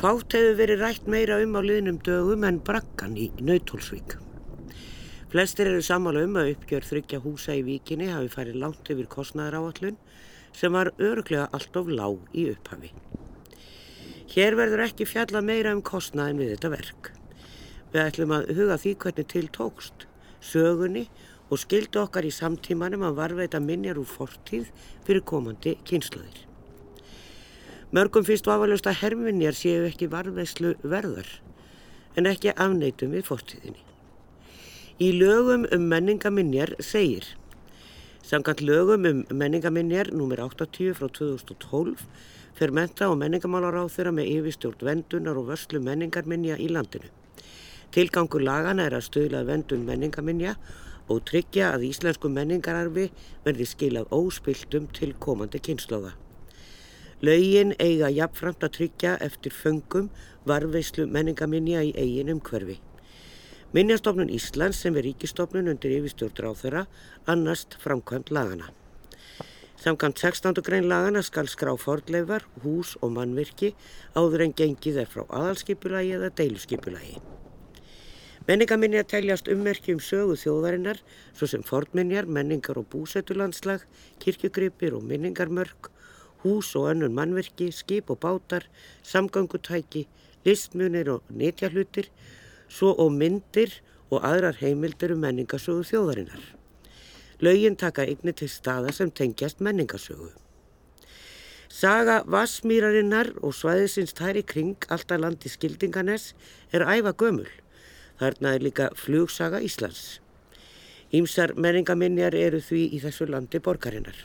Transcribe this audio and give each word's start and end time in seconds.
Fátt 0.00 0.32
hefur 0.32 0.54
verið 0.56 0.80
rætt 0.80 1.08
meira 1.12 1.34
um 1.44 1.52
á 1.52 1.60
liðnum 1.60 1.98
dögum 2.00 2.44
en 2.48 2.56
brakkan 2.64 3.18
í 3.20 3.26
Nautólsvík. 3.44 4.14
Flestir 5.28 5.68
eru 5.68 5.82
samála 5.84 6.22
um 6.24 6.38
að 6.40 6.54
uppgjör 6.54 6.86
þryggja 6.88 7.20
húsa 7.20 7.58
í 7.58 7.60
víkinni 7.66 8.08
hafi 8.08 8.32
farið 8.32 8.56
langt 8.62 8.88
yfir 8.88 9.10
kostnæðar 9.12 9.58
áallun 9.58 10.00
sem 10.56 10.72
var 10.72 10.94
öruglega 10.96 11.50
allt 11.52 11.76
of 11.76 11.92
lág 11.92 12.32
í 12.32 12.46
upphafi. 12.54 12.94
Hér 14.32 14.56
verður 14.56 14.86
ekki 14.88 15.04
fjalla 15.04 15.44
meira 15.44 15.76
um 15.76 15.84
kostnæðin 15.84 16.40
við 16.40 16.54
þetta 16.54 16.74
verk. 16.78 17.14
Við 17.92 18.04
ætlum 18.06 18.36
að 18.38 18.52
huga 18.56 18.80
því 18.80 18.98
hvernig 19.04 19.32
til 19.36 19.46
tókst, 19.52 20.06
sögunni 20.40 21.10
og 21.52 21.60
skildu 21.60 22.06
okkar 22.06 22.24
í 22.24 22.32
samtímanum 22.32 23.04
að 23.04 23.20
varveita 23.20 23.60
minjar 23.60 24.00
úr 24.00 24.08
fortíð 24.08 24.72
fyrir 25.04 25.28
komandi 25.28 25.76
kynsluðir. 25.84 26.46
Mörgum 27.90 28.22
finnst 28.22 28.46
vafalust 28.46 28.86
að 28.86 29.00
herminjar 29.00 29.56
séu 29.58 29.86
ekki 29.88 30.06
varveislu 30.12 30.76
verðar 30.86 31.26
en 32.14 32.28
ekki 32.30 32.52
afneitum 32.54 33.16
við 33.16 33.24
fórtíðinni. 33.26 33.82
Í 35.02 35.08
lögum 35.16 35.64
um 35.74 35.88
menningaminjar 35.90 36.76
segir 36.78 37.26
Samkvæmt 38.22 38.62
lögum 38.62 39.08
um 39.10 39.24
menningaminjar 39.34 40.12
nr. 40.14 40.44
80 40.46 40.94
frá 41.00 41.08
2012 41.18 42.06
fer 42.54 42.70
menta 42.70 43.10
og 43.10 43.18
menningamálar 43.18 43.80
á 43.82 43.84
þeirra 43.90 44.14
með 44.14 44.30
yfirstjórn 44.36 44.86
vendunar 44.86 45.42
og 45.42 45.50
vörslu 45.50 45.82
menningarminja 45.82 46.62
í 46.62 46.70
landinu. 46.70 47.10
Tilgangur 47.90 48.46
lagana 48.46 48.86
er 48.86 49.00
að 49.00 49.08
stöðla 49.10 49.42
vendun 49.50 49.82
menningaminja 49.82 50.54
og 51.10 51.24
tryggja 51.26 51.74
að 51.74 51.90
íslensku 51.90 52.30
menningararfi 52.30 53.10
verði 53.42 53.66
skilað 53.66 54.12
óspiltum 54.14 54.86
til 54.94 55.16
komandi 55.18 55.58
kynnslóða. 55.58 56.14
Laugin 57.20 57.74
eiga 57.76 58.08
jafnframt 58.08 58.62
að 58.64 58.70
tryggja 58.78 59.10
eftir 59.20 59.52
föngum 59.52 60.06
varveislu 60.48 61.04
menningaminja 61.04 61.82
í 61.84 61.90
eigin 61.92 62.30
umhverfi. 62.32 62.78
Minnjastofnun 63.76 64.32
Íslands 64.32 64.80
sem 64.80 64.96
er 64.96 65.04
ríkistofnun 65.04 65.68
undir 65.68 65.92
yfirstjórn 65.98 66.40
ráþöra 66.46 66.86
annast 67.28 67.76
framkvæmt 67.82 68.32
lagana. 68.32 68.70
Samkvæmt 69.76 70.24
16. 70.24 70.62
grein 70.64 70.88
lagana 70.88 71.20
skal 71.22 71.44
skrá 71.44 71.76
fordleifar, 71.76 72.48
hús 72.64 72.96
og 73.04 73.12
mannvirki 73.18 73.74
áður 74.16 74.46
en 74.46 74.56
gengið 74.56 75.04
er 75.04 75.12
frá 75.12 75.26
aðalskipulagi 75.28 76.16
eða 76.16 76.32
deiluskipulagi. 76.40 77.20
Menningaminja 78.48 79.04
teljast 79.04 79.52
ummerki 79.52 79.92
um 79.92 80.00
sögu 80.00 80.40
þjóðarinnar 80.40 81.04
svo 81.36 81.46
sem 81.46 81.62
fordminjar, 81.62 82.24
menningar 82.24 82.80
og 82.80 82.88
búsettulandslag, 82.88 83.84
kirkjugripir 84.24 84.96
og 84.96 85.04
minningarmörk 85.04 85.92
hús 86.42 86.74
og 86.76 86.90
önnur 86.92 87.12
mannverki, 87.12 87.70
skip 87.72 88.10
og 88.10 88.20
bátar, 88.20 88.66
samgangutæki, 89.02 90.06
listmunir 90.44 91.08
og 91.08 91.22
netjahlutir, 91.28 92.08
svo 92.68 92.94
og 92.94 93.12
myndir 93.12 93.80
og 94.10 94.24
aðrar 94.24 94.58
heimildir 94.60 95.14
um 95.14 95.24
menningasögu 95.24 95.84
þjóðarinnar. 95.86 96.42
Laugin 97.40 97.76
taka 97.76 98.04
eigni 98.04 98.32
til 98.36 98.48
staða 98.48 98.92
sem 98.92 99.10
tengjast 99.10 99.60
menningasögu. 99.60 100.30
Saga 101.70 102.24
Vassmýrarinnar 102.26 103.30
og 103.46 103.54
svæðisins 103.54 104.12
tæri 104.18 104.42
kring 104.42 104.74
alltaf 104.90 105.20
landi 105.22 105.48
skildinganes 105.48 106.32
er 106.72 106.82
æfa 106.82 107.12
gömul. 107.14 107.46
Þarna 108.18 108.56
er 108.56 108.66
líka 108.66 108.90
flugsaga 108.98 109.62
Íslands. 109.62 110.18
Ímsar 111.14 111.54
menningaminjar 111.54 112.34
eru 112.34 112.60
því 112.60 112.82
í 112.96 113.00
þessu 113.00 113.30
landi 113.30 113.62
borgarinnar. 113.62 114.18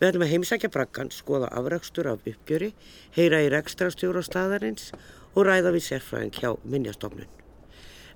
Við 0.00 0.08
ætlum 0.08 0.24
að 0.26 0.32
heimsækja 0.32 0.70
brakkan, 0.74 1.12
skoða 1.14 1.48
afrakstur 1.54 2.08
af 2.10 2.26
uppgjöri, 2.26 2.72
heyra 3.14 3.44
í 3.44 3.50
rekstrastjóru 3.54 4.22
á 4.22 4.24
staðarins 4.26 4.90
og 5.34 5.46
ræða 5.46 5.74
við 5.76 5.86
sérfræðing 5.86 6.34
hjá 6.40 6.50
minnjastofnun. 6.66 7.30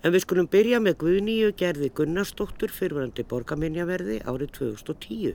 En 0.02 0.14
við 0.14 0.22
skulum 0.22 0.46
byrja 0.50 0.78
með 0.82 1.00
Guðnýju 1.02 1.54
gerði 1.58 1.90
Gunnarsdóttur 1.94 2.70
fyrfirandi 2.74 3.24
borgaminjaverði 3.26 4.20
árið 4.30 4.52
2010 4.60 5.34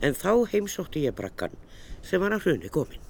en 0.00 0.16
þá 0.16 0.32
heimsótti 0.52 1.04
ég 1.04 1.16
brakkan 1.16 1.56
sem 2.00 2.20
var 2.22 2.36
að 2.36 2.46
hruni 2.46 2.72
komin. 2.72 3.04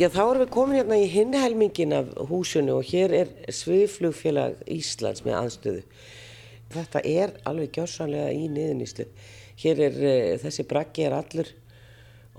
Já 0.00 0.08
þá 0.08 0.22
erum 0.22 0.42
við 0.44 0.52
komin 0.54 0.78
hérna 0.78 0.96
í 1.02 1.08
hinhelmingin 1.12 1.92
af 1.92 2.14
húsinu 2.30 2.78
og 2.78 2.86
hér 2.88 3.12
er 3.12 3.32
Sviðflugfélag 3.52 4.62
Íslands 4.70 5.20
með 5.26 5.36
aðstöðu. 5.40 5.82
Þetta 6.72 7.02
er 7.08 7.34
alveg 7.48 7.74
gjörsanlega 7.76 8.30
í 8.32 8.46
niðuníslu. 8.52 9.08
Hér 9.62 9.82
er 9.88 9.98
uh, 10.00 10.38
þessi 10.42 10.66
brakki 10.68 11.06
er 11.08 11.16
allur 11.18 11.50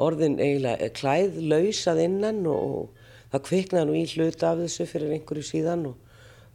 orðin 0.01 0.39
eiginlega 0.41 0.89
klæðlausað 0.97 2.01
innan 2.07 2.41
og 2.49 2.89
það 3.33 3.45
kviknaði 3.49 3.89
nú 3.89 3.99
í 3.99 4.07
hlut 4.15 4.45
af 4.45 4.59
þessu 4.63 4.87
fyrir 4.89 5.13
einhverju 5.17 5.45
síðan 5.45 5.87
og 5.91 5.99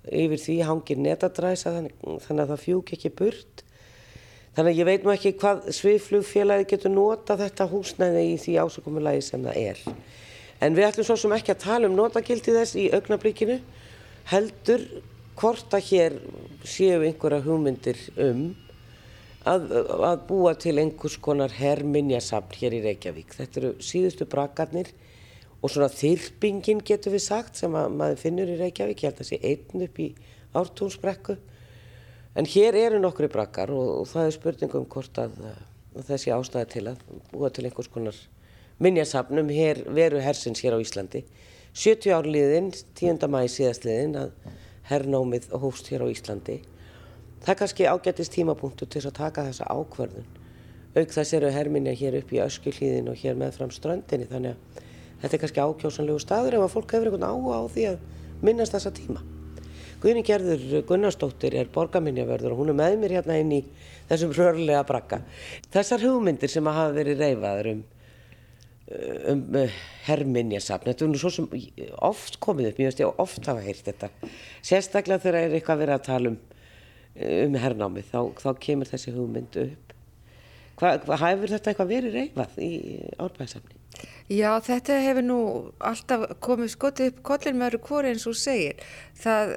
yfir 0.09 0.43
því 0.43 0.59
hangir 0.67 1.01
netadræsa 1.03 1.73
þannig 1.75 2.43
að 2.43 2.53
það 2.53 2.63
fjúk 2.65 2.93
ekki 2.97 3.13
burt. 3.19 3.65
Þannig 4.57 4.73
að 4.73 4.81
ég 4.81 4.89
veit 4.89 5.05
nú 5.07 5.13
ekki 5.13 5.35
hvað 5.39 5.69
sviðflugfélagi 5.77 6.67
getur 6.73 6.91
nota 6.91 7.37
þetta 7.39 7.69
húsnæði 7.71 8.25
í 8.33 8.39
því 8.43 8.57
ásökumulagi 8.65 9.23
sem 9.23 9.45
það 9.45 9.61
er. 9.61 9.83
En 10.59 10.75
við 10.75 10.89
ætlum 10.89 11.07
svo 11.07 11.19
sem 11.21 11.35
ekki 11.37 11.55
að 11.55 11.63
tala 11.63 11.87
um 11.87 11.95
notagildi 11.95 12.55
þess 12.57 12.75
í 12.75 12.89
augnablíkinu 12.97 13.61
heldur 14.33 14.83
hvort 15.39 15.75
að 15.77 15.91
hér 15.93 16.17
séu 16.67 17.03
einhverja 17.07 17.45
hugmyndir 17.45 18.01
um 18.19 18.49
að, 19.47 19.69
að 20.05 20.25
búa 20.29 20.55
til 20.59 20.77
einhvers 20.81 21.19
konar 21.23 21.55
herrminjasafn 21.55 22.57
hér 22.59 22.77
í 22.79 22.83
Reykjavík. 22.87 23.37
Þetta 23.39 23.61
eru 23.63 23.71
síðustu 23.83 24.27
brakarnir 24.31 24.91
og 25.63 25.73
svona 25.73 25.91
þyrpingin 25.93 26.83
getur 26.87 27.15
við 27.15 27.25
sagt 27.27 27.61
sem 27.61 27.75
að 27.79 27.95
maður 28.01 28.23
finnur 28.25 28.51
í 28.51 28.59
Reykjavík. 28.61 29.05
Ég 29.05 29.13
held 29.13 29.23
að 29.23 29.31
sé 29.31 29.41
einn 29.43 29.87
upp 29.87 30.03
í 30.03 30.09
ártúnsbrekku. 30.59 31.39
En 32.39 32.47
hér 32.47 32.77
eru 32.79 33.01
nokkru 33.03 33.31
brakar 33.33 33.73
og, 33.75 34.03
og 34.03 34.11
það 34.11 34.29
er 34.29 34.37
spurningum 34.37 34.87
hvort 34.91 35.23
að, 35.23 35.39
að 35.97 36.11
þessi 36.13 36.35
ástæði 36.35 36.73
til 36.75 36.85
að 36.93 37.05
búa 37.33 37.51
til 37.51 37.67
einhvers 37.67 37.91
konar 37.91 38.19
minjasafnum 38.79 39.49
veru 39.51 40.23
hersins 40.23 40.63
hér 40.63 40.79
á 40.79 40.83
Íslandi. 40.83 41.25
70 41.79 42.15
árliðin, 42.15 42.71
10. 42.99 43.27
mæi 43.31 43.47
síðastliðin 43.51 44.17
að 44.19 44.31
herrnámið 44.89 45.49
hófst 45.53 45.91
hér 45.93 46.05
á 46.05 46.09
Íslandi. 46.09 46.59
Það 47.45 47.53
er 47.53 47.59
kannski 47.61 47.89
ágættist 47.89 48.35
tímapunktu 48.35 48.89
til 48.91 49.05
að 49.05 49.17
taka 49.21 49.47
þessa 49.47 49.69
ákverðun. 49.71 50.29
Auk 50.99 51.13
þess 51.15 51.35
eru 51.37 51.51
herminja 51.55 51.95
hér 51.95 52.19
upp 52.19 52.33
í 52.33 52.41
öskullíðin 52.43 53.11
og 53.13 53.19
hér 53.21 53.37
með 53.39 53.59
fram 53.59 53.73
ströndinni 53.75 54.29
þannig 54.31 54.57
að 54.57 54.87
þetta 55.23 55.37
er 55.37 55.43
kannski 55.45 55.67
ákjósanlegu 55.67 56.23
staður 56.23 56.59
ef 56.59 56.65
að 56.65 56.73
fólk 56.75 56.95
hefur 56.97 57.11
einhvern 57.11 57.29
áhuga 57.29 57.61
á 57.61 57.65
því 57.75 57.85
að 57.93 57.99
minnast 58.49 58.75
þessa 58.75 58.95
tíma. 58.97 59.23
Guðni 59.99 60.23
Gerður 60.23 60.83
Gunnarsdóttir 60.87 61.57
er 61.59 61.71
borgarminjaverður 61.75 62.55
og 62.55 62.61
hún 62.63 62.73
er 62.73 62.77
með 62.79 62.99
mér 63.03 63.15
hérna 63.19 63.39
inn 63.43 63.55
í 63.57 63.63
þessum 64.09 64.35
rörlega 64.37 64.85
brakka. 64.87 65.21
Þessar 65.75 66.05
hugmyndir 66.07 66.53
sem 66.53 66.71
hafa 66.71 66.93
verið 66.95 67.25
reyfaður 67.25 67.71
um 67.73 67.81
um 68.89 69.43
uh, 69.57 69.81
herminjasafn. 70.07 70.89
Þetta 70.89 71.05
er 71.05 71.11
nú 71.13 71.21
svo 71.21 71.33
sem 71.33 71.49
oft 72.05 72.39
komið 72.45 72.71
upp, 72.71 72.79
ég 72.81 72.91
veist 72.91 73.03
ég 73.03 73.25
oft 73.25 73.51
hafa 73.51 73.65
heyrt 73.65 73.91
þetta. 73.91 74.13
Sérstaklega 74.65 75.25
þegar 75.25 75.41
er 75.43 75.59
eitthvað 75.59 75.83
verið 75.85 75.97
að 75.99 76.07
tala 76.09 76.33
um 76.33 76.39
eh, 77.15 77.43
um 77.45 77.59
hernámið, 77.61 78.09
þá, 78.13 78.21
þá 78.41 78.51
kemur 78.65 78.93
þessi 78.93 79.17
hugmynd 79.17 79.59
upp. 79.65 79.97
Hvað 80.79 81.09
hva, 81.09 81.19
hefur 81.25 81.53
þetta 81.57 81.73
eitthvað 81.73 81.93
verið 81.93 82.17
reyfað 82.17 82.63
í 82.63 82.73
árbæðsafni? 83.19 83.75
Já, 84.31 84.51
þetta 84.63 84.97
hefur 85.03 85.25
nú 85.27 85.39
alltaf 85.83 86.25
komið 86.45 86.69
skotið 86.75 87.09
upp 87.11 87.23
kollin 87.27 87.57
með 87.59 87.73
öru 87.73 87.81
hvori 87.89 88.13
eins 88.13 88.27
og 88.31 88.37
segir. 88.39 88.83
Það 89.19 89.55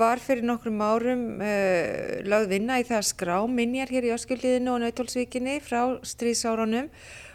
var 0.00 0.22
fyrir 0.24 0.48
nokkrum 0.48 0.80
árum 0.82 1.26
uh, 1.38 2.22
lögð 2.26 2.56
vinna 2.56 2.80
í 2.82 2.88
það 2.88 2.98
að 2.98 3.10
skrá 3.12 3.36
minjar 3.48 3.92
hér 3.92 4.08
í 4.08 4.14
Öskulíðinu 4.16 4.74
og 4.74 4.82
Nautólsvíkinni 4.82 5.60
frá 5.62 6.00
stríðsárunum 6.08 6.90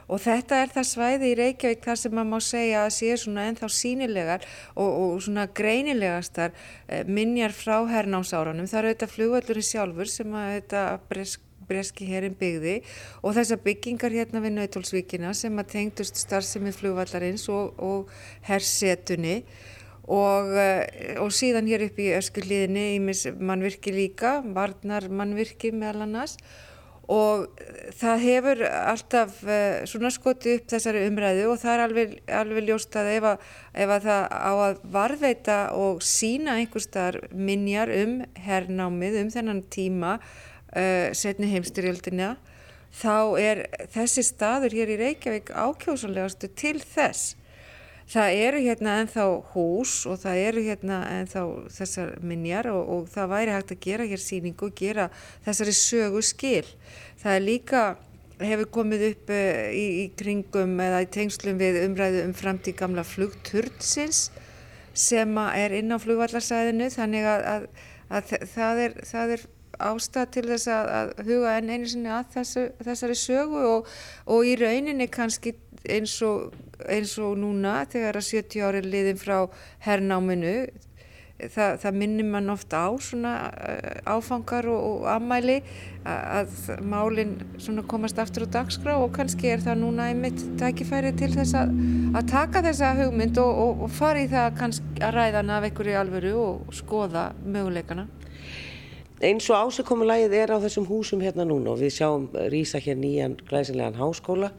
og 0.07 0.21
þetta 0.23 0.61
er 0.63 0.71
það 0.75 0.87
svæði 0.91 1.31
í 1.31 1.37
Reykjavík 1.41 1.83
þar 1.87 1.99
sem 2.01 2.15
maður 2.15 2.29
má 2.31 2.45
segja 2.47 2.83
að 2.85 2.93
sé 2.97 3.17
svona 3.19 3.47
ennþá 3.49 3.71
sínilegar 3.77 4.45
og, 4.75 4.87
og 4.87 5.17
svona 5.25 5.47
greinilegastar 5.59 6.53
eh, 6.87 7.03
minjar 7.07 7.55
frá 7.55 7.81
hernámsárunum. 7.91 8.69
Það 8.69 8.79
eru 8.83 8.93
þetta 8.93 9.11
flugvöldurinn 9.15 9.69
sjálfur 9.71 10.11
sem 10.11 10.39
að 10.39 10.53
þetta 10.59 10.85
bresk 11.11 11.43
breski 11.67 12.05
herin 12.07 12.35
byggði 12.39 12.77
og 13.19 13.33
þessar 13.35 13.59
byggingar 13.65 14.13
hérna 14.15 14.39
við 14.39 14.53
Nautólsvíkina 14.55 15.33
sem 15.35 15.57
að 15.59 15.73
tengdust 15.73 16.21
starfsemið 16.21 16.77
flugvallarins 16.79 17.43
og, 17.51 17.75
og 17.83 18.13
hersetunni 18.47 19.41
og, 20.07 20.53
eh, 20.55 21.17
og 21.19 21.33
síðan 21.35 21.67
hér 21.67 21.83
upp 21.89 21.99
í 21.99 22.13
öskuliðinni 22.15 22.85
í 22.95 23.01
mannvirki 23.03 23.91
líka, 23.91 24.37
varnar 24.55 25.09
mannvirki 25.11 25.73
meðal 25.75 26.07
annars 26.07 26.37
og 27.07 27.45
það 27.95 28.23
hefur 28.25 28.61
alltaf 28.67 29.37
uh, 29.45 29.85
svona 29.87 30.11
skotið 30.11 30.57
upp 30.57 30.67
þessari 30.73 31.05
umræðu 31.07 31.45
og 31.53 31.61
það 31.61 31.73
er 31.73 31.83
alveg, 31.85 32.17
alveg 32.39 32.67
ljóst 32.67 32.97
að 32.99 33.11
ef, 33.13 33.27
að 33.31 33.45
ef 33.85 33.93
að 33.95 34.07
það 34.09 34.27
á 34.27 34.53
að 34.65 34.81
varveita 34.97 35.57
og 35.79 36.03
sína 36.03 36.57
einhverstaðar 36.59 37.21
minjar 37.31 37.93
um 37.95 38.19
herrnámið 38.43 39.21
um 39.23 39.33
þennan 39.37 39.63
tíma 39.71 40.17
uh, 40.19 41.07
setni 41.15 41.51
heimstyrjöldina 41.53 42.35
þá 42.97 43.17
er 43.39 43.63
þessi 43.93 44.25
staður 44.27 44.75
hér 44.75 44.93
í 44.95 45.01
Reykjavík 45.01 45.51
ákjósanlegastu 45.51 46.49
til 46.59 46.79
þess. 46.81 47.35
Það 48.07 48.37
eru 48.39 48.59
hérna 48.63 48.93
enþá 49.01 49.23
hús 49.51 49.93
og 50.07 50.21
það 50.21 50.41
eru 50.45 50.61
hérna 50.63 50.97
enþá 51.17 51.41
þessar 51.75 52.13
minjar 52.23 52.69
og, 52.71 52.91
og 52.93 53.09
það 53.11 53.31
væri 53.33 53.55
hægt 53.55 53.73
að 53.75 53.81
gera 53.83 54.05
hér 54.07 54.23
síningu 54.23 54.69
og 54.69 54.77
gera 54.79 55.09
þessari 55.43 55.73
sögu 55.75 56.21
skil. 56.23 56.69
Það 57.19 57.33
er 57.33 57.43
líka, 57.43 57.81
hefur 58.39 58.71
komið 58.79 59.03
upp 59.09 59.33
uh, 59.35 59.67
í, 59.75 59.85
í 60.05 60.07
kringum 60.15 60.79
eða 60.85 61.03
í 61.03 61.09
tengslum 61.17 61.59
við 61.59 61.81
umræðu 61.83 62.23
um 62.29 62.33
framtíð 62.37 62.79
gamla 62.79 63.03
flugturnsins 63.07 64.29
sem 64.97 65.37
er 65.51 65.75
inn 65.77 65.91
á 65.91 65.99
flugvallarsæðinu 65.99 66.87
þannig 66.95 67.27
að, 67.27 67.45
að, 67.51 67.69
að 68.07 68.33
það 68.55 68.83
er, 68.85 68.99
það 69.11 69.35
er 69.35 69.47
ástæð 69.77 70.29
til 70.33 70.45
þess 70.47 70.69
að, 70.73 70.89
að 70.97 71.11
huga 71.27 71.53
enn 71.59 71.69
einu 71.69 71.89
sinni 71.89 72.11
að 72.13 72.31
þessu, 72.37 72.63
þessari 72.87 73.17
sögu 73.19 73.63
og, 73.69 73.91
og 74.25 74.47
í 74.47 74.55
rauninni 74.59 75.07
kannski 75.11 75.53
eins 75.89 76.17
og, 76.25 76.53
eins 76.87 77.17
og 77.21 77.37
núna 77.39 77.79
þegar 77.91 78.19
að 78.19 78.29
70 78.31 78.67
ári 78.67 78.83
liðin 78.85 79.21
frá 79.21 79.39
herrnáminu 79.85 80.57
það, 81.37 81.75
það 81.83 81.97
minnir 82.01 82.27
mann 82.31 82.49
ofta 82.49 82.81
á 82.89 82.91
svona 83.01 83.33
eh, 83.61 83.99
áfangar 84.09 84.67
og, 84.71 84.79
og 84.89 85.07
ammæli 85.11 85.57
að, 86.07 86.21
að 86.39 86.85
málinn 86.89 87.35
komast 87.89 88.19
aftur 88.21 88.47
á 88.49 88.53
dagskrá 88.57 88.97
og 88.97 89.13
kannski 89.15 89.51
er 89.53 89.63
það 89.63 89.81
núna 89.83 90.09
einmitt 90.11 90.41
tækifæri 90.59 91.13
til 91.19 91.31
þess 91.35 91.57
að, 91.59 91.73
að 92.17 92.31
taka 92.31 92.63
þessa 92.65 92.93
hugmynd 93.01 93.41
og, 93.43 93.83
og 93.85 93.91
fara 93.93 94.23
í 94.23 94.29
það 94.31 94.55
kannski 94.61 95.03
að 95.03 95.17
ræða 95.19 95.43
hana 95.43 95.59
af 95.59 95.67
einhverju 95.69 95.99
alvöru 96.01 96.37
og 96.41 96.77
skoða 96.77 97.29
möguleikana. 97.45 98.07
Eins 99.17 99.47
og 99.49 99.69
ásikommulægið 99.69 100.33
er 100.37 100.51
á 100.53 100.57
þessum 100.61 100.85
húsum 100.89 101.21
hérna 101.25 101.45
núna 101.49 101.73
og 101.73 101.81
við 101.81 101.95
sjáum 101.95 102.27
rýsa 102.53 102.81
hér 102.81 102.99
nýjan 103.01 103.37
glæsilegan 103.49 103.97
háskóla 103.97 104.51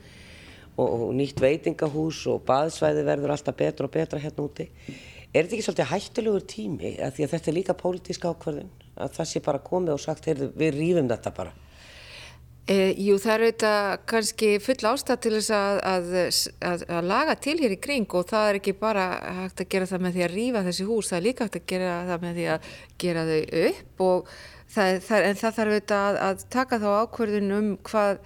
og, 0.79 0.89
og 1.09 1.15
nýtt 1.19 1.43
veitingahús 1.43 2.25
og 2.33 2.43
baðsvæði 2.49 3.05
verður 3.07 3.35
alltaf 3.35 3.57
betra 3.59 3.89
og 3.89 3.95
betra 3.95 4.23
hérna 4.23 4.47
úti. 4.47 4.69
Er 5.29 5.45
þetta 5.45 5.59
ekki 5.59 5.67
svolítið 5.67 5.91
hættulegur 5.93 6.45
tími 6.49 6.93
að 7.05 7.17
því 7.17 7.25
að 7.25 7.33
þetta 7.35 7.51
er 7.51 7.57
líka 7.59 7.79
pólitíska 7.79 8.31
ákvarðin 8.33 8.71
að 8.99 9.17
það 9.19 9.31
sé 9.31 9.43
bara 9.45 9.65
komið 9.65 9.95
og 9.95 10.03
sagt 10.03 10.29
heyrðu, 10.31 10.53
við 10.59 10.79
rýfum 10.79 11.11
þetta 11.11 11.35
bara? 11.37 11.53
E, 12.69 12.93
jú 13.01 13.15
það 13.17 13.33
er 13.33 13.43
auðvitað 13.47 13.87
kannski 14.11 14.49
full 14.61 14.89
ástæð 14.91 15.21
til 15.25 15.31
þess 15.39 15.53
að, 15.57 15.79
að, 15.89 16.09
að, 16.69 16.83
að 16.99 17.07
laga 17.09 17.37
til 17.47 17.55
hér 17.63 17.73
í 17.73 17.79
kring 17.81 18.17
og 18.19 18.27
það 18.29 18.49
er 18.49 18.59
ekki 18.59 18.75
bara 18.77 19.07
hægt 19.39 19.63
að 19.65 19.71
gera 19.73 19.89
það 19.89 20.05
með 20.05 20.19
því 20.19 20.25
að 20.27 20.35
rýfa 20.35 20.65
þessi 20.67 20.89
hús, 20.89 21.09
það 21.09 21.19
er 21.19 21.25
líka 21.29 21.47
hægt 21.47 21.57
að 21.61 21.71
gera 21.73 21.95
það 22.11 22.27
með 22.27 22.41
því 22.41 22.47
að 22.55 22.69
gera 23.05 23.25
þau 23.31 23.39
upp 23.63 24.05
og 24.09 24.35
það, 24.75 25.01
það, 25.07 25.25
en 25.31 25.41
það 25.41 25.57
þarf 25.61 25.73
auðvitað 25.73 26.21
að 26.27 26.45
taka 26.59 26.81
þá 26.83 26.89
ákvarðin 26.99 27.57
um 27.57 27.73
hvað 27.89 28.21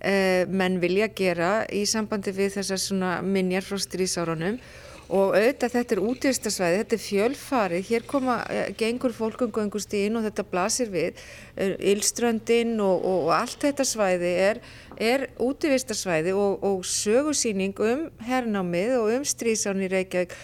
menn 0.00 0.80
vilja 0.82 1.08
gera 1.08 1.52
í 1.72 1.86
sambandi 1.88 2.34
við 2.36 2.58
þessar 2.58 3.22
minjar 3.24 3.64
frá 3.64 3.80
strísárunum 3.80 4.58
og 5.06 5.36
auðvitað 5.36 5.74
þetta 5.76 5.94
er 5.94 6.00
útvistasvæði, 6.02 6.78
þetta 6.80 6.96
er 6.96 7.02
fjölfarið, 7.02 7.84
hér 7.90 8.06
koma 8.10 8.36
eh, 8.50 8.70
gengur 8.78 9.14
fólkum 9.14 9.52
gangust 9.54 9.94
inn 9.94 10.18
og 10.18 10.26
þetta 10.26 10.46
blasir 10.50 10.90
við, 10.90 11.20
Ylströndin 11.56 12.74
og, 12.82 13.04
og, 13.06 13.28
og 13.28 13.34
allt 13.36 13.62
þetta 13.68 13.86
svæði 13.86 14.32
er, 14.48 14.60
er 14.98 15.28
útvistasvæði 15.42 16.34
og, 16.36 16.64
og 16.66 16.82
sögursýning 16.90 17.78
um 17.86 18.06
hernámið 18.26 18.96
og 18.98 19.12
um 19.14 19.26
strísán 19.26 19.84
í 19.84 19.90
Reykjavík. 19.92 20.34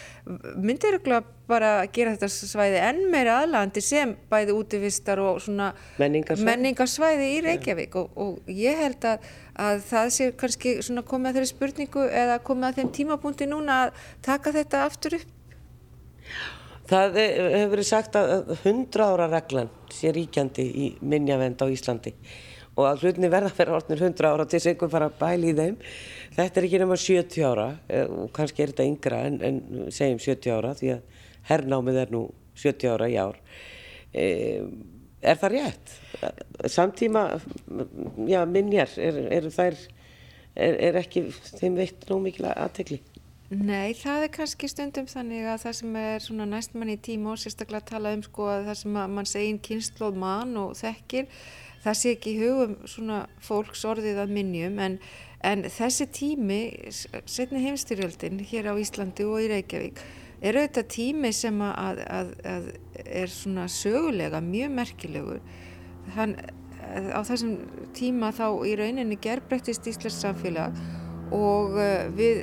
Myndir 0.63 1.01
bara 1.53 1.75
að 1.83 1.93
gera 1.99 2.17
þetta 2.17 2.33
svæði 2.33 2.83
enn 2.89 3.05
meira 3.13 3.39
aðlandi 3.43 3.85
sem 3.85 4.17
bæði 4.33 4.57
útvistar 4.57 5.21
og 5.23 5.39
svona 5.45 5.71
menningarsvæði, 6.01 6.49
menningarsvæði 6.49 7.31
í 7.37 7.41
Reykjavík 7.47 7.97
og 8.03 8.51
ég 8.51 8.81
held 8.83 9.09
að 9.13 9.31
að 9.61 9.83
það 9.89 10.11
sé 10.17 10.31
kannski 10.39 10.75
komið 11.09 11.29
að 11.29 11.37
þeirri 11.37 11.51
spurningu 11.51 12.07
eða 12.09 12.39
komið 12.45 12.69
að 12.69 12.79
þeim 12.79 12.93
tímapunkti 12.99 13.49
núna 13.49 13.79
að 13.87 14.07
taka 14.25 14.53
þetta 14.55 14.85
aftur 14.87 15.19
upp? 15.19 15.35
Það 16.93 17.19
hefur 17.21 17.71
verið 17.73 17.89
sagt 17.89 18.17
að 18.19 18.33
100 18.57 19.05
ára 19.05 19.29
reglan 19.31 19.71
sé 19.93 20.13
ríkjandi 20.13 20.65
í 20.65 20.89
minnjavend 21.01 21.63
á 21.63 21.67
Íslandi 21.73 22.15
og 22.73 22.87
að 22.89 23.05
hlutinni 23.05 23.29
verða 23.33 23.53
að 23.53 23.59
vera 23.61 23.77
orðnir 23.77 24.03
100 24.09 24.29
ára 24.33 24.47
til 24.49 24.57
þess 24.57 24.67
að 24.67 24.73
einhvern 24.73 24.93
fara 24.95 25.09
að 25.11 25.17
bæli 25.21 25.51
í 25.51 25.57
þeim. 25.59 25.75
Þetta 26.33 26.59
er 26.61 26.67
ekki 26.67 26.79
nema 26.81 26.97
70 26.97 27.45
ára 27.45 27.67
eh, 27.93 28.07
og 28.09 28.31
kannski 28.33 28.65
er 28.65 28.73
þetta 28.73 28.87
yngra 28.89 29.19
en, 29.29 29.37
en 29.45 29.59
segjum 29.93 30.23
70 30.25 30.55
ára 30.57 30.73
því 30.79 30.95
að 30.95 31.21
herrnámið 31.49 32.01
er 32.05 32.15
nú 32.15 32.25
70 32.59 32.93
ára 32.95 33.09
í 33.11 33.17
ár. 33.21 33.39
E, 34.13 34.27
er 35.23 35.41
það 35.41 35.57
rétt? 35.57 35.95
Samtíma, 36.71 37.27
já, 38.29 38.43
minjar, 38.47 38.93
er, 39.01 39.23
er, 39.39 39.49
þær, 39.55 39.79
er, 40.55 40.79
er 40.91 41.01
ekki 41.01 41.29
þeim 41.57 41.81
veitt 41.81 42.07
nóg 42.11 42.23
mikil 42.27 42.51
aðtegli? 42.53 43.01
Nei, 43.53 43.93
það 43.93 44.23
er 44.25 44.31
kannski 44.33 44.69
stundum 44.71 45.09
þannig 45.11 45.45
að 45.45 45.59
það 45.67 45.75
sem 45.77 45.97
er 46.01 46.23
svona 46.25 46.45
næst 46.49 46.73
mann 46.73 46.89
í 46.89 46.97
tíma 47.05 47.35
og 47.35 47.41
sérstaklega 47.43 47.83
að 47.83 47.91
tala 47.91 48.13
um 48.17 48.23
sko 48.25 48.47
að 48.49 48.71
það 48.71 48.79
sem 48.81 48.95
að 48.97 49.11
mann 49.13 49.29
segin 49.29 49.59
kynnslóð 49.67 50.17
mann 50.23 50.55
og 50.57 50.71
þekkir, 50.79 51.27
það 51.83 51.99
sé 52.01 52.15
ekki 52.17 52.33
í 52.33 52.39
hugum 52.41 52.73
svona 52.89 53.19
fólks 53.45 53.85
orðið 53.91 54.23
að 54.23 54.33
minnjum 54.39 54.81
en, 54.81 54.97
en 55.45 55.67
þessi 55.69 56.09
tími, 56.17 56.61
setni 57.29 57.61
heimstyrjöldin 57.67 58.41
hér 58.49 58.71
á 58.73 58.75
Íslandi 58.81 59.29
og 59.29 59.45
í 59.45 59.51
Reykjavík, 59.53 60.01
er 60.43 60.59
auðvitað 60.59 60.89
tími 60.91 61.31
sem 61.37 61.61
að, 61.65 62.03
að, 62.07 62.33
að 62.53 62.67
er 63.05 63.31
svona 63.31 63.69
sögulega 63.71 64.43
mjög 64.45 64.75
merkilegur. 64.79 65.41
Hann, 66.17 66.35
á 67.15 67.21
þessum 67.25 67.55
tíma 67.97 68.33
þá 68.35 68.47
í 68.67 68.75
rauninni 68.79 69.19
gerbreyttist 69.23 69.87
Íslands 69.87 70.19
samfélag 70.25 70.77
og 71.33 71.79
uh, 71.79 72.11
við, 72.17 72.43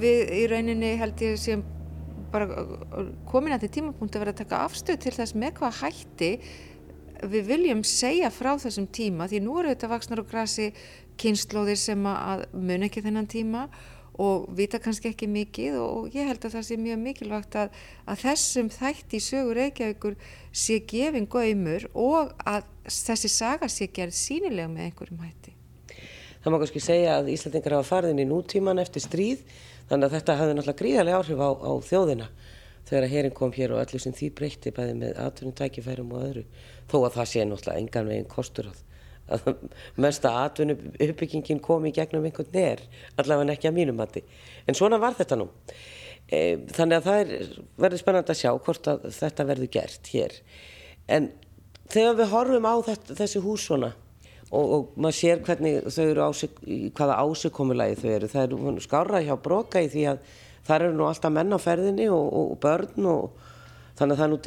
við 0.00 0.36
í 0.36 0.44
rauninni 0.52 0.92
held 1.00 1.24
ég 1.24 1.40
sem 1.40 1.64
bara 2.32 2.66
komin 3.30 3.54
að 3.54 3.64
því 3.64 3.72
tímapunkt 3.78 4.16
að 4.16 4.24
vera 4.24 4.34
að 4.34 4.40
taka 4.42 4.62
afstöð 4.66 5.02
til 5.04 5.14
þess 5.16 5.36
með 5.38 5.58
hvað 5.60 5.80
hætti 5.80 6.30
við 7.24 7.46
viljum 7.48 7.82
segja 7.86 8.28
frá 8.34 8.52
þessum 8.60 8.90
tíma. 8.92 9.28
Því 9.30 9.40
nú 9.46 9.56
eru 9.62 9.72
þetta 9.72 9.88
vaksnar 9.88 10.20
og 10.20 10.28
grasi 10.28 10.72
kynnslóðir 11.20 11.78
sem 11.80 12.08
að 12.10 12.44
mun 12.52 12.84
ekki 12.84 13.02
þennan 13.04 13.30
tíma 13.30 13.62
og 13.66 13.95
vita 14.56 14.80
kannski 14.82 15.10
ekki 15.12 15.28
mikið 15.28 15.76
og 15.80 16.14
ég 16.16 16.28
held 16.28 16.44
að 16.46 16.56
það 16.56 16.64
sé 16.68 16.78
mjög 16.80 17.02
mikilvægt 17.02 17.58
að, 17.60 17.76
að 18.08 18.22
þessum 18.22 18.70
þætti 18.72 19.18
í 19.18 19.24
sögur 19.26 19.60
Reykjavíkur 19.60 20.16
sé 20.56 20.78
gefin 20.88 21.28
góðimur 21.28 21.88
og 21.92 22.32
að 22.48 22.66
þessi 22.88 23.30
saga 23.32 23.68
sé 23.72 23.90
gerð 23.92 24.16
sínilega 24.16 24.72
með 24.72 24.88
einhverjum 24.88 25.22
hætti. 25.26 25.54
Það 26.40 26.52
má 26.54 26.58
kannski 26.62 26.82
segja 26.84 27.16
að 27.18 27.32
Íslandingar 27.34 27.76
hafa 27.76 27.90
farið 27.90 28.14
inn 28.14 28.24
í 28.24 28.28
nútíman 28.30 28.80
eftir 28.80 29.04
stríð 29.04 29.42
þannig 29.90 30.08
að 30.08 30.16
þetta 30.16 30.38
hafði 30.40 30.56
náttúrulega 30.56 30.80
gríðarlega 30.80 31.20
áhrif 31.20 31.42
á, 31.42 31.50
á 31.58 31.72
þjóðina 31.90 32.28
þegar 32.86 33.06
að 33.06 33.14
herin 33.16 33.34
kom 33.34 33.54
hér 33.54 33.74
og 33.74 33.82
allir 33.82 34.02
sem 34.02 34.14
því 34.14 34.32
breytti 34.38 34.72
bæði 34.74 34.98
með 35.00 35.20
atvinnum 35.26 35.56
tækifærum 35.58 36.12
og 36.14 36.26
öðru 36.28 36.44
þó 36.86 36.96
að 37.00 37.16
það 37.18 37.30
sé 37.32 37.46
náttúrulega 37.46 37.82
engan 37.82 38.10
veginn 38.12 38.30
kostur 38.30 38.70
að 38.70 38.85
að 39.32 39.48
mesta 40.02 40.32
atvinnu 40.44 40.76
uppbyggingin 41.08 41.60
kom 41.64 41.86
í 41.88 41.94
gegnum 41.96 42.26
einhvern 42.28 42.52
neður, 42.54 42.84
allavega 43.18 43.56
ekki 43.56 43.70
að 43.70 43.78
mínum 43.80 43.98
mati. 44.00 44.22
En 44.66 44.78
svona 44.78 45.00
var 45.02 45.16
þetta 45.18 45.38
nú. 45.40 45.50
E, 46.26 46.40
þannig 46.74 47.00
að 47.00 47.06
það 47.06 47.20
er, 47.20 47.50
verður 47.84 48.02
spennand 48.02 48.32
að 48.32 48.40
sjá 48.40 48.50
hvort 48.54 48.90
að 48.90 49.06
þetta 49.14 49.46
verður 49.50 49.72
gert 49.76 50.10
hér. 50.14 50.40
En 51.06 51.30
þegar 51.92 52.18
við 52.20 52.32
horfum 52.32 52.66
á 52.66 52.74
þetta, 52.88 53.18
þessi 53.20 53.42
hús 53.44 53.66
svona 53.68 53.92
og, 54.50 54.64
og 54.64 54.96
maður 54.98 55.18
sér 55.18 55.42
hvernig 55.46 55.86
þau 55.90 56.04
eru 56.06 56.24
ásik, 56.26 56.58
hvaða 56.96 57.18
ásökkomulagi 57.22 57.98
þau 58.00 58.10
eru, 58.12 58.30
það 58.30 58.46
eru 58.46 58.84
skára 58.84 59.22
hjá 59.24 59.34
broka 59.42 59.82
í 59.82 59.90
því 59.92 60.06
að 60.12 60.32
það 60.66 60.76
eru 60.78 60.96
nú 60.96 61.06
alltaf 61.06 61.34
menn 61.34 61.54
á 61.54 61.58
ferðinni 61.62 62.08
og, 62.12 62.26
og 62.40 62.56
börn 62.62 63.10
og 63.10 63.44
þannig 63.96 64.14
að 64.14 64.20
það 64.20 64.26
er 64.26 64.32
nú 64.32 64.38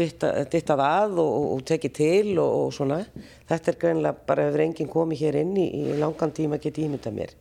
dittað 0.53 0.83
að 0.85 1.19
og, 1.23 1.45
og 1.53 1.63
tekið 1.69 1.93
til 1.97 2.33
og, 2.37 2.55
og 2.59 2.73
svona. 2.75 2.99
Þetta 3.49 3.71
er 3.71 3.79
greinlega 3.83 4.27
bara 4.29 4.47
ef 4.49 4.57
reyngin 4.59 4.91
komið 4.91 5.23
hér 5.25 5.39
inn 5.41 5.55
í, 5.57 5.67
í 5.67 5.97
langan 5.99 6.33
tíma 6.35 6.61
getið 6.61 6.87
ímynda 6.87 7.13
mér. 7.15 7.35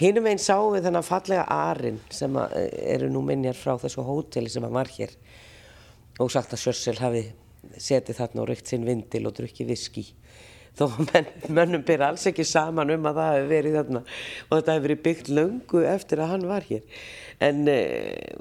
Hinnum 0.00 0.26
einn 0.30 0.40
sáum 0.40 0.72
við 0.74 0.88
þennan 0.88 1.06
fallega 1.06 1.44
arinn 1.52 2.00
sem 2.12 2.36
eru 2.40 3.10
nú 3.12 3.22
minnjar 3.24 3.58
frá 3.58 3.76
þessu 3.80 4.04
hóteli 4.06 4.50
sem 4.52 4.66
var 4.72 4.90
hér. 4.96 5.12
Og 6.20 6.32
sagt 6.32 6.52
að 6.52 6.64
Sjörsel 6.64 6.98
hafi 7.00 7.26
setið 7.80 8.18
þarna 8.18 8.42
og 8.42 8.50
rykt 8.50 8.68
sinn 8.68 8.88
vindil 8.88 9.26
og 9.28 9.36
drukkið 9.36 9.70
viski 9.72 10.08
þó 10.78 10.86
menn, 11.10 11.28
mönnum 11.52 11.84
byrja 11.86 12.10
alls 12.12 12.26
ekki 12.30 12.44
saman 12.48 12.92
um 12.94 13.08
að 13.10 13.20
það 13.20 13.34
hefur 13.36 13.50
verið 13.52 13.78
þarna. 13.78 14.02
Og 14.48 14.52
þetta 14.54 14.76
hefur 14.76 14.86
verið 14.86 15.02
byggt 15.06 15.30
löngu 15.36 15.84
eftir 15.88 16.22
að 16.22 16.32
hann 16.32 16.46
var 16.48 16.68
hér. 16.68 17.00
En 17.42 17.62
eh, 17.70 18.38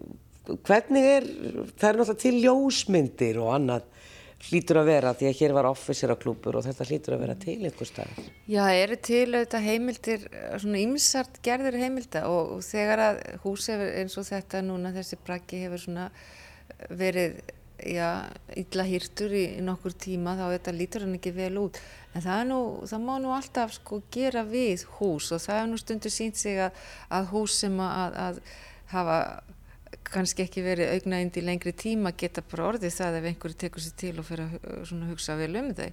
hvernig 0.68 1.08
er, 1.18 1.28
það 1.76 1.88
er 1.90 2.00
náttúrulega 2.02 2.22
til 2.24 2.36
ljósmyndir 2.46 3.42
og 3.42 3.54
annað 3.56 3.88
hlýtur 4.42 4.80
að 4.82 4.90
vera 4.90 5.14
því 5.14 5.28
að 5.30 5.38
hér 5.38 5.54
var 5.54 5.70
officeraklúpur 5.70 6.58
og 6.58 6.66
þetta 6.66 6.88
hlýtur 6.90 7.16
að 7.16 7.24
vera 7.28 7.38
til 7.44 7.58
einhver 7.60 7.90
stað 7.90 8.22
Já, 8.50 8.64
eru 8.74 8.98
til 8.98 9.28
auðvitað 9.30 9.68
heimildir 9.68 10.28
svona 10.64 10.82
ymsart 10.82 11.42
gerðir 11.46 11.78
heimilda 11.82 12.26
og, 12.32 12.58
og 12.58 12.66
þegar 12.66 13.06
að 13.06 13.24
hús 13.46 13.70
hefur 13.70 13.96
eins 14.02 14.18
og 14.18 14.30
þetta 14.32 14.64
núna 14.66 14.94
þessi 14.96 15.20
brakki 15.22 15.62
hefur 15.66 15.84
svona 15.86 16.10
verið 16.90 17.42
já, 17.86 18.08
illa 18.58 18.86
hýrtur 18.86 19.34
í 19.36 19.46
nokkur 19.64 19.96
tíma 19.98 20.36
þá 20.38 20.46
þetta 20.56 20.74
lítur 20.76 21.06
hann 21.06 21.18
ekki 21.18 21.34
vel 21.36 21.54
út. 21.62 21.80
En 22.16 22.24
það, 22.24 22.42
nú, 22.50 22.60
það 22.90 23.06
má 23.06 23.14
nú 23.24 23.32
alltaf 23.36 23.76
sko 23.78 24.02
gera 24.14 24.44
við 24.48 24.86
hús 25.00 25.32
og 25.32 25.42
það 25.44 25.62
er 25.62 25.70
nú 25.72 25.80
stundur 25.82 26.14
sínt 26.14 26.40
sig 26.40 26.60
að, 26.62 26.84
að 27.10 27.32
hús 27.34 27.58
sem 27.64 27.80
að, 27.82 28.20
að 28.26 28.42
hafa 28.92 29.18
kannski 30.12 30.46
ekki 30.46 30.64
verið 30.66 30.94
augnaðind 30.96 31.40
í 31.40 31.46
lengri 31.46 31.74
tíma 31.78 32.14
geta 32.18 32.44
bara 32.44 32.70
orðið 32.72 32.96
það 32.98 33.18
ef 33.20 33.28
einhverju 33.32 33.60
tekur 33.64 33.84
sér 33.84 33.98
til 34.02 34.14
og 34.20 34.28
fyrir 34.28 34.56
að 34.62 35.08
hugsa 35.12 35.38
vel 35.40 35.54
um 35.60 35.72
þau. 35.78 35.90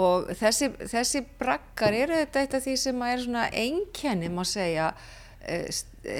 Og 0.00 0.30
þessi, 0.38 0.70
þessi 0.86 1.24
brakkar 1.38 1.96
eru 1.98 2.18
þetta 2.20 2.44
eitt 2.44 2.54
af 2.54 2.66
því 2.66 2.76
sem 2.78 3.06
er 3.08 3.24
svona 3.24 3.46
einkenni 3.50 4.30
má 4.30 4.44
segja 4.46 4.92
eh, 5.42 5.66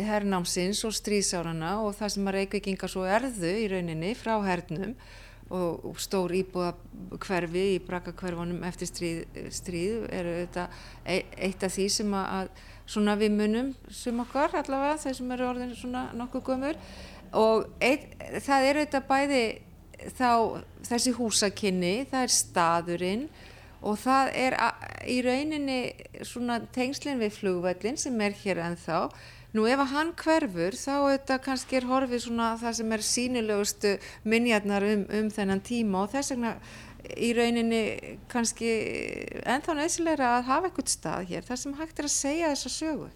herrnámsins 0.09 0.83
og 0.89 0.95
stríðsárana 0.97 1.77
og 1.85 1.95
það 1.99 2.15
sem 2.17 2.31
að 2.31 2.39
reykvikingar 2.41 2.91
svo 2.91 3.07
erðu 3.07 3.53
í 3.63 3.69
rauninni 3.71 4.15
frá 4.19 4.35
hernum 4.47 4.97
og 5.51 5.99
stór 5.99 6.31
íbúða 6.39 6.75
hverfi 7.19 7.63
í 7.75 7.79
brakkakverfunum 7.83 8.63
eftir 8.69 8.87
stríð, 8.87 9.39
stríð 9.51 10.05
eru 10.15 10.35
þetta 10.45 10.67
e, 11.03 11.17
eitt 11.49 11.65
af 11.67 11.75
því 11.75 11.87
sem 11.91 12.15
að 12.15 12.53
svona 12.91 13.17
við 13.19 13.37
munum 13.39 13.73
sem 13.95 14.19
okkar 14.25 14.57
allavega 14.59 14.99
þeir 15.05 15.17
sem 15.21 15.35
eru 15.37 15.49
orðin 15.51 15.75
svona 15.79 16.09
nokkuð 16.19 16.47
gömur 16.49 16.81
og 17.39 17.69
eitt, 17.79 18.09
það 18.43 18.67
eru 18.71 18.85
þetta 18.85 19.03
bæði 19.07 19.45
þá 20.17 20.31
þessi 20.89 21.13
húsakinni, 21.15 21.95
það 22.11 22.25
er 22.25 22.35
staðurinn 22.35 23.27
og 23.81 23.99
það 24.01 24.31
er 24.37 24.57
í 25.09 25.21
rauninni 25.25 25.81
svona 26.27 26.61
tengslinn 26.75 27.21
við 27.21 27.37
flugvellin 27.39 28.01
sem 28.01 28.17
er 28.25 28.35
hér 28.43 28.61
ennþá. 28.67 29.05
Nú 29.57 29.65
ef 29.67 29.81
að 29.83 29.93
hann 29.95 30.13
hverfur 30.15 30.77
þá 30.79 30.95
þetta 31.11 31.39
kannski 31.43 31.81
er 31.81 31.89
horfið 31.89 32.23
svona 32.27 32.53
það 32.61 32.77
sem 32.79 32.93
er 32.95 33.03
sínilegustu 33.03 33.95
minjarnar 34.31 34.87
um, 34.87 35.03
um 35.19 35.31
þennan 35.35 35.63
tíma 35.67 36.05
og 36.05 36.13
þess 36.13 36.35
vegna 36.35 36.53
í 37.17 37.33
rauninni 37.37 38.19
kannski 38.33 38.71
ennþá 39.45 39.79
nöðsilegra 39.79 40.35
að 40.37 40.47
hafa 40.51 40.71
eitthvað 40.71 40.93
stað 40.93 41.33
hér 41.33 41.49
þar 41.49 41.63
sem 41.65 41.75
hægt 41.81 41.99
er 42.03 42.09
að 42.09 42.15
segja 42.17 42.53
þessa 42.55 42.73
sögu. 42.77 43.11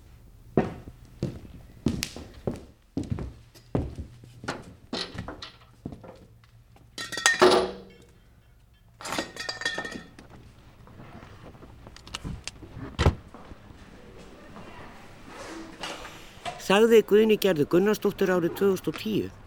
Sagði 16.65 17.03
Guðni 17.05 17.37
gerði 17.37 17.67
Gunnarsdóttir 17.69 18.31
árið 18.33 18.55
2010. 18.57 19.44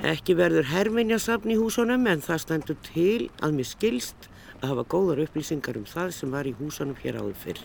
Ekki 0.00 0.32
verður 0.32 0.64
herminjasafn 0.64 1.50
í 1.52 1.58
húsunum 1.60 2.06
en 2.08 2.22
það 2.24 2.38
stendur 2.40 2.76
til 2.86 3.26
að 3.44 3.58
mér 3.58 3.66
skilst 3.68 4.30
að 4.62 4.70
hafa 4.70 4.84
góðar 4.94 5.20
upplýsingar 5.26 5.76
um 5.76 5.84
það 5.84 6.14
sem 6.16 6.32
var 6.32 6.48
í 6.48 6.54
húsunum 6.56 6.96
hér 7.02 7.18
áður 7.20 7.36
fyrr. 7.42 7.60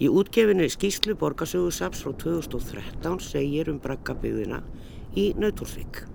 Í 0.00 0.08
útgefinni 0.08 0.70
skýslu 0.72 1.12
borgarsögursaps 1.20 2.00
frá 2.06 2.14
2013 2.22 3.20
segir 3.20 3.68
um 3.68 3.82
braggabygðina 3.84 4.62
í 5.12 5.26
Nautorsvík. 5.36 6.06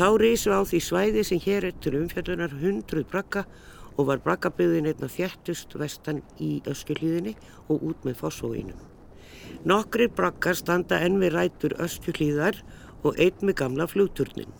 Þá 0.00 0.08
reysu 0.24 0.56
á 0.56 0.64
því 0.64 0.80
svæði 0.80 1.28
sem 1.28 1.44
hér 1.44 1.68
eftir 1.68 2.00
umfjöldunar 2.00 2.56
hundruð 2.56 3.04
bragga 3.12 3.44
og 4.00 4.08
var 4.08 4.24
braggabygðin 4.24 4.88
einna 4.88 5.12
þjættust 5.12 5.76
vestan 5.76 6.24
í 6.40 6.62
öskjuhlýðinni 6.64 7.36
og 7.68 7.90
út 7.92 8.08
með 8.08 8.22
fósfóinum. 8.24 8.80
Nokkrir 9.68 10.08
brakkar 10.16 10.56
standa 10.56 10.98
enn 11.04 11.20
við 11.20 11.34
rætur 11.36 11.76
öskjuhlýðar 11.82 12.56
og 12.62 12.85
einn 13.14 13.46
með 13.46 13.58
gamla 13.62 13.86
flugturnin. 13.90 14.54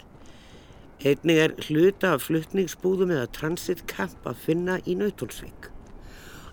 Einnig 1.05 1.38
er 1.38 1.55
hluta 1.69 2.15
af 2.17 2.26
fluttningsbúðum 2.26 3.12
eða 3.12 3.31
transitkamp 3.37 4.25
að 4.26 4.45
finna 4.47 4.79
í 4.88 4.95
Nautólsvík. 4.97 5.71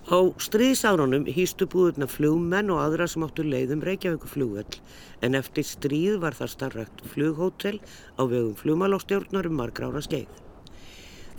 Á 0.03 0.19
stríðsárunum 0.35 1.29
hýstu 1.31 1.63
búðurna 1.71 2.09
flugmenn 2.11 2.73
og 2.75 2.81
aðra 2.83 3.05
sem 3.07 3.23
áttu 3.23 3.45
leiðum 3.47 3.85
Reykjavíku 3.87 4.27
flugvell 4.27 4.81
en 5.23 5.37
eftir 5.39 5.63
stríð 5.63 6.17
var 6.19 6.35
það 6.35 6.51
starrakt 6.51 7.03
flughótel 7.13 7.77
á 8.19 8.27
vegum 8.27 8.57
flugmálastjórnar 8.59 9.47
um 9.47 9.55
margra 9.61 9.87
ára 9.87 10.03
skeið. 10.03 10.27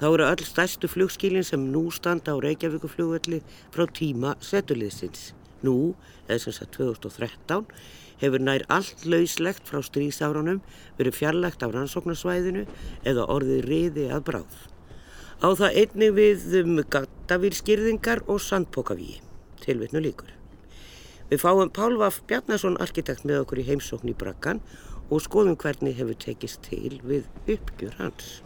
Þá 0.01 0.07
eru 0.09 0.25
öll 0.31 0.47
stærstu 0.49 0.89
flugskílinn 0.89 1.45
sem 1.45 1.69
nú 1.75 1.91
standa 1.93 2.33
á 2.33 2.41
Reykjavíku 2.41 2.89
flugvelli 2.89 3.43
frá 3.69 3.85
tíma 3.85 4.33
setuliðsins. 4.41 5.35
Nú, 5.61 5.93
eða 6.25 6.47
sem 6.47 6.57
sagt 6.57 6.75
2013, 6.81 7.69
hefur 8.21 8.43
nær 8.43 8.65
allt 8.73 9.05
lauslegt 9.09 9.67
frá 9.69 9.81
stríðsárunum 9.85 10.61
verið 10.99 11.19
fjarlægt 11.19 11.65
af 11.67 11.75
rannsóknarsvæðinu 11.75 12.65
eða 13.09 13.27
orðið 13.35 13.67
riði 13.69 14.07
að 14.15 14.25
bráð. 14.31 14.57
Á 15.45 15.49
það 15.59 15.79
einnig 15.83 16.15
við 16.17 16.47
um 16.63 16.79
gattavýrskýrðingar 16.95 18.25
og 18.31 18.41
sandpokavíi, 18.41 19.19
tilvittnu 19.65 20.03
líkur. 20.05 20.31
Við 21.31 21.43
fáum 21.43 21.73
Pálvaf 21.75 22.21
Bjarnason 22.29 22.79
arkitekt 22.81 23.25
með 23.27 23.43
okkur 23.43 23.63
í 23.63 23.69
heimsókn 23.69 24.13
í 24.13 24.17
brakkan 24.17 24.63
og 25.11 25.23
skoðum 25.25 25.57
hvernig 25.61 25.97
hefur 25.99 26.17
tekist 26.21 26.63
til 26.69 27.01
við 27.05 27.27
uppgjur 27.51 27.97
hans. 27.99 28.41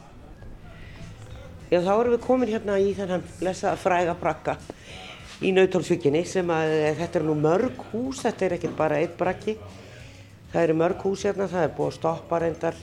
Já, 1.69 1.83
þá 1.85 1.93
erum 1.99 2.15
við 2.15 2.23
komin 2.25 2.49
hérna 2.49 2.79
í 2.81 2.95
þennan 2.97 3.27
blessa 3.39 3.75
fræga 3.77 4.15
brakka 4.17 4.57
í 5.45 5.53
Nautólsvíkinni 5.55 6.25
sem 6.27 6.49
að 6.51 6.73
þetta 6.99 7.21
er 7.21 7.27
nú 7.27 7.35
mörg 7.39 7.83
hús, 7.93 8.23
þetta 8.25 8.47
er 8.47 8.55
ekkert 8.57 8.77
bara 8.79 8.99
eitt 8.99 9.15
brakki. 9.19 9.55
Það 10.53 10.63
eru 10.65 10.77
mörg 10.81 11.05
hús 11.05 11.25
hérna, 11.29 11.47
það 11.51 11.67
er 11.67 11.75
búið 11.77 11.91
að 11.91 11.99
stoppa 11.99 12.41
reyndar 12.43 12.81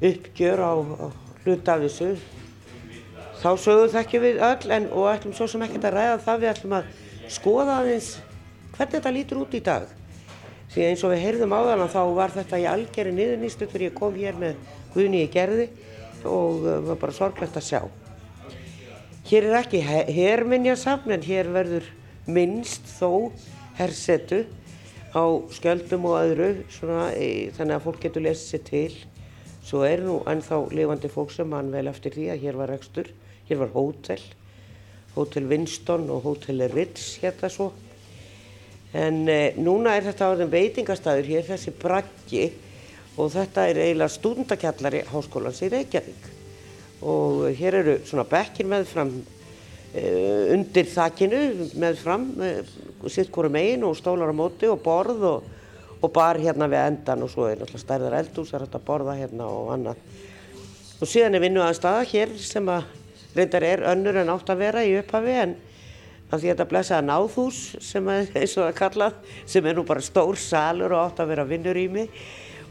uppgjör 0.00 0.62
á, 0.64 0.72
á 0.74 1.06
hluta 1.44 1.76
af 1.76 1.84
þessu. 1.84 2.10
Þá 3.40 3.50
sögum 3.56 3.92
það 3.92 4.02
ekki 4.02 4.22
við 4.24 4.42
öll 4.44 4.74
en, 4.76 4.90
og 4.92 5.08
ætlum 5.12 5.36
svo 5.36 5.46
sem 5.48 5.62
ekkert 5.64 5.86
að 5.88 5.96
ræða 5.96 6.18
það 6.26 6.42
við 6.42 6.52
ætlum 6.54 6.76
að 6.80 6.90
skoða 7.30 7.78
aðeins 7.80 8.10
hvernig 8.74 8.96
þetta 8.96 9.14
lítur 9.14 9.42
út 9.44 9.56
í 9.56 9.62
dag. 9.64 9.86
Því 10.70 10.84
eins 10.86 11.04
og 11.06 11.14
við 11.14 11.24
heyrðum 11.24 11.54
á 11.56 11.60
þann 11.70 11.86
þá 11.94 12.02
var 12.18 12.34
þetta 12.34 12.60
í 12.60 12.68
algjörði 12.70 13.14
niðurnýstu 13.16 13.70
þegar 13.70 13.86
ég 13.86 13.96
kom 13.96 14.18
hér 14.18 14.36
með 14.38 14.60
Guðni 14.94 15.24
í 15.24 15.30
gerði 15.30 15.70
og 16.26 16.62
það 16.66 16.86
var 16.90 17.02
bara 17.04 17.16
sorglegt 17.16 17.58
að 17.58 17.66
sjá. 17.70 17.99
Hér 19.30 19.44
er 19.46 19.60
ekki 19.60 19.78
herminjasafn 20.10 21.12
en 21.14 21.22
hér 21.22 21.46
verður 21.54 21.84
minnst 22.26 22.88
þó 22.96 23.30
hersetu 23.78 24.40
á 25.14 25.22
skjöldum 25.54 26.08
og 26.10 26.16
öðru 26.18 26.48
svona, 26.74 27.12
e, 27.14 27.52
þannig 27.54 27.76
að 27.76 27.84
fólk 27.84 28.00
getur 28.02 28.24
lesið 28.24 28.48
sér 28.48 28.64
til. 28.66 28.96
Svo 29.62 29.84
er 29.86 30.02
nú 30.02 30.16
ennþá 30.26 30.58
lifandi 30.74 31.10
fólk 31.14 31.30
sem 31.30 31.46
mann 31.46 31.70
vel 31.70 31.86
eftir 31.92 32.16
því 32.16 32.26
að 32.32 32.42
hér 32.42 32.58
var 32.58 32.72
rekstur, 32.74 33.12
hér 33.46 33.62
var 33.62 33.70
hótel, 33.76 34.26
hótel 35.14 35.46
Winston 35.54 36.10
og 36.10 36.26
hótel 36.26 36.66
Ritz 36.74 37.20
hérna 37.22 37.52
svo. 37.54 37.68
En 38.90 39.22
e, 39.30 39.38
núna 39.62 39.94
er 39.94 40.10
þetta 40.10 40.32
áður 40.32 40.50
veitingastæður 40.56 41.30
hér, 41.36 41.46
þessi 41.52 41.76
braggi 41.78 42.50
og 43.14 43.30
þetta 43.38 43.70
er 43.70 43.84
eiginlega 43.86 44.18
stúndakjallari 44.18 45.06
háskólans 45.14 45.62
í 45.62 45.70
Reykjavík 45.70 46.30
og 47.00 47.46
hér 47.56 47.80
eru 47.80 47.94
svona 48.04 48.26
bekkir 48.28 48.68
með 48.68 48.88
fram 48.90 49.12
uh, 49.14 50.52
undir 50.54 50.88
þakkinu 50.90 51.40
með 51.80 52.02
fram 52.02 52.26
uh, 52.36 52.60
sitt 53.08 53.32
hverju 53.32 53.52
megin 53.54 53.86
og 53.88 53.96
stólar 53.98 54.32
á 54.32 54.36
móti 54.36 54.68
og 54.68 54.82
borð 54.84 55.24
og, 55.30 55.46
og 56.00 56.12
bar 56.12 56.40
hérna 56.40 56.68
við 56.68 56.84
endan 56.90 57.24
og 57.24 57.32
svo 57.32 57.48
er 57.48 57.60
náttúrulega 57.60 57.84
stærðar 57.86 58.18
eldús 58.20 58.52
er 58.52 58.66
þetta 58.66 58.82
borða 58.84 59.16
hérna 59.16 59.48
og 59.48 59.72
annað. 59.76 60.04
Og 61.00 61.08
síðan 61.08 61.38
er 61.38 61.44
vinnu 61.46 61.64
aðstafa 61.64 62.04
hér 62.10 62.36
sem 62.36 62.68
að 62.68 62.84
reyndar 63.36 63.64
er 63.64 63.86
önnur 63.88 64.20
en 64.20 64.32
átt 64.34 64.52
að 64.52 64.64
vera 64.66 64.84
í 64.84 64.96
upphafi 65.00 65.36
en 65.46 65.56
að 66.30 66.42
því 66.42 66.46
að 66.46 66.52
þetta 66.52 66.70
blessaða 66.70 67.06
náðhús 67.08 67.60
sem 67.82 68.12
er 68.12 68.28
eins 68.42 68.56
og 68.58 68.66
það 68.68 68.78
kallað 68.82 69.36
sem 69.48 69.66
er 69.66 69.78
nú 69.78 69.86
bara 69.88 70.04
stór 70.04 70.38
salur 70.38 70.92
og 70.92 71.06
átt 71.06 71.24
að 71.24 71.32
vera 71.32 71.48
vinnurými 71.48 72.08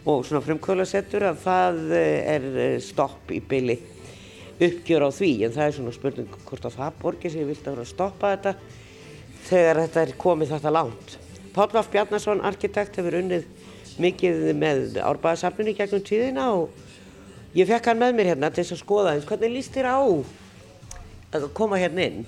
og 0.06 0.22
svona 0.28 0.46
frumkvölasettur 0.46 1.26
að 1.28 1.42
það 1.44 1.80
eh, 1.98 2.36
er 2.36 2.78
stopp 2.84 3.34
í 3.36 3.42
byli 3.44 3.80
uppgjör 4.60 5.08
á 5.08 5.10
því 5.16 5.32
en 5.48 5.56
það 5.56 5.66
er 5.66 5.76
svona 5.78 5.96
spurning 5.96 6.38
hvort 6.46 6.68
að 6.68 6.78
það 6.80 7.00
borgir 7.02 7.34
sig 7.34 7.48
vilt 7.48 7.64
að 7.64 7.78
vera 7.78 7.86
að 7.86 7.92
stoppa 7.94 8.32
þetta 8.34 8.54
þegar 9.48 9.82
þetta 9.86 10.02
er 10.04 10.14
komið 10.20 10.54
þetta 10.56 10.74
langt. 10.76 11.16
Pállvaf 11.56 11.90
Bjarnason, 11.94 12.44
arkitekt, 12.46 13.00
hefur 13.00 13.18
unnið 13.22 13.48
mikið 14.00 14.44
með 14.60 15.00
árbæðasafninu 15.04 15.76
gegnum 15.78 16.04
tíðina 16.08 16.50
og 16.56 17.56
ég 17.58 17.70
fekk 17.70 17.90
hann 17.92 18.04
með 18.04 18.18
mér 18.18 18.34
hérna 18.34 18.52
til 18.52 18.64
þess 18.64 18.76
að 18.76 18.84
skoða 18.84 19.16
eins. 19.16 19.30
Hvernig 19.30 19.56
líst 19.56 19.76
þér 19.76 19.90
á 19.96 20.00
að 21.40 21.48
koma 21.58 21.80
hérna 21.80 22.06
inn? 22.10 22.22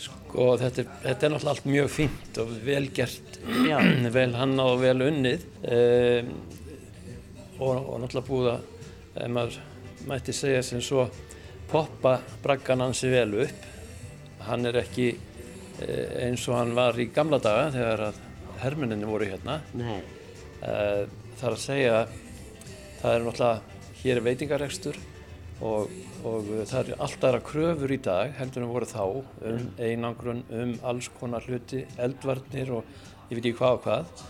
Sko 0.00 0.48
þetta 0.60 0.82
er, 0.82 0.90
þetta 1.04 1.28
er 1.28 1.32
náttúrulega 1.34 1.54
allt 1.54 1.70
mjög 1.70 1.92
fínt 1.92 2.42
og 2.42 2.52
vel 2.66 2.84
gert, 2.96 3.40
vel 4.18 4.28
hann 4.36 4.58
og 4.64 4.80
vel 4.82 4.98
unnið 5.06 5.46
um, 5.62 6.34
og, 7.60 7.72
og 7.76 8.02
náttúrulega 8.02 8.28
búið 8.28 8.52
að 8.56 8.68
ef 9.16 9.32
maður 9.32 9.62
mætti 10.06 10.34
segja 10.34 10.62
sem 10.62 10.82
svo 10.84 11.06
poppa 11.70 12.18
braggan 12.42 12.84
hansi 12.84 13.10
vel 13.10 13.40
upp. 13.46 13.64
Hann 14.46 14.66
er 14.68 14.80
ekki 14.82 15.08
eh, 15.12 16.26
eins 16.26 16.46
og 16.48 16.60
hann 16.60 16.74
var 16.76 16.98
í 17.00 17.08
gamla 17.14 17.40
daga 17.42 17.72
þegar 17.74 18.04
að 18.10 18.20
hermuninni 18.62 19.08
voru 19.08 19.28
hérna. 19.30 19.58
Nei. 19.76 19.98
Eh, 20.62 21.02
það 21.36 21.48
er 21.48 21.56
að 21.56 21.64
segja, 21.64 21.98
það 23.00 23.16
er 23.16 23.26
náttúrulega 23.26 23.74
hér 24.02 24.20
er 24.20 24.26
veitingarekstur 24.26 24.98
og, 25.64 25.92
og 26.28 26.48
það 26.68 26.78
er 26.78 27.00
alltaf 27.00 27.28
aðra 27.30 27.42
kröfur 27.44 27.92
í 27.92 27.98
dag 28.04 28.32
heldur 28.38 28.64
en 28.64 28.70
voru 28.70 28.88
þá 28.88 29.02
um 29.50 29.68
einangrun, 29.82 30.44
um 30.52 30.74
alls 30.86 31.08
konar 31.18 31.44
hluti, 31.48 31.82
eldvarnir 31.98 32.72
og 32.76 32.90
ég 33.30 33.38
veit 33.38 33.42
ekki 33.42 33.56
hvað 33.58 33.78
og 33.78 33.86
hvað. 33.86 34.26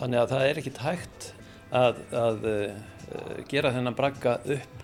Þannig 0.00 0.20
að 0.20 0.34
það 0.34 0.46
er 0.46 0.60
ekkit 0.62 0.82
hægt 0.84 1.30
að, 1.76 1.98
að 2.16 2.46
uh, 2.50 3.40
gera 3.50 3.72
þennan 3.74 3.96
bragga 3.98 4.36
upp 4.56 4.79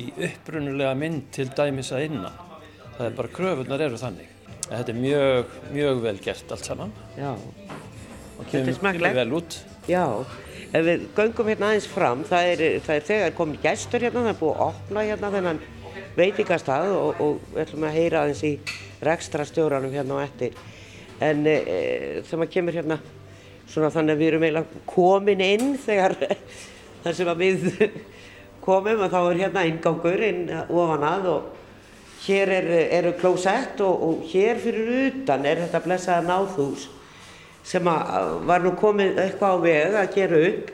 í 0.00 0.06
upprunulega 0.28 0.94
mynd 0.98 1.30
til 1.34 1.48
dæmis 1.56 1.92
að 1.94 2.08
innan. 2.10 2.42
Það 2.96 3.06
er 3.08 3.16
bara 3.18 3.32
kröfunar 3.36 3.84
eru 3.86 4.00
þannig. 4.00 4.32
Þetta 4.66 4.92
er 4.92 4.98
mjög, 4.98 5.56
mjög 5.74 6.02
vel 6.02 6.18
gert 6.24 6.52
allt 6.52 6.66
saman. 6.66 6.92
Já. 7.16 7.32
Og 8.36 8.48
kemur 8.50 9.00
vel 9.16 9.32
út. 9.38 9.58
Já, 9.86 10.04
ef 10.74 10.82
við 10.84 11.04
göngum 11.14 11.48
hérna 11.52 11.70
aðeins 11.70 11.86
fram, 11.88 12.24
það 12.26 12.48
er, 12.50 12.62
það 12.82 12.96
er 12.96 13.04
þegar 13.06 13.36
komin 13.36 13.60
gæstur 13.62 14.02
hérna, 14.02 14.24
það 14.24 14.32
er 14.32 14.40
búið 14.40 14.56
að 14.56 14.64
opna 14.66 15.04
hérna 15.06 15.30
þennan 15.36 15.60
veitingastað 16.16 16.94
og, 16.96 17.20
og 17.22 17.52
við 17.52 17.62
ætlum 17.62 17.86
að 17.86 17.98
heyra 18.00 18.24
aðeins 18.24 18.42
í 18.48 18.52
rekstra 19.06 19.46
stjóranum 19.46 19.94
hérna 19.94 20.18
á 20.18 20.24
ettir. 20.26 20.58
En 21.22 21.46
e, 21.46 21.56
þegar 22.26 22.42
maður 22.42 22.52
kemur 22.56 22.80
hérna, 22.80 22.98
svona 23.70 23.92
þannig 23.94 24.16
að 24.16 24.24
við 24.24 24.32
erum 24.32 24.46
eiginlega 24.48 24.84
komin 24.90 25.46
inn 25.46 25.72
þegar 25.86 26.16
þar 27.04 27.18
sem 27.20 27.30
að 27.30 27.44
við 27.44 27.68
komum 28.66 29.06
og 29.06 29.12
þá 29.12 29.20
er 29.22 29.40
hérna 29.44 29.64
ingangur 29.70 30.26
inn 30.26 30.50
ofan 30.66 31.06
að 31.06 31.30
og 31.32 31.54
hér 32.26 32.52
eru 32.58 32.82
er 32.98 33.08
klósett 33.20 33.80
og, 33.86 34.02
og 34.02 34.28
hér 34.32 34.58
fyrir 34.62 34.92
utan 35.06 35.46
er 35.46 35.62
þetta 35.64 35.82
blessaða 35.84 36.26
náðhús 36.26 36.88
sem 37.66 37.86
var 37.86 38.62
nú 38.62 38.76
komið 38.78 39.18
eitthvað 39.18 39.56
á 39.58 39.64
veg 39.64 39.96
að 39.98 40.12
gera 40.14 40.42
upp. 40.50 40.68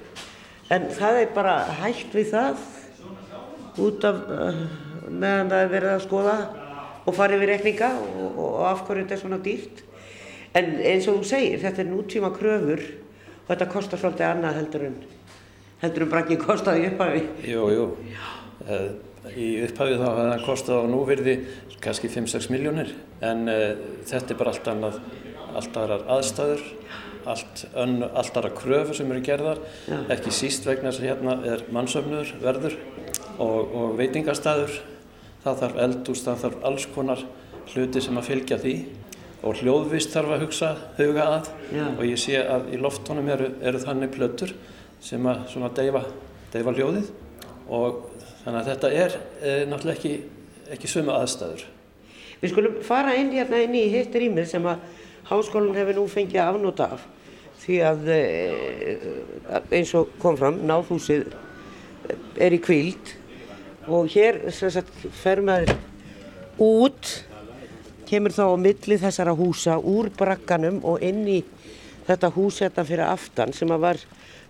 En 0.73 0.89
það 0.93 1.21
er 1.23 1.31
bara 1.33 1.55
hægt 1.81 2.13
við 2.17 2.33
það 2.33 2.67
út 3.83 4.05
af 4.05 4.19
uh, 4.29 4.59
meðan 5.09 5.53
það 5.53 5.63
er 5.63 5.73
verið 5.73 5.95
að 5.95 6.05
skoða 6.05 6.37
og 7.03 7.17
fara 7.17 7.39
yfir 7.39 7.51
rekninga 7.55 7.89
og, 7.97 8.37
og 8.45 8.59
af 8.69 8.85
hverju 8.87 9.07
þetta 9.07 9.17
er 9.17 9.23
svona 9.23 9.41
dýrt. 9.45 9.83
En 10.53 10.69
eins 10.85 11.09
og 11.09 11.21
þú 11.21 11.31
segir, 11.31 11.63
þetta 11.63 11.81
er 11.81 11.89
nútíma 11.89 12.33
kröfur 12.37 12.85
og 12.85 13.49
þetta 13.49 13.71
kostar 13.73 14.01
svolítið 14.03 14.29
annað 14.29 14.59
heldur 14.61 14.87
en 14.91 14.99
heldur 15.83 16.07
en 16.07 16.13
braggið 16.13 16.45
kostaði 16.45 16.87
upphafi. 16.93 17.25
Jú, 17.51 17.65
jú. 17.75 17.89
Uh, 18.67 18.93
Í 19.39 19.49
upphafi 19.63 19.95
þá 20.01 20.07
hefði 20.09 20.23
það 20.33 20.45
kostið 20.49 20.79
á 20.83 20.85
núvirði 20.91 21.35
kannski 21.83 22.09
5-6 22.11 22.49
miljónir 22.51 22.89
en 23.23 23.45
uh, 23.51 23.69
þetta 24.09 24.35
er 24.35 24.39
bara 24.41 24.51
allt 24.51 24.71
annað, 24.73 24.97
allt 25.55 25.79
aðrar 25.79 26.03
aðstæður, 26.17 26.65
allt, 27.31 27.63
ön, 27.79 27.95
allt 28.09 28.41
aðra 28.41 28.51
kröfur 28.59 28.99
sem 28.99 29.15
eru 29.15 29.23
gerðar, 29.23 29.63
Já. 29.87 30.01
ekki 30.17 30.35
síst 30.35 30.67
vegna 30.67 30.91
þess 30.91 31.05
að 31.05 31.09
hérna 31.09 31.37
er 31.53 31.63
mannsöfnur 31.75 32.35
verður 32.43 32.75
og, 33.39 33.77
og 33.79 33.95
veitingastæður, 34.01 34.75
það 35.47 35.63
þarf 35.63 35.81
eldús, 35.87 36.27
það 36.27 36.43
þarf 36.43 36.69
alls 36.73 36.91
konar 36.97 37.25
hluti 37.73 38.03
sem 38.03 38.19
að 38.19 38.29
fylgja 38.33 38.59
því 38.63 38.77
og 39.47 39.63
hljóðvist 39.63 40.15
þarf 40.15 40.35
að 40.35 40.45
hugsa, 40.49 40.75
huga 40.99 41.31
að. 41.39 41.55
Já. 41.71 41.87
og 41.95 42.05
ég 42.07 42.19
sé 42.27 42.43
að 42.43 42.73
í 42.75 42.83
loftónum 42.83 43.31
eru, 43.35 43.55
eru 43.63 43.87
þannig 43.87 44.15
plötur 44.19 44.55
sem 45.03 45.29
að, 45.29 45.45
að 45.59 45.77
deyfa, 45.81 46.07
deyfa 46.55 46.75
hljóðið. 46.79 47.13
Og 47.73 48.01
Þannig 48.43 48.59
að 48.59 48.69
þetta 48.73 48.89
er 48.99 49.15
e, 49.15 49.51
náttúrulega 49.71 49.99
ekki, 49.99 50.13
ekki 50.75 50.89
svömu 50.91 51.15
aðstæður. 51.15 51.63
Við 52.43 52.51
skulum 52.51 52.79
fara 52.83 53.15
inn 53.15 53.31
hérna 53.31 53.61
inn 53.63 53.77
í 53.79 53.85
hitt 53.93 54.15
rýmið 54.19 54.49
sem 54.51 54.65
að 54.67 54.83
háskólan 55.29 55.77
hefur 55.79 56.01
nú 56.01 56.07
fengið 56.11 56.43
afnóta 56.43 56.89
af. 56.97 57.05
Því 57.63 57.77
að 57.87 58.09
e, 58.11 58.21
eins 59.79 59.93
og 59.99 60.11
kom 60.23 60.39
fram, 60.41 60.59
náðhúsið 60.67 61.29
er 62.43 62.57
í 62.57 62.59
kvíld 62.63 63.15
og 63.87 64.11
hér 64.11 64.41
sagt, 64.51 64.91
fer 65.23 65.43
maður 65.47 65.77
út, 66.63 67.13
kemur 68.11 68.35
þá 68.35 68.45
á 68.51 68.57
milli 68.59 68.99
þessara 68.99 69.37
húsa 69.39 69.79
úr 69.79 70.11
brakkanum 70.19 70.83
og 70.83 70.99
inn 71.07 71.23
í 71.31 71.39
þetta 72.07 72.31
hús 72.35 72.61
hérna 72.63 72.85
fyrir 72.89 73.07
aftan 73.07 73.53
sem 73.57 73.71
að 73.73 73.85
var 73.87 74.01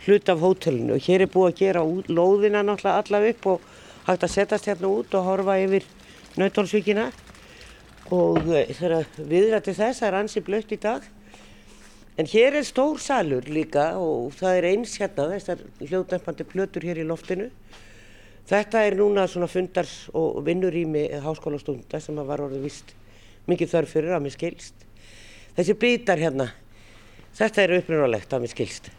hlut 0.06 0.28
af 0.32 0.42
hótelinu. 0.42 0.96
Og 0.96 1.06
hér 1.06 1.24
er 1.26 1.32
búið 1.32 1.50
að 1.50 1.58
gera 1.60 1.84
út, 1.86 2.08
lóðina 2.08 2.62
náttúrulega 2.66 3.02
allaveg 3.02 3.36
upp 3.36 3.50
og 3.54 3.66
hægt 4.06 4.26
að 4.26 4.34
setjast 4.34 4.68
hérna 4.70 4.90
út 4.90 5.14
og 5.14 5.26
horfa 5.28 5.58
yfir 5.62 5.86
Nautalsvíkina 6.40 7.10
og 8.12 8.38
eh, 8.52 8.72
þegar 8.72 9.10
viðrætti 9.18 9.74
þess 9.76 10.04
er 10.06 10.16
ansi 10.18 10.42
blött 10.44 10.72
í 10.72 10.80
dag. 10.80 11.04
En 12.20 12.28
hér 12.28 12.58
er 12.58 12.66
stór 12.68 12.98
salur 13.00 13.46
líka 13.48 13.92
og 14.00 14.34
það 14.36 14.58
er 14.58 14.68
eins 14.72 14.98
hérna 15.00 15.30
þessar 15.30 15.62
hljóðdempandi 15.80 16.44
plötur 16.48 16.84
hér 16.84 17.00
í 17.00 17.06
loftinu. 17.08 17.48
Þetta 18.48 18.82
er 18.84 18.98
núna 18.98 19.24
svona 19.30 19.48
fundars 19.48 20.10
og 20.18 20.42
vinnurými 20.44 21.06
háskólastunda 21.24 22.00
sem 22.02 22.18
var 22.18 22.42
orðið 22.42 22.66
vist 22.66 22.90
mikið 23.48 23.70
þörf 23.76 23.94
fyrir 23.96 24.16
að 24.16 24.26
mér 24.26 24.34
skilst. 24.34 24.84
Þessi 25.56 25.76
bitar 25.78 26.20
hérna 26.20 26.50
þetta 27.38 27.64
eru 27.66 27.80
upprunalegt 27.82 28.34
að 28.34 28.44
mér 28.44 28.54
skilst 28.54 28.92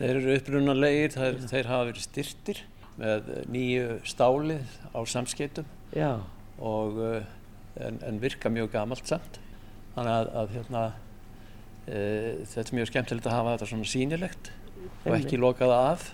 Þeir 0.00 0.16
eru 0.16 0.34
upprunalegir, 0.38 1.10
þeir, 1.12 1.34
þeir 1.50 1.66
hafa 1.68 1.86
verið 1.90 2.04
styrtir 2.06 2.60
með 2.96 3.26
nýju 3.52 3.98
stálið 4.08 4.76
á 4.96 5.00
samskeitum 5.12 5.66
og, 6.56 7.00
eh, 7.04 7.26
en, 7.84 7.98
en 8.08 8.20
virka 8.22 8.48
mjög 8.48 8.70
gamalt 8.72 9.10
samt. 9.10 9.36
Þannig 9.92 10.14
að, 10.14 10.30
að 10.40 10.54
hérna, 10.56 10.84
e, 11.84 11.98
þetta 12.48 12.64
er 12.64 12.78
mjög 12.78 12.88
skemmtilegt 12.88 13.28
að 13.28 13.36
hafa 13.36 13.52
þetta 13.54 13.68
svona 13.74 13.90
sínilegt 13.90 14.50
og 15.02 15.16
ekki 15.18 15.40
lokaða 15.42 15.80
af. 15.90 16.06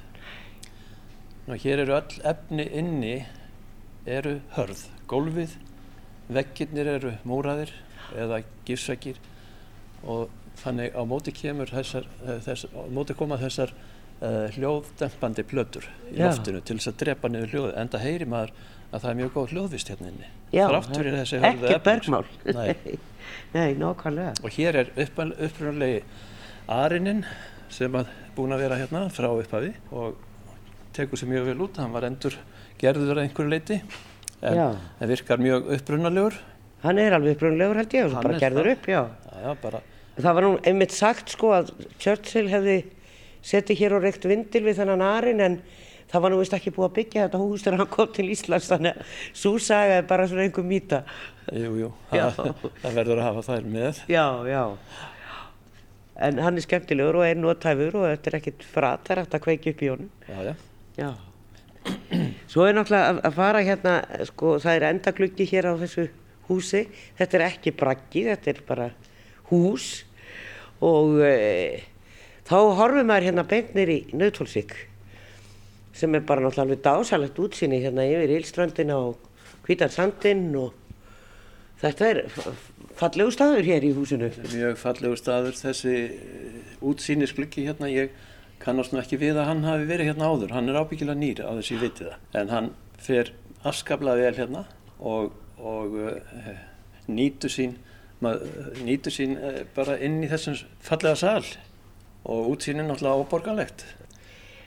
Nú, 1.47 1.59
hér 1.63 1.85
eru 1.85 1.95
öll 2.01 2.19
efni 2.27 2.67
inni 2.81 3.15
eru 4.03 4.41
hörð. 4.57 4.83
Gólfið, 5.07 5.55
veggirnir 6.27 6.91
eru 6.97 7.15
múraðir 7.23 7.71
eða 8.19 8.43
gifsveggir 8.67 9.23
og 10.03 10.27
þannig 10.63 10.97
á 10.97 11.03
móti 11.09 11.35
kemur 11.37 11.71
þessar, 11.73 12.09
eh, 12.25 12.39
þess, 12.45 12.69
á 12.73 12.83
móti 12.93 13.17
koma 13.17 13.39
þessar 13.41 13.73
uh, 13.75 14.47
hljóðdempandi 14.57 15.45
plötur 15.49 15.89
í 16.11 16.17
Já. 16.19 16.29
loftinu 16.29 16.63
til 16.65 16.79
þess 16.79 16.93
að 16.93 16.99
drepa 17.03 17.31
niður 17.33 17.53
hljóðu 17.55 17.75
en 17.77 17.93
það 17.93 18.07
heyri 18.07 18.29
maður 18.33 18.55
að 18.87 19.03
það 19.03 19.11
er 19.11 19.19
mjög 19.21 19.33
góð 19.35 19.53
hljóðvist 19.55 19.93
hérna 19.93 20.13
inni. 20.13 20.31
Þrátt 20.55 20.93
fyrir 20.95 21.19
þessi 21.21 21.43
hörðu 21.43 21.69
ekki 21.69 21.85
bergmál. 21.89 22.25
Nei, 22.47 22.99
nei 23.57 23.71
og 23.83 24.51
hér 24.57 24.81
er 24.83 24.93
uppröðanlegi 24.97 26.03
Arinin 26.71 27.25
sem 27.73 27.99
að 27.99 28.13
búin 28.37 28.55
að 28.55 28.63
vera 28.65 28.79
hérna 28.79 29.07
frá 29.13 29.29
upphafi 29.33 29.73
og 29.91 30.21
tekur 30.97 31.21
sér 31.21 31.33
mjög 31.35 31.51
vel 31.51 31.65
út. 31.67 31.81
Hann 31.83 31.95
var 31.95 32.07
endur 32.09 32.39
gerður 32.81 33.17
að 33.17 33.27
einhverju 33.27 33.53
leiti 33.53 33.81
en, 34.41 34.79
en 35.01 35.11
virkar 35.11 35.43
mjög 35.43 35.73
uppröðanlegur 35.77 36.39
hann 36.85 37.01
er 37.01 37.17
alveg 37.17 37.37
uppröðanlegur 37.37 37.81
held 37.81 37.95
ég 37.97 38.09
og 38.09 38.17
bara 38.21 38.41
gerður 38.41 38.73
upp 38.75 38.89
já. 38.91 39.01
Já, 39.43 39.53
bara. 39.63 39.83
Það 40.17 40.37
var 40.39 40.47
nú 40.47 40.53
einmitt 40.65 40.95
sagt 40.97 41.33
sko 41.35 41.53
að 41.57 41.73
Churchill 42.01 42.49
hefði 42.53 42.77
setið 43.47 43.83
hér 43.83 43.97
og 43.97 44.07
reykt 44.07 44.25
vindil 44.29 44.65
við 44.67 44.81
þennan 44.81 45.05
arin 45.05 45.43
en 45.45 45.59
það 46.11 46.23
var 46.23 46.33
nú 46.33 46.39
vist 46.41 46.55
ekki 46.57 46.73
búið 46.75 46.89
að 46.89 46.95
byggja 47.01 47.27
þetta 47.27 47.41
hús 47.43 47.65
þegar 47.65 47.83
hann 47.83 47.91
kom 47.93 48.15
til 48.15 48.29
Íslands 48.33 48.71
þannig 48.71 48.97
að 48.97 49.19
svo 49.43 49.53
saga 49.63 49.99
er 50.01 50.09
bara 50.09 50.27
svona 50.31 50.47
einhver 50.47 50.67
mýta. 50.67 51.03
Jú, 51.53 51.75
jú, 51.83 51.91
það, 52.11 52.55
það 52.83 52.99
verður 53.01 53.21
að 53.23 53.29
hafa 53.29 53.45
þær 53.51 53.69
með. 53.77 54.03
Já, 54.11 54.27
já. 54.51 54.63
En 56.27 56.41
hann 56.41 56.57
er 56.57 56.65
skemmtilegur 56.65 57.21
og 57.21 57.27
er 57.27 57.39
nótæfur 57.39 57.99
og 58.01 58.07
þetta 58.09 58.31
er 58.31 58.39
ekkit 58.39 58.67
frat, 58.73 59.03
það 59.05 59.17
er 59.17 59.23
hægt 59.23 59.37
að 59.37 59.45
kveiki 59.47 59.75
upp 59.75 59.83
í 59.83 59.91
honum. 59.93 60.13
Já, 60.31 60.39
já. 60.47 60.55
Já. 60.97 61.11
Svo 62.51 62.65
er 62.67 62.75
náttúrulega 62.75 63.21
að 63.29 63.37
fara 63.37 63.61
hérna, 63.67 63.97
sko, 64.27 64.57
það 64.63 64.79
er 64.79 64.87
endagluggi 64.89 65.47
hér 65.51 65.69
á 65.71 65.73
þessu 65.83 66.07
húsi. 66.49 66.87
Þetta 67.19 67.39
er 67.39 67.45
ekki 67.51 67.75
braggi, 67.77 68.25
þetta 68.31 68.53
er 68.55 68.63
bara 68.67 68.89
hús 69.51 70.06
og... 70.81 71.21
E 71.25 71.85
þá 72.47 72.59
horfum 72.79 73.09
maður 73.09 73.27
hérna 73.27 73.45
beintnir 73.49 73.91
í 73.91 73.99
Nauthólsvík 74.15 74.75
sem 75.97 76.15
er 76.15 76.25
bara 76.29 76.45
náttúrulega 76.45 76.67
alveg 76.67 76.83
dásalegt 76.85 77.41
útsýni 77.43 77.81
hérna 77.83 78.05
yfir 78.07 78.35
Ílströndina 78.37 78.99
og 79.09 79.17
Kvítarsandinn 79.67 80.53
og 80.61 80.75
þetta 81.81 82.11
er 82.13 82.21
fallegu 83.01 83.33
staður 83.35 83.67
hér 83.67 83.87
í 83.89 83.93
húsinu. 83.97 84.31
Mjög 84.53 84.79
fallegu 84.79 85.19
staður. 85.19 85.57
Þessi 85.59 85.95
eh, 85.97 86.61
útsýnisgluggi 86.87 87.67
hérna 87.67 87.91
ég 87.91 88.15
kannast 88.63 88.95
nú 88.95 89.01
ekki 89.03 89.19
við 89.21 89.41
að 89.41 89.51
hann 89.51 89.67
hafi 89.67 89.89
verið 89.89 90.13
hérna 90.13 90.31
áður, 90.31 90.55
hann 90.57 90.71
er 90.71 90.79
ábyggilega 90.81 91.19
nýr 91.19 91.43
á 91.45 91.51
þessi 91.59 91.81
vitið 91.81 92.13
það. 92.13 92.23
En 92.41 92.53
hann 92.55 92.71
fer 93.03 93.33
afskaplega 93.67 94.23
vel 94.23 94.39
hérna 94.39 94.63
og, 95.01 95.35
og 95.59 95.99
uh, 95.99 96.55
nýtur 97.11 97.53
sín, 97.53 97.77
nýtur 98.21 99.13
sín 99.13 99.37
uh, 99.37 99.63
bara 99.77 99.99
inn 100.01 100.23
í 100.25 100.31
þessum 100.31 100.57
fallega 100.85 101.19
sál 101.21 101.45
og 102.27 102.51
útsýnin 102.55 102.89
náttúrulega 102.89 103.23
óborgarlegt. 103.23 103.85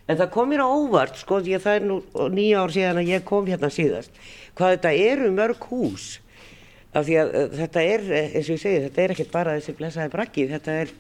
En 0.09 0.17
það 0.17 0.31
kom 0.33 0.49
mér 0.49 0.63
á 0.65 0.69
óvart, 0.69 1.19
sko, 1.21 1.39
því 1.45 1.55
að 1.57 1.65
það 1.65 1.77
er 1.77 1.85
nú 1.85 1.97
nýja 2.33 2.63
ár 2.63 2.73
síðan 2.73 3.01
að 3.01 3.12
ég 3.12 3.25
kom 3.27 3.49
hérna 3.49 3.69
síðast, 3.73 4.15
hvað 4.57 4.75
þetta 4.75 4.93
eru 5.05 5.29
mörg 5.35 5.67
hús, 5.69 6.07
af 6.93 7.05
því 7.05 7.17
að 7.21 7.33
uh, 7.35 7.47
þetta 7.59 7.85
er, 7.85 8.05
eh, 8.09 8.31
eins 8.33 8.49
og 8.49 8.55
ég 8.55 8.63
segi, 8.63 8.83
þetta 8.88 9.03
er 9.03 9.13
ekkert 9.15 9.33
bara 9.33 9.55
þessi 9.59 9.77
blessaði 9.77 10.13
brakki, 10.15 10.47
þetta 10.49 10.77
er, 10.83 10.93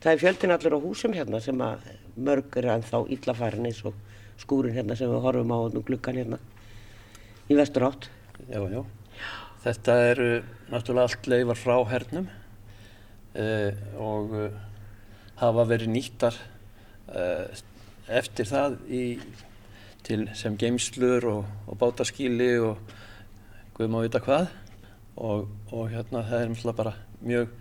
það 0.00 0.12
er 0.12 0.22
fjöldin 0.24 0.56
allur 0.56 0.76
á 0.76 0.84
húsum 0.86 1.16
hérna 1.16 1.40
sem 1.44 1.64
að 1.64 1.88
mörg 2.16 2.60
er 2.60 2.70
ennþá 2.76 3.02
íllafarin 3.16 3.68
eins 3.68 3.82
og 3.88 3.96
skúrin 4.40 4.76
hérna 4.76 4.96
sem 4.96 5.10
við 5.10 5.24
horfum 5.24 5.52
á 5.52 5.58
og 5.64 5.80
glukkan 5.84 6.20
hérna 6.20 6.40
í 7.50 7.56
vestur 7.58 7.90
átt. 7.90 8.08
Já, 8.48 8.60
já. 8.72 8.84
Þetta 9.66 9.94
eru 10.12 10.26
náttúrulega 10.70 11.08
allt 11.08 11.24
leifar 11.26 11.58
frá 11.58 11.74
hernum 11.90 12.26
eh, 13.34 13.72
og 13.98 14.34
uh, 14.38 14.60
hafa 15.40 15.64
verið 15.66 15.90
nýttar 15.90 16.36
uh, 17.10 17.48
eftir 18.06 18.46
það 18.46 18.76
í, 18.86 19.00
til 20.06 20.20
sem 20.38 20.54
geimslur 20.60 21.26
og, 21.32 21.50
og 21.66 21.80
bátaskíli 21.80 22.52
og 22.62 22.94
guð 23.74 23.90
má 23.90 23.98
vita 24.04 24.20
hvað. 24.22 24.46
Og, 25.16 25.50
og 25.74 25.90
hérna 25.90 26.22
það 26.28 26.44
er 26.44 26.52
náttúrulega 26.52 26.78
bara 26.84 26.94
mjög 27.26 27.58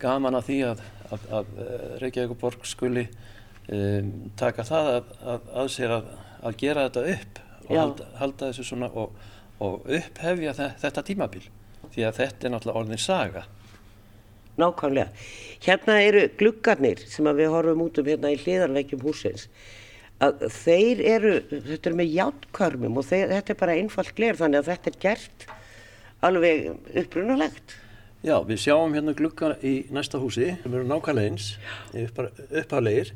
gaman 0.00 0.40
að 0.40 0.48
því 0.48 0.58
að, 0.70 0.82
að, 1.10 1.28
að 1.36 1.52
Reykjavík 2.00 2.34
borg 2.40 2.64
skuli 2.70 3.04
um, 3.68 4.10
taka 4.40 4.64
það 4.64 4.90
að, 4.94 5.14
að 5.52 5.70
sér 5.76 5.96
að 5.98 6.58
gera 6.64 6.88
þetta 6.88 7.06
upp 7.18 7.44
og 7.68 7.76
halda, 7.76 8.10
halda 8.22 8.48
þessu 8.48 8.70
svona 8.72 8.88
og 9.04 9.12
og 9.60 9.84
upphefja 9.86 10.54
þetta 10.56 11.04
tímabil 11.06 11.44
því 11.92 12.06
að 12.08 12.18
þetta 12.20 12.46
er 12.46 12.54
náttúrulega 12.54 12.80
orðin 12.80 13.02
saga. 13.02 13.44
Nákvæmlega. 14.60 15.22
Hérna 15.64 16.00
eru 16.04 16.26
gluggarnir 16.40 17.04
sem 17.08 17.28
við 17.36 17.52
horfum 17.52 17.86
út 17.86 18.00
um 18.00 18.08
hérna 18.08 18.32
í 18.32 18.40
hliðarveikjum 18.40 19.04
húsins 19.04 19.48
að 20.22 20.44
þeir 20.54 21.00
eru, 21.16 21.32
þetta 21.50 21.90
er 21.90 21.96
með 21.98 22.12
játkörmum 22.16 22.98
og 23.00 23.06
þeir, 23.08 23.32
þetta 23.32 23.54
er 23.54 23.60
bara 23.62 23.78
einfallt 23.80 24.12
gler 24.18 24.38
þannig 24.38 24.60
að 24.60 24.68
þetta 24.70 24.90
er 24.90 24.98
gert 25.02 25.46
alveg 26.22 26.68
upprunalegt. 27.02 27.78
Já, 28.22 28.36
við 28.46 28.60
sjáum 28.62 28.92
hérna 28.94 29.16
gluggar 29.18 29.56
í 29.66 29.72
næsta 29.90 30.20
húsi 30.22 30.52
sem 30.62 30.76
eru 30.76 30.86
nákvæmlega 30.86 31.32
eins, 31.32 31.48
uppháleir 32.60 33.10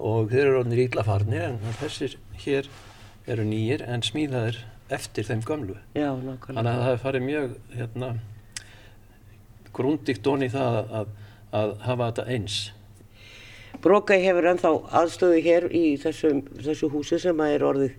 og 0.00 0.30
þeir 0.30 0.46
eru 0.46 0.62
orðinir 0.62 0.86
ílafarnir 0.86 1.44
en 1.50 1.58
þessir 1.82 2.16
hér 2.46 2.70
eru 3.28 3.44
nýjir 3.44 3.84
en 3.84 4.06
smíðaðir 4.06 4.62
eftir 4.94 5.26
þeim 5.28 5.44
gömlu. 5.46 5.78
Já. 5.94 6.10
Þannig 6.16 6.60
að 6.60 6.68
það 6.68 6.84
hefur 6.88 7.02
farið 7.04 7.24
mjög 7.26 7.56
hérna, 7.76 8.10
grúndíkt 9.76 10.28
onni 10.30 10.50
það 10.52 10.78
að, 11.00 11.16
að 11.60 11.74
hafa 11.86 12.10
þetta 12.10 12.28
eins. 12.36 12.60
Brókæ 13.80 14.16
hefur 14.20 14.48
ennþá 14.50 14.70
aðstöðu 15.00 15.42
hér 15.44 15.66
í 15.72 15.84
þessum, 16.02 16.42
þessu 16.60 16.90
húsi 16.92 17.18
sem 17.22 17.38
að 17.40 17.54
er 17.54 17.64
orðið, 17.64 17.92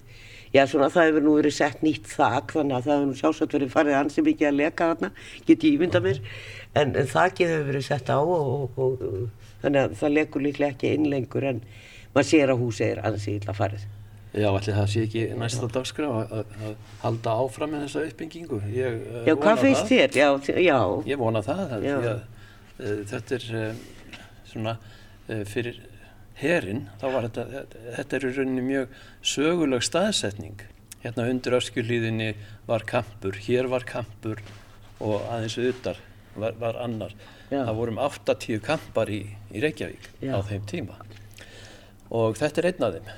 já 0.53 0.61
svona 0.69 0.89
það 0.93 1.07
hefur 1.09 1.25
nú 1.25 1.35
verið 1.39 1.55
sett 1.55 1.85
nýtt 1.85 2.09
þak 2.11 2.53
þannig 2.57 2.75
að 2.77 2.87
það 2.87 2.97
hefur 2.97 3.07
nú 3.09 3.19
sjálfsagt 3.21 3.55
verið 3.55 3.71
farið 3.73 3.97
ansi 4.01 4.25
mikið 4.25 4.49
að 4.49 4.59
leka 4.59 4.89
þarna, 4.91 5.11
get 5.47 5.65
ég 5.65 5.77
ímynda 5.77 6.03
mér, 6.03 6.19
en, 6.75 6.91
en 6.91 7.09
þakið 7.15 7.53
hefur 7.55 7.71
verið 7.71 7.87
sett 7.87 8.11
á 8.13 8.19
og, 8.19 8.77
og, 8.77 9.01
og 9.07 9.55
þannig 9.63 9.81
að 9.81 9.97
það 10.03 10.15
lekur 10.19 10.45
líklega 10.45 10.75
ekki 10.75 10.93
inn 10.97 11.09
lengur 11.09 11.49
en 11.49 11.63
maður 12.11 12.29
sér 12.33 12.53
að 12.53 12.63
húsi 12.65 12.87
er 12.91 13.03
ansi 13.07 13.39
illa 13.39 13.55
farið. 13.57 13.87
Já, 14.31 14.47
allir 14.47 14.75
það 14.77 14.85
sé 14.87 15.01
ekki 15.03 15.21
næsta 15.35 15.67
dagskrá 15.67 16.09
að 16.21 16.75
halda 17.01 17.31
áfram 17.43 17.73
með 17.73 17.81
þessa 17.85 18.03
uppbyggingu. 18.07 18.59
Ég, 18.71 18.99
uh, 19.03 19.23
já, 19.27 19.33
hvað 19.41 19.63
finnst 19.65 19.89
þér? 19.89 20.13
Já, 20.15 20.27
já. 20.55 20.77
Ég 21.09 21.19
vona 21.19 21.41
það, 21.43 21.63
að 21.75 21.87
að, 21.91 22.05
uh, 22.79 23.01
þetta 23.11 23.35
er 23.37 23.47
uh, 23.59 23.81
svona 24.51 24.77
fyrir 25.47 25.81
herin, 26.39 26.85
þá 26.99 27.05
var 27.13 27.27
þetta, 27.27 27.65
þetta 27.97 28.17
er 28.17 28.25
í 28.25 28.31
rauninni 28.37 28.63
mjög 28.65 28.95
söguleg 29.33 29.83
staðsetning. 29.85 30.63
Hérna 31.03 31.27
undir 31.31 31.57
öskjulíðinni 31.59 32.31
var 32.69 32.85
kampur, 32.87 33.35
hér 33.47 33.67
var 33.71 33.85
kampur 33.87 34.39
og 35.01 35.27
aðeins 35.27 35.57
auðar 35.59 35.99
var, 36.39 36.55
var 36.61 36.79
annar. 36.83 37.15
Já. 37.51 37.65
Það 37.65 37.77
vorum 37.81 37.99
80 37.99 38.63
kampar 38.63 39.11
í, 39.11 39.25
í 39.51 39.63
Reykjavík 39.63 40.07
á 40.23 40.39
þeim 40.47 40.63
tíma 40.71 40.95
og 42.11 42.37
þetta 42.39 42.61
er 42.61 42.67
einn 42.69 42.85
af 42.87 42.95
þeim 42.95 43.11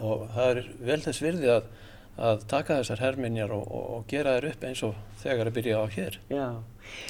og 0.00 0.26
það 0.34 0.50
er 0.54 0.72
vel 0.88 0.98
þess 1.04 1.22
virði 1.24 1.52
að, 1.54 1.68
að 2.30 2.42
taka 2.50 2.80
þessar 2.80 3.04
herminjar 3.04 3.54
og, 3.56 3.62
og, 3.68 3.86
og 3.96 4.08
gera 4.10 4.36
þær 4.38 4.48
upp 4.50 4.66
eins 4.70 4.82
og 4.86 4.98
þegar 5.22 5.50
að 5.50 5.56
byrja 5.58 5.80
á 5.80 5.86
hér. 5.96 6.18
Já, 6.32 6.46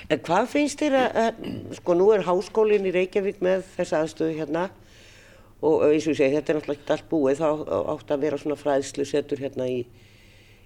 en 0.08 0.22
hvað 0.26 0.52
finnst 0.54 0.82
þér 0.82 0.98
að, 1.00 1.18
að 1.24 1.74
sko 1.80 1.96
nú 1.98 2.10
er 2.14 2.26
háskólinn 2.28 2.88
í 2.90 2.94
Reykjavík 2.98 3.42
með 3.44 3.66
þessa 3.76 4.04
aðstöðu 4.04 4.38
hérna 4.40 4.68
og 5.60 5.86
eins 5.90 6.06
og 6.06 6.14
ég 6.14 6.20
segi 6.20 6.36
þetta 6.36 6.52
er 6.52 6.58
náttúrulega 6.58 6.80
ekki 6.80 6.94
allt 6.96 7.08
búið 7.10 7.40
þá 7.42 7.48
átt 7.94 8.12
að 8.14 8.22
vera 8.24 8.38
svona 8.40 8.58
fræðslu 8.60 9.06
setur 9.08 9.42
hérna 9.42 9.66
í, 9.68 9.80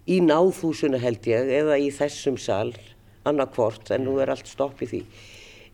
í 0.07 0.21
náðhúsuna 0.23 1.01
held 1.03 1.27
ég 1.31 1.51
eða 1.63 1.79
í 1.83 1.89
þessum 1.95 2.39
sal 2.39 2.71
annarkvort 3.27 3.91
en 3.95 4.05
nú 4.07 4.19
er 4.23 4.31
allt 4.35 4.51
stopp 4.51 4.83
í 4.85 4.91
því. 4.91 5.01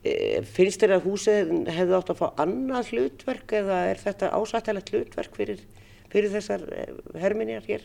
E, 0.01 0.13
finnst 0.49 0.81
þér 0.81 0.97
að 0.97 1.09
húsið 1.09 1.51
hefði 1.69 1.97
átt 1.99 2.13
að 2.15 2.23
fá 2.23 2.27
annað 2.41 2.95
hlutverk 2.95 3.53
eða 3.61 3.83
er 3.91 4.01
þetta 4.01 4.33
ásættilegt 4.39 4.95
hlutverk 4.95 5.37
fyrir 5.37 5.65
fyrir 6.13 6.33
þessar 6.35 6.65
eh, 6.75 6.95
herminjar 7.23 7.67
hér? 7.69 7.85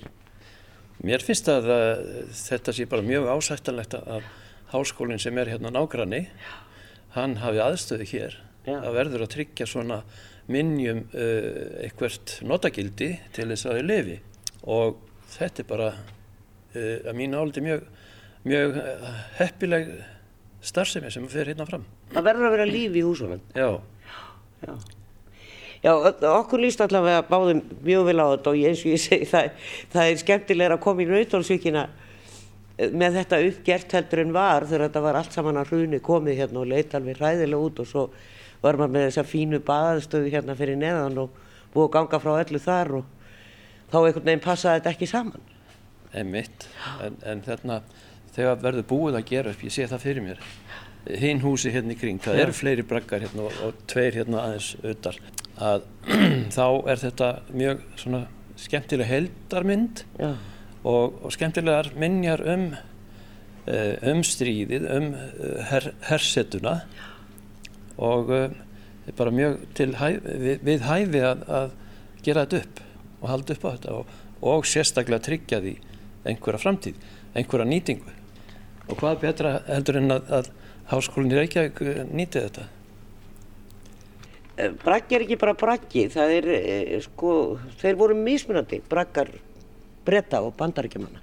Mér 1.05 1.23
finnst 1.25 1.49
að 1.51 1.69
uh, 1.69 2.03
þetta 2.31 2.73
sé 2.75 2.87
bara 2.89 3.05
mjög 3.05 3.27
ásættanlegt 3.35 3.97
að 3.99 4.29
háskólinn 4.71 5.21
sem 5.21 5.37
er 5.37 5.51
hérna 5.51 5.71
nágranni, 5.73 6.23
hann 7.15 7.37
hafi 7.43 7.61
aðstöðu 7.63 8.07
hér. 8.13 8.39
Já. 8.65 8.79
Það 8.79 8.95
verður 8.95 9.25
að 9.25 9.33
tryggja 9.35 9.67
svona 9.69 9.99
minnjum 10.51 11.03
uh, 11.11 11.83
eitthvert 11.85 12.39
notagildi 12.47 13.11
til 13.35 13.49
þess 13.51 13.69
að 13.69 13.79
þau 13.79 13.87
lefi 13.91 14.17
og 14.75 14.97
þetta 15.35 15.61
er 15.61 15.69
bara 15.69 15.91
uh, 15.93 16.97
að 17.05 17.13
mín 17.19 17.37
áldi 17.37 17.63
mjög, 17.65 17.85
mjög 18.47 18.79
heppileg 19.41 19.93
starfsemi 20.65 21.11
sem 21.13 21.27
fyrir 21.29 21.53
hérna 21.53 21.67
fram. 21.69 21.85
Það 22.13 22.29
verður 22.31 22.47
að 22.47 22.55
vera 22.57 22.69
líf 22.69 22.95
í 22.97 23.03
húsunum? 23.05 23.43
Já. 23.53 23.69
Já. 24.65 24.73
Já, 25.83 25.91
okkur 26.31 26.61
líst 26.63 26.81
allavega 26.83 27.25
báðum 27.27 27.61
mjög 27.85 28.07
vel 28.07 28.17
á 28.23 28.27
þetta 28.33 28.51
og 28.51 28.63
eins 28.69 28.83
og 28.85 28.93
ég 28.93 29.01
segi 29.03 29.27
það, 29.29 29.49
það 29.93 30.11
er 30.11 30.21
skemmtilega 30.21 30.77
að 30.77 30.83
koma 30.85 31.03
í 31.03 31.09
Nautalsvíkina 31.09 31.83
eh, 32.77 32.93
með 32.93 33.19
þetta 33.19 33.41
uppgert 33.49 33.97
heldur 33.97 34.23
en 34.23 34.35
var 34.35 34.67
þegar 34.69 34.87
þetta 34.87 35.03
var 35.05 35.19
allt 35.19 35.35
saman 35.35 35.59
að 35.61 35.73
hruni 35.73 35.99
komið 36.05 36.39
hérna 36.41 36.63
og 36.63 36.71
leita 36.71 36.99
alveg 36.99 37.19
ræðilega 37.19 37.67
út 37.69 37.83
og 37.83 37.89
svo 37.91 38.05
var 38.63 38.79
maður 38.79 38.95
með 38.95 39.07
þessa 39.09 39.25
fínu 39.29 39.61
baðstöðu 39.65 40.31
hérna 40.33 40.55
fyrir 40.57 40.79
neðan 40.79 41.19
og 41.25 41.35
búið 41.75 41.89
að 41.89 41.93
ganga 41.97 42.21
frá 42.23 42.33
öllu 42.39 42.63
þar 42.63 42.93
og 43.01 43.13
þá 43.91 43.99
einhvern 43.99 44.25
veginn 44.25 44.45
passaði 44.45 44.79
þetta 44.79 44.93
ekki 44.95 45.09
saman. 45.11 45.53
Einmitt, 46.15 46.67
en, 47.03 47.17
en 47.27 47.43
þarna 47.45 47.81
þegar 48.35 48.61
verður 48.63 48.87
búið 48.89 49.19
að 49.19 49.29
gera 49.29 49.51
upp, 49.51 49.63
ég 49.67 49.75
sé 49.75 49.87
það 49.91 50.05
fyrir 50.05 50.25
mér, 50.25 50.45
hinn 51.21 51.43
húsi 51.43 51.71
hérna 51.73 51.93
í 51.93 51.99
kring, 51.99 52.21
það 52.23 52.41
eru 52.45 52.55
fleiri 52.55 52.85
braggar 52.87 53.25
hérna 53.27 53.45
og, 53.49 53.59
og 53.67 53.83
tveir 53.91 54.21
hérna 54.21 54.45
aðeins 54.47 54.71
auðar 54.81 55.19
að 55.61 55.85
þá 56.57 56.67
er 56.91 57.01
þetta 57.01 57.29
mjög 57.55 57.85
svona 57.99 58.25
skemmtileg 58.59 59.09
heldarmynd 59.09 60.03
og, 60.19 61.15
og 61.25 61.31
skemmtilegar 61.33 61.91
minjar 61.99 62.43
um 62.53 62.67
eh, 63.65 63.95
um 64.11 64.21
stríðið, 64.25 64.85
um 64.91 65.09
eh, 65.15 65.63
her, 65.71 65.89
hersetuna. 66.09 66.79
Og 67.95 68.31
uh, 68.35 68.49
bara 69.15 69.31
mjög 69.31 69.61
hæf, 69.95 70.25
við, 70.25 70.63
við 70.67 70.81
hæfi 70.83 71.21
að, 71.23 71.43
að 71.47 71.75
gera 72.25 72.43
þetta 72.43 72.59
upp 72.59 72.81
og 73.21 73.29
halda 73.31 73.55
upp 73.55 73.63
á 73.63 73.69
þetta 73.69 73.93
og, 73.95 74.15
og 74.51 74.67
sérstaklega 74.67 75.23
tryggja 75.23 75.61
því 75.63 75.75
einhverja 76.27 76.59
framtíð, 76.59 76.97
einhverja 77.37 77.69
nýtingu. 77.69 78.15
Og 78.89 78.99
hvað 78.99 79.21
betra 79.23 79.53
heldur 79.69 80.01
en 80.01 80.17
að, 80.17 80.27
að 80.41 80.49
háskólinni 80.91 81.39
Reykjavík 81.39 81.79
nýti 82.11 82.43
þetta? 82.43 82.65
Eh, 82.67 82.74
braggi 84.55 85.17
er 85.17 85.25
ekki 85.25 85.37
bara 85.39 85.55
braggi, 85.59 86.07
það 86.13 86.33
er, 86.37 86.49
eh, 86.55 86.95
sko, 87.03 87.59
þeir 87.81 87.99
voru 87.99 88.15
mismunandi, 88.15 88.81
braggar 88.89 89.31
bretta 90.05 90.41
og 90.45 90.55
bandaríkjumanna. 90.59 91.21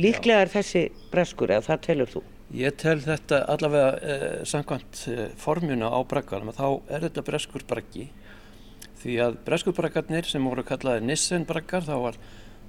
Líklega 0.00 0.44
er 0.44 0.52
þessi 0.52 0.84
breskur, 1.12 1.50
eða 1.52 1.66
það 1.66 1.82
telur 1.86 2.12
þú? 2.14 2.22
Ég 2.56 2.74
tel 2.80 2.98
þetta 3.02 3.44
allavega 3.52 3.90
eh, 4.02 4.38
samkvæmt 4.48 5.02
eh, 5.12 5.26
formuna 5.38 5.90
á 5.92 6.00
braggarum, 6.08 6.50
þá 6.56 6.80
er 6.90 7.04
þetta 7.06 7.26
breskur 7.26 7.66
braggi. 7.68 8.08
Því 9.00 9.16
að 9.24 9.36
breskurbraggarnir 9.46 10.26
sem 10.28 10.44
voru 10.44 10.64
kallaði 10.66 11.04
Nissen 11.06 11.46
braggar, 11.48 11.84
þá 11.86 11.94
var, 12.06 12.18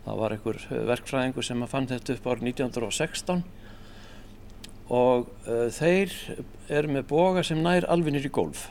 var 0.05 0.35
einhver 0.35 0.59
eh, 0.67 0.83
verkfræðingur 0.91 1.47
sem 1.47 1.65
fann 1.71 1.89
þetta 1.89 2.17
upp 2.17 2.29
árið 2.29 2.51
1916 2.51 3.43
og 4.91 5.29
uh, 5.47 5.69
þeir 5.71 6.11
eru 6.67 6.89
með 6.91 7.05
boga 7.07 7.43
sem 7.47 7.61
nær 7.63 7.85
alvinir 7.87 8.25
í 8.27 8.31
golf. 8.33 8.65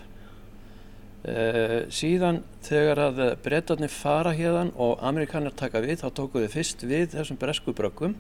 Uh, 1.20 1.83
síðan 1.92 2.38
þegar 2.64 3.02
að 3.11 3.18
breytarnir 3.44 3.90
fara 3.92 4.30
hérðan 4.33 4.70
og 4.80 5.02
amerikanar 5.04 5.52
taka 5.52 5.83
við 5.85 5.98
þá 6.00 6.06
tókuðu 6.16 6.48
fyrst 6.48 6.87
við 6.88 7.11
þessum 7.12 7.37
bresku 7.37 7.74
brökkum 7.76 8.14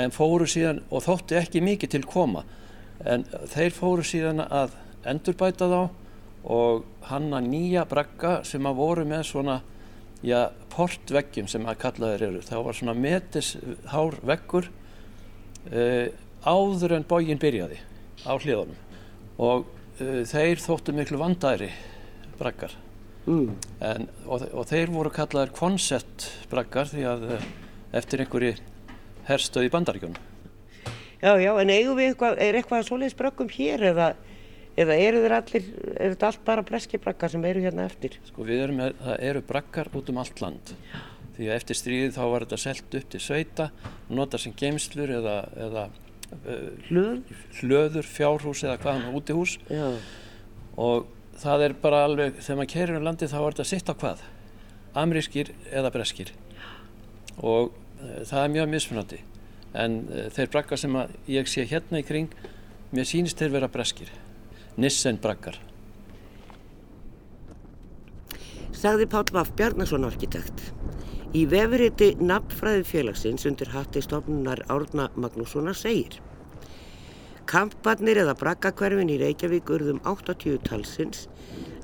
en 0.00 0.14
fóru 0.14 0.46
síðan 0.48 0.80
og 0.88 1.04
þóttu 1.04 1.36
ekki 1.36 1.60
mikið 1.60 1.92
til 1.92 2.02
koma. 2.08 2.46
En 3.04 3.26
þeir 3.52 3.76
fóru 3.76 4.04
síðan 4.08 4.40
að 4.46 4.72
endurbæta 5.04 5.68
þá 5.68 5.80
og 6.56 6.84
hanna 7.10 7.42
nýja 7.44 7.84
brakka 7.88 8.38
sem 8.48 8.64
að 8.64 8.80
voru 8.80 9.04
með 9.08 9.26
svona 9.34 9.60
já, 10.24 10.48
portveggjum 10.72 11.48
sem 11.50 11.68
að 11.68 11.80
kalla 11.84 12.12
þeir 12.14 12.28
eru. 12.30 12.44
Þá 12.46 12.56
var 12.70 12.80
svona 12.80 12.96
metis 12.96 13.52
hár 13.92 14.16
veggur 14.24 14.70
uh, 15.68 16.06
áður 16.46 16.96
en 16.96 17.08
bógin 17.08 17.42
byrjaði 17.42 17.84
á 18.24 18.32
hliðunum. 18.32 18.84
Og 19.36 19.75
þeir 19.96 20.60
þóttu 20.60 20.92
miklu 20.96 21.20
vandæri 21.20 21.70
brakkar 22.36 22.74
mm. 23.26 23.50
en, 23.84 24.06
og, 24.26 24.44
og 24.52 24.68
þeir 24.68 24.92
voru 24.92 25.12
kallaðir 25.14 25.54
koncept 25.56 26.28
braggar 26.50 26.90
því 26.90 27.06
að 27.10 27.26
eh, 27.36 27.50
eftir 27.96 28.22
einhverju 28.22 28.54
herstöð 29.26 29.66
í 29.66 29.72
bandaríkjunum. 29.72 30.22
Já, 31.16 31.32
já, 31.40 31.50
en 31.58 31.72
eigum 31.72 31.96
við 31.98 32.12
eitthvað, 32.12 32.38
er 32.44 32.58
eitthvað 32.58 32.86
svoleiðis 32.86 33.18
braggum 33.18 33.50
hér 33.50 33.86
eða, 33.90 34.10
eða 34.78 34.98
eru 35.02 35.22
þeir 35.24 35.34
allir, 35.38 35.68
er 35.96 36.14
þetta 36.14 36.30
allt 36.30 36.46
bara 36.46 36.64
breski 36.66 37.00
braggar 37.02 37.32
sem 37.32 37.46
eru 37.48 37.64
hérna 37.64 37.86
eftir? 37.88 38.18
Sko 38.28 38.46
við 38.46 38.66
erum, 38.66 38.82
það 39.00 39.22
eru 39.30 39.44
braggar 39.48 39.90
út 39.96 40.12
um 40.12 40.20
allt 40.22 40.42
land. 40.44 40.74
Því 41.36 41.48
að 41.48 41.56
eftir 41.56 41.80
stríðið 41.80 42.14
þá 42.16 42.22
var 42.32 42.44
þetta 42.46 42.60
selt 42.60 42.98
upp 43.00 43.08
til 43.12 43.20
sveita, 43.20 43.70
nota 44.12 44.40
sem 44.40 44.54
geimslur 44.56 45.10
eða, 45.18 45.38
eða 45.66 45.88
Hlöður? 46.88 47.20
Hlöður, 47.60 48.08
fjárhús 48.08 48.62
eða 48.66 48.78
hvaðan 48.82 49.14
útihús 49.14 49.56
Já. 49.70 49.92
og 50.76 51.06
það 51.38 51.64
er 51.66 51.76
bara 51.82 52.02
alveg, 52.06 52.40
þegar 52.40 52.58
maður 52.60 52.72
keirir 52.72 52.98
um 52.98 53.06
landi 53.06 53.28
þá 53.30 53.38
er 53.38 53.56
þetta 53.56 53.68
sitt 53.70 53.92
á 53.92 53.94
hvað, 53.94 54.24
amerískir 54.98 55.52
eða 55.70 55.92
breskir 55.94 56.32
og 57.36 57.72
e, 58.00 58.24
það 58.26 58.42
er 58.42 58.52
mjög 58.56 58.70
mismunandi 58.72 59.20
en 59.76 59.98
e, 60.08 60.26
þeir 60.34 60.52
braggar 60.54 60.80
sem 60.80 60.98
ég 61.30 61.50
sé 61.52 61.66
hérna 61.68 62.02
í 62.02 62.06
kring, 62.06 62.32
mér 62.96 63.08
sýnist 63.08 63.38
þeir 63.38 63.54
vera 63.58 63.70
breskir, 63.70 64.10
Nissen 64.76 65.20
braggar. 65.22 65.56
Sagði 68.76 69.06
Pál 69.08 69.24
Vaff 69.32 69.54
Bjarnason 69.56 70.04
arkitekt. 70.04 70.66
Í 71.36 71.42
vefuriti 71.52 72.14
nafnfræði 72.16 72.84
félagsins 72.88 73.44
undir 73.48 73.68
hatti 73.74 74.00
stofnunar 74.00 74.62
Árna 74.72 75.10
Magnússonar 75.20 75.76
segir 75.76 76.14
Kamparnir 77.50 78.22
eða 78.22 78.32
braggakverfin 78.40 79.10
í 79.12 79.18
Reykjavík 79.20 79.68
urðum 79.76 79.98
80 80.08 80.62
talsins 80.64 81.26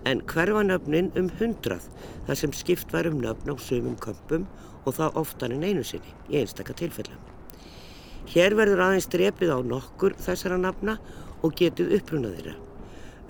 en 0.09 0.25
hverfanöfnin 0.33 1.13
um 1.21 1.29
100 1.29 1.85
þar 2.31 2.41
sem 2.41 2.57
skipt 2.57 2.97
var 2.97 3.11
um 3.11 3.21
nöfn 3.21 3.53
á 3.53 3.57
sumum 3.61 3.99
kampum 4.01 4.49
og 4.87 4.97
það 4.97 5.21
oftan 5.21 5.59
en 5.59 5.69
einu 5.69 5.85
sinni 5.85 6.17
í 6.33 6.41
einstaka 6.41 6.73
tilfellum. 6.79 7.21
Hér 8.33 8.57
verður 8.57 8.87
aðeins 8.87 9.11
drepið 9.13 9.53
á 9.53 9.59
nokkur 9.61 10.17
þessara 10.17 10.57
nafna 10.65 10.97
og 11.43 11.59
getið 11.61 11.99
uppruna 11.99 12.33
þeirra. 12.33 12.57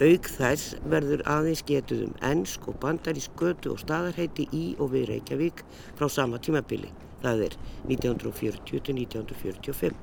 Aug 0.03 0.27
þess 0.27 0.73
verður 0.91 1.21
aðeins 1.31 1.61
getuð 1.69 2.01
um 2.09 2.15
ennsk 2.27 2.65
og 2.71 2.79
bandarísk 2.83 3.33
götu 3.39 3.71
og 3.75 3.81
staðarheiti 3.83 4.45
í 4.51 4.75
og 4.83 4.89
við 4.95 5.05
Reykjavík 5.13 5.59
frá 5.99 6.07
sama 6.11 6.37
tímabili, 6.43 6.91
það 7.23 7.39
er 7.47 7.53
1940-1945. 7.91 9.95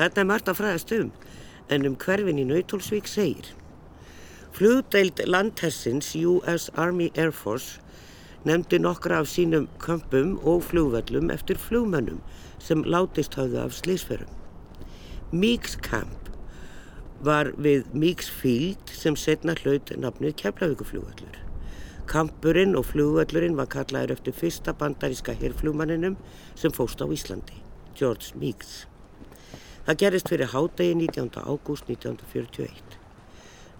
Þetta 0.00 0.18
er 0.22 0.30
margt 0.32 0.48
að 0.50 0.58
fræðast 0.62 0.90
um, 0.96 1.10
en 1.70 1.82
um 1.86 1.96
hverfin 2.00 2.42
í 2.42 2.48
Nautólsvík 2.48 3.06
segir 3.10 3.46
Flugdeild 4.56 5.16
landhessins 5.30 6.08
US 6.18 6.64
Army 6.74 7.08
Air 7.14 7.34
Force 7.36 7.70
nefndi 8.48 8.76
nokkra 8.82 9.20
af 9.20 9.26
sínum 9.30 9.66
kömpum 9.78 10.28
og 10.42 10.64
flugvöllum 10.66 11.30
eftir 11.30 11.56
flugmönnum 11.60 12.18
sem 12.58 12.82
látist 12.82 13.38
hafðu 13.38 13.58
af 13.62 13.72
slísferum. 13.78 14.32
Meeks 15.30 15.76
Camp 15.76 16.20
var 17.24 17.52
við 17.60 17.88
Meeks 17.92 18.30
Field 18.32 18.92
sem 18.96 19.16
setna 19.16 19.54
hlaut 19.60 19.92
nafnið 19.96 20.36
Keflavíkuflugvallur. 20.40 21.36
Kampurinn 22.10 22.72
og 22.78 22.88
flugvallurinn 22.88 23.58
var 23.58 23.68
kallaður 23.70 24.16
eftir 24.16 24.34
fyrsta 24.34 24.72
bandaríska 24.74 25.34
herrflugmanninum 25.38 26.16
sem 26.58 26.72
fóst 26.74 27.02
á 27.04 27.06
Íslandi, 27.06 27.60
George 27.94 28.32
Meeks. 28.40 28.86
Það 29.86 30.00
gerist 30.02 30.30
fyrir 30.32 30.50
hádegi 30.54 30.96
19. 30.96 31.30
ágúst 31.44 31.86
1941. 31.92 32.96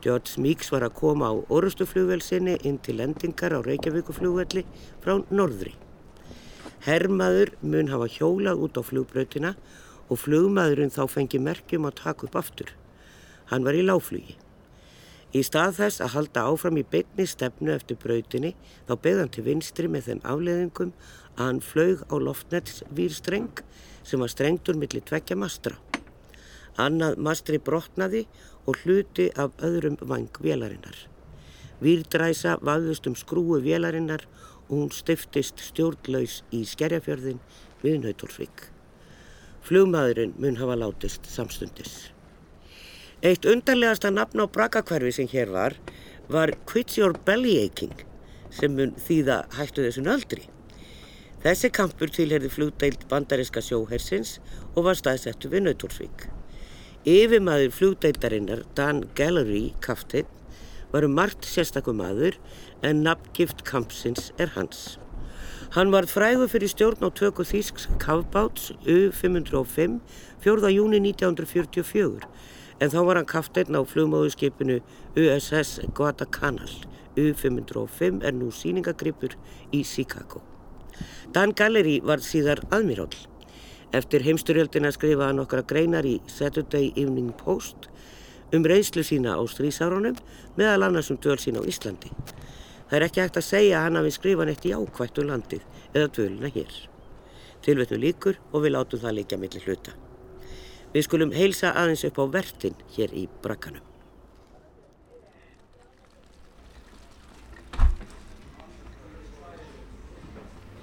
George 0.04 0.40
Meeks 0.40 0.70
var 0.72 0.84
að 0.86 0.96
koma 1.00 1.28
á 1.28 1.34
orustuflugvelsinni 1.52 2.58
inn 2.64 2.78
til 2.80 3.00
lendingar 3.00 3.56
á 3.56 3.60
Reykjavíkuflugvelli 3.64 4.64
frá 5.02 5.18
norðri. 5.28 5.74
Herrmaður 6.86 7.52
mun 7.60 7.92
hafa 7.92 8.08
hjólað 8.08 8.62
út 8.64 8.80
á 8.80 8.82
flugbrautina 8.84 9.56
og 10.08 10.22
flugmaðurinn 10.22 10.92
þá 10.94 11.02
fengi 11.12 11.40
merkjum 11.42 11.88
að 11.88 11.98
taka 12.00 12.28
upp 12.28 12.38
aftur. 12.40 12.72
Hann 13.50 13.66
var 13.66 13.74
í 13.74 13.82
láflugi. 13.82 14.36
Í 15.30 15.44
stað 15.46 15.76
þess 15.76 16.02
að 16.02 16.14
halda 16.16 16.46
áfram 16.50 16.78
í 16.80 16.86
beinni 16.90 17.26
stefnu 17.26 17.70
eftir 17.74 17.98
brautinni 18.02 18.56
þá 18.88 18.94
beði 18.98 19.20
hann 19.20 19.32
til 19.34 19.44
vinstri 19.46 19.90
með 19.90 20.08
þeim 20.08 20.22
afleðingum 20.32 20.90
að 21.36 21.44
hann 21.44 21.60
flög 21.62 22.02
á 22.10 22.14
loftnets 22.18 22.82
výrstreng 22.90 23.62
sem 24.02 24.22
var 24.22 24.32
strengtur 24.32 24.78
millir 24.78 25.06
tvekja 25.06 25.38
mastra. 25.38 25.78
Annað 26.78 27.18
mastri 27.22 27.58
brotnaði 27.62 28.24
og 28.66 28.82
hluti 28.82 29.30
af 29.38 29.54
öðrum 29.66 29.98
vang 30.02 30.42
vélarinnar. 30.42 30.98
Výrdræsa 31.80 32.58
vaðust 32.66 33.06
um 33.06 33.16
skrúu 33.18 33.62
vélarinnar 33.62 34.26
og 34.68 34.76
hún 34.76 34.94
stiftist 34.94 35.62
stjórnlaus 35.70 36.42
í 36.54 36.62
skerjafjörðin 36.68 37.42
við 37.82 38.00
Nautólsvík. 38.04 38.70
Flugmaðurinn 39.66 40.34
mun 40.38 40.58
hafa 40.60 40.78
látist 40.78 41.26
samstundis. 41.30 42.10
Eitt 43.20 43.44
undarlegasta 43.44 44.08
nafn 44.08 44.40
á 44.40 44.48
brakakverfi 44.48 45.10
sem 45.12 45.26
hér 45.28 45.50
var 45.52 45.74
var 46.32 46.54
Quit 46.64 46.94
Your 46.96 47.12
Belly 47.26 47.58
Aching 47.60 47.92
sem 48.48 48.72
mun 48.72 48.94
þýða 48.96 49.42
hættu 49.58 49.82
þessu 49.84 50.00
nöldri. 50.06 50.46
Þessi 51.42 51.68
kampur 51.68 52.08
tilherði 52.08 52.48
flugdeild 52.48 53.02
bandariska 53.10 53.60
sjóhersins 53.60 54.38
og 54.72 54.86
var 54.86 54.96
staðsettu 54.96 55.50
við 55.52 55.66
Nautórsvík. 55.66 56.24
Yfirmaður 57.04 57.74
flugdeildarinnar 57.76 58.62
Dan 58.72 59.02
Gallery 59.18 59.74
Kaftin 59.84 60.24
var 60.94 61.04
um 61.04 61.12
margt 61.12 61.44
sérstakum 61.44 62.00
maður 62.00 62.38
en 62.80 63.02
nafngift 63.04 63.66
kampsins 63.68 64.30
er 64.40 64.54
hans. 64.54 64.96
Hann 65.76 65.92
var 65.92 66.08
frægur 66.08 66.48
fyrir 66.48 66.72
stjórn 66.72 67.04
á 67.04 67.12
tökku 67.12 67.44
Þísks 67.44 67.84
kafbáts 68.00 68.72
U-505 68.88 70.00
4. 70.40 70.72
júni 70.72 71.02
1944 71.04 72.24
en 72.80 72.92
þá 72.92 73.00
var 73.06 73.20
hann 73.20 73.28
kafteinn 73.28 73.76
á 73.76 73.84
flugmáðuskipinu 73.84 74.80
USS 75.18 75.80
Guadalcanal. 75.94 76.70
U-505 77.18 78.22
er 78.24 78.36
nú 78.36 78.48
síningagripur 78.54 79.34
í 79.74 79.82
Chicago. 79.84 80.40
Dan 81.34 81.52
Gallery 81.56 82.00
var 82.04 82.22
síðar 82.24 82.62
aðmiról. 82.72 83.12
Eftir 83.92 84.22
heimsturjöldina 84.22 84.92
skrifaði 84.94 85.42
okkar 85.42 85.64
greinar 85.66 86.06
í 86.06 86.20
Saturday 86.30 86.92
Evening 86.94 87.32
Post 87.38 87.90
um 88.54 88.66
reynslu 88.66 89.02
sína 89.06 89.34
á 89.38 89.42
strísárunum 89.46 90.18
meðal 90.58 90.86
annars 90.86 91.10
um 91.10 91.18
döl 91.18 91.38
sína 91.38 91.62
á 91.62 91.66
Íslandi. 91.66 92.10
Það 92.90 92.96
er 92.98 93.06
ekki 93.06 93.22
hægt 93.22 93.38
að 93.38 93.46
segja 93.46 93.78
að 93.78 93.84
hann 93.86 93.98
hafi 94.00 94.14
skrifað 94.14 94.50
neitt 94.50 94.66
í 94.66 94.74
ákvættu 94.74 95.26
landið 95.26 95.66
eða 95.94 96.12
döluna 96.16 96.50
hér. 96.54 96.78
Tilvetnu 97.62 97.98
líkur 98.02 98.40
og 98.52 98.64
við 98.64 98.74
látum 98.74 99.02
það 99.02 99.18
líka 99.20 99.38
millir 99.38 99.66
hluta. 99.66 99.94
Við 100.90 101.06
skulum 101.06 101.30
heilsa 101.30 101.70
aðeins 101.78 102.02
upp 102.08 102.18
á 102.18 102.24
vertin 102.34 102.74
hér 102.96 103.12
í 103.14 103.28
brakkanum. 103.44 103.84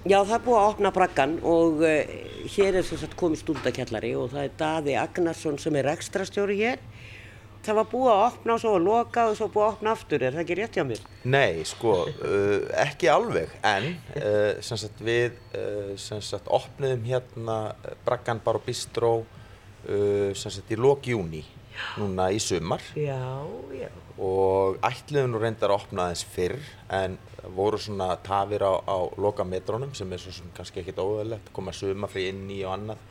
Já, 0.08 0.22
það 0.24 0.36
er 0.38 0.44
búið 0.46 0.58
að 0.62 0.70
opna 0.70 0.90
brakkan 0.96 1.34
og 1.44 1.82
uh, 1.84 2.12
hér 2.54 2.78
er 2.80 2.86
sem 2.88 3.00
sagt 3.02 3.18
komið 3.20 3.42
stúndakjallari 3.42 4.14
og 4.16 4.30
það 4.32 4.46
er 4.46 4.54
Daði 4.62 4.94
Agnarsson 5.02 5.58
sem 5.60 5.76
er 5.76 5.90
ekstrastjóri 5.92 6.56
hér. 6.62 6.80
Það 7.66 7.80
var 7.82 7.90
búið 7.92 8.12
að 8.14 8.24
opna 8.30 8.56
og 8.56 8.62
svo 8.64 8.76
að 8.78 8.86
loka 8.86 9.26
og 9.28 9.36
svo 9.36 9.50
búið 9.52 9.66
að 9.66 9.74
opna 9.74 9.96
aftur, 9.98 10.24
er 10.24 10.38
það 10.38 10.44
ekki 10.46 10.58
rétt 10.62 10.78
hjá 10.80 10.86
mér? 10.88 11.02
Nei, 11.28 11.66
sko, 11.68 11.98
uh, 12.08 12.70
ekki 12.86 13.10
alveg, 13.12 13.52
en 13.68 13.90
uh, 14.22 14.62
sem 14.64 14.80
sagt 14.80 15.04
við 15.04 15.36
sem 16.00 16.24
sagt 16.24 16.48
opniðum 16.56 17.04
hérna 17.10 17.58
brakkan 18.08 18.40
bara 18.46 18.64
á 18.64 18.64
Bistró 18.64 19.12
uh, 19.88 20.34
sem 20.38 20.54
sagt 20.54 20.74
í 20.74 20.80
lók 20.80 21.08
júni 21.10 21.44
núna 21.98 22.30
í 22.34 22.40
sumar. 22.42 22.82
Já, 22.98 23.22
já. 23.76 23.90
og 24.18 24.80
ætliðum 24.86 25.36
nú 25.36 25.42
reyndar 25.42 25.70
að 25.70 25.84
opna 25.84 26.08
aðeins 26.08 26.24
fyrr 26.34 26.56
en 26.94 27.18
voru 27.56 27.78
svona 27.82 28.16
tafir 28.26 28.66
á, 28.66 28.74
á 28.82 28.98
loka 29.22 29.46
metrónum 29.46 29.94
sem 29.96 30.10
er 30.14 30.22
svo 30.22 30.34
sem 30.34 30.50
kannski 30.58 30.82
ekkit 30.82 31.02
óðurlegt 31.04 31.52
koma 31.54 31.74
sumafri 31.76 32.28
inn 32.32 32.48
í 32.50 32.64
og 32.66 32.74
annað. 32.74 33.04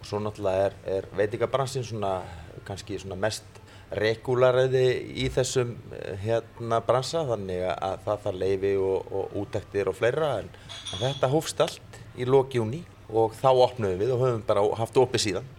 Og 0.00 0.08
svo 0.08 0.22
náttúrulega 0.24 0.70
er, 0.70 0.78
er 0.96 1.10
veitingabransin 1.16 1.84
svona 1.84 2.16
kannski 2.64 2.98
svona 3.00 3.20
mest 3.20 3.60
regulariði 3.94 4.86
í 5.22 5.28
þessum 5.32 5.74
eh, 5.92 6.14
hérna 6.24 6.80
bransa 6.84 7.24
þannig 7.28 7.66
að 7.68 8.00
það 8.06 8.24
þarf 8.24 8.40
leifi 8.40 8.72
og, 8.80 9.12
og 9.12 9.36
útæktir 9.42 9.90
og 9.90 9.98
fleira 9.98 10.30
en, 10.40 10.50
þetta 10.98 11.30
hófst 11.30 11.60
allt 11.64 12.00
í 12.16 12.26
lók 12.28 12.56
júni 12.56 12.82
og 13.14 13.36
þá 13.38 13.48
opnum 13.52 13.94
við 14.00 14.12
og 14.14 14.24
höfum 14.24 14.42
bara 14.46 14.64
haft 14.80 14.98
opið 14.98 15.22
síðan. 15.22 15.52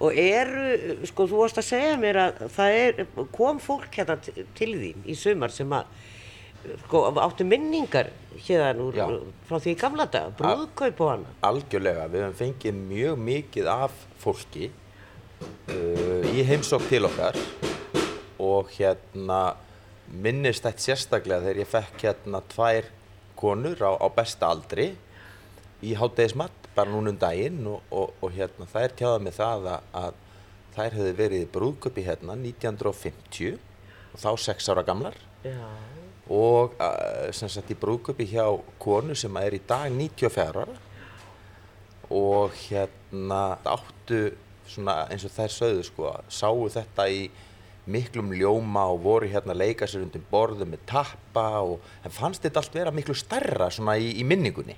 Og 0.00 0.16
eru, 0.16 0.96
sko 1.10 1.26
þú 1.28 1.42
varst 1.42 1.60
að 1.60 1.68
segja 1.68 1.98
mér 2.00 2.20
að 2.22 2.42
það 2.54 2.78
er, 2.78 3.02
kom 3.34 3.60
fólk 3.62 3.98
hérna 3.98 4.16
til 4.22 4.72
þín 4.72 5.04
í 5.04 5.16
sumar 5.18 5.52
sem 5.52 5.76
að 5.76 5.90
sko 6.84 7.02
áttu 7.20 7.44
minningar 7.48 8.12
hérna 8.46 8.84
úr, 8.86 9.00
frá 9.48 9.58
því 9.60 9.74
gamla 9.80 10.06
dag, 10.10 10.32
brúðkaup 10.38 11.02
og 11.02 11.12
annað. 11.16 11.34
Algjörlega, 11.48 12.06
við 12.12 12.24
höfum 12.26 12.38
fengið 12.38 12.80
mjög 12.92 13.20
mikið 13.26 13.70
af 13.72 13.98
fólki 14.22 14.70
uh, 14.70 16.32
í 16.32 16.46
heimsók 16.46 16.86
til 16.90 17.04
okkar 17.08 17.38
og 18.42 18.72
hérna 18.76 19.42
minnist 20.12 20.64
þetta 20.64 20.86
sérstaklega 20.86 21.44
þegar 21.44 21.62
ég 21.62 21.70
fekk 21.72 22.06
hérna 22.06 22.42
tvær 22.52 22.90
konur 23.38 23.78
á, 23.82 23.90
á 23.98 24.06
besta 24.14 24.50
aldri 24.52 24.92
í 25.82 25.94
hátdegismatt 25.98 26.61
bara 26.76 26.92
núna 26.92 27.12
um 27.12 27.18
daginn 27.20 27.64
og, 27.68 27.82
og, 27.90 28.12
og 28.22 28.34
hérna 28.34 28.68
þær 28.70 28.94
tjáða 28.98 29.22
mig 29.22 29.36
það 29.36 29.68
að, 29.72 29.88
að 30.02 30.20
þær 30.72 30.96
hefði 30.98 31.14
verið 31.18 31.48
brúðköpi 31.52 32.04
hérna 32.06 32.36
1950 32.38 33.58
og 34.12 34.22
þá 34.22 34.30
6 34.46 34.72
ára 34.72 34.86
gamlar. 34.86 35.18
Já. 35.42 35.58
og 36.30 36.76
uh, 36.78 37.32
sem 37.34 37.50
sagt 37.50 37.72
í 37.74 37.76
brúðköpi 37.76 38.28
hjá 38.30 38.44
konu 38.80 39.16
sem 39.18 39.36
er 39.40 39.56
í 39.56 39.62
dag 39.68 39.90
94 39.90 40.44
ára. 40.62 40.66
Og 42.12 42.52
hérna 42.68 43.58
áttu 43.66 44.28
svona 44.68 45.06
eins 45.10 45.24
og 45.26 45.32
þær 45.34 45.56
sögðu 45.56 45.86
sko 45.88 46.12
sáu 46.32 46.68
þetta 46.72 47.08
í 47.10 47.24
miklum 47.90 48.30
ljóma 48.36 48.84
og 48.92 49.02
voru 49.02 49.28
hérna 49.30 49.56
að 49.56 49.62
leika 49.64 49.88
sér 49.90 50.04
undir 50.04 50.22
borðu 50.30 50.68
með 50.68 50.84
tappa 50.86 51.46
og 51.66 51.82
en 52.06 52.14
fannst 52.14 52.44
þetta 52.44 52.62
allt 52.62 52.76
vera 52.78 52.94
miklu 52.94 53.16
stærra 53.18 53.70
svona 53.74 53.96
í, 53.98 54.12
í 54.22 54.26
minningunni 54.26 54.76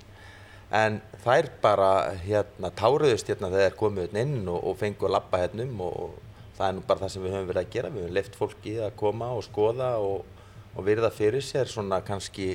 en 0.73 1.01
þær 1.23 1.49
bara 1.61 1.89
hérna 2.23 2.71
táruðust 2.73 3.29
hérna 3.29 3.51
þegar 3.53 3.71
þær 3.71 3.77
komu 3.79 4.05
hérna 4.05 4.23
inn 4.25 4.47
og, 4.49 4.61
og 4.63 4.77
fengu 4.79 5.07
að 5.07 5.15
lappa 5.17 5.41
hérna 5.43 5.67
um 5.67 5.83
og, 5.85 5.99
og 6.05 6.55
það 6.57 6.67
er 6.67 6.77
nú 6.77 6.85
bara 6.87 7.03
það 7.03 7.13
sem 7.13 7.25
við 7.25 7.35
höfum 7.35 7.51
verið 7.51 7.61
að 7.61 7.75
gera 7.75 7.91
við 7.93 8.05
höfum 8.05 8.17
leift 8.17 8.39
fólki 8.39 8.75
að 8.81 8.97
koma 9.01 9.29
og 9.35 9.45
skoða 9.45 9.91
og, 10.01 10.25
og 10.75 10.87
virða 10.87 11.11
fyrir 11.13 11.45
sér 11.45 11.69
svona 11.71 12.01
kannski 12.05 12.49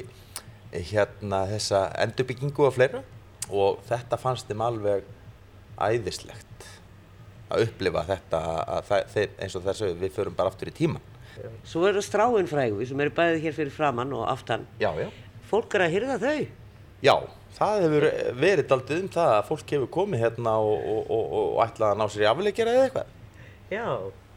hérna 0.73 1.45
þessa 1.51 1.87
endurbyggingu 2.05 2.67
og 2.67 2.77
fleira 2.77 3.05
og 3.51 3.81
þetta 3.89 4.19
fannst 4.21 4.51
þeim 4.51 4.63
alveg 4.67 5.07
æðislegt 5.81 6.67
að 7.51 7.65
upplifa 7.67 8.05
þetta 8.07 8.41
að 8.79 8.93
þeir, 9.11 9.33
eins 9.43 9.57
og 9.59 9.65
þessu 9.67 9.95
við 9.99 10.13
förum 10.15 10.37
bara 10.39 10.53
aftur 10.53 10.71
í 10.71 10.75
tíman 10.77 11.07
Svo 11.65 11.87
eru 11.89 12.03
stráin 12.05 12.49
frægu 12.51 12.85
sem 12.85 13.01
eru 13.01 13.13
bæðið 13.17 13.45
hér 13.45 13.55
fyrir 13.57 13.73
framann 13.73 14.13
og 14.17 14.27
aftan. 14.29 14.67
Já, 14.81 14.91
já. 14.99 15.09
Fólk 15.51 15.75
er 15.77 15.87
að 15.87 15.95
hyrða 15.95 16.17
þau. 16.21 16.41
Já, 17.01 17.15
það 17.59 17.85
hefur 17.85 18.07
verið 18.41 18.69
daldið 18.71 19.05
um 19.05 19.13
það 19.17 19.35
að 19.37 19.47
fólk 19.51 19.75
hefur 19.77 19.93
komið 19.99 20.25
hérna 20.25 20.57
og, 20.65 20.89
og, 20.95 21.13
og, 21.17 21.37
og 21.41 21.63
ætlað 21.67 21.95
að 21.95 22.01
ná 22.01 22.07
sér 22.11 22.25
í 22.25 22.29
afleikjara 22.31 22.75
eða 22.77 22.89
eitthvað. 22.89 23.17
Já, 23.71 23.87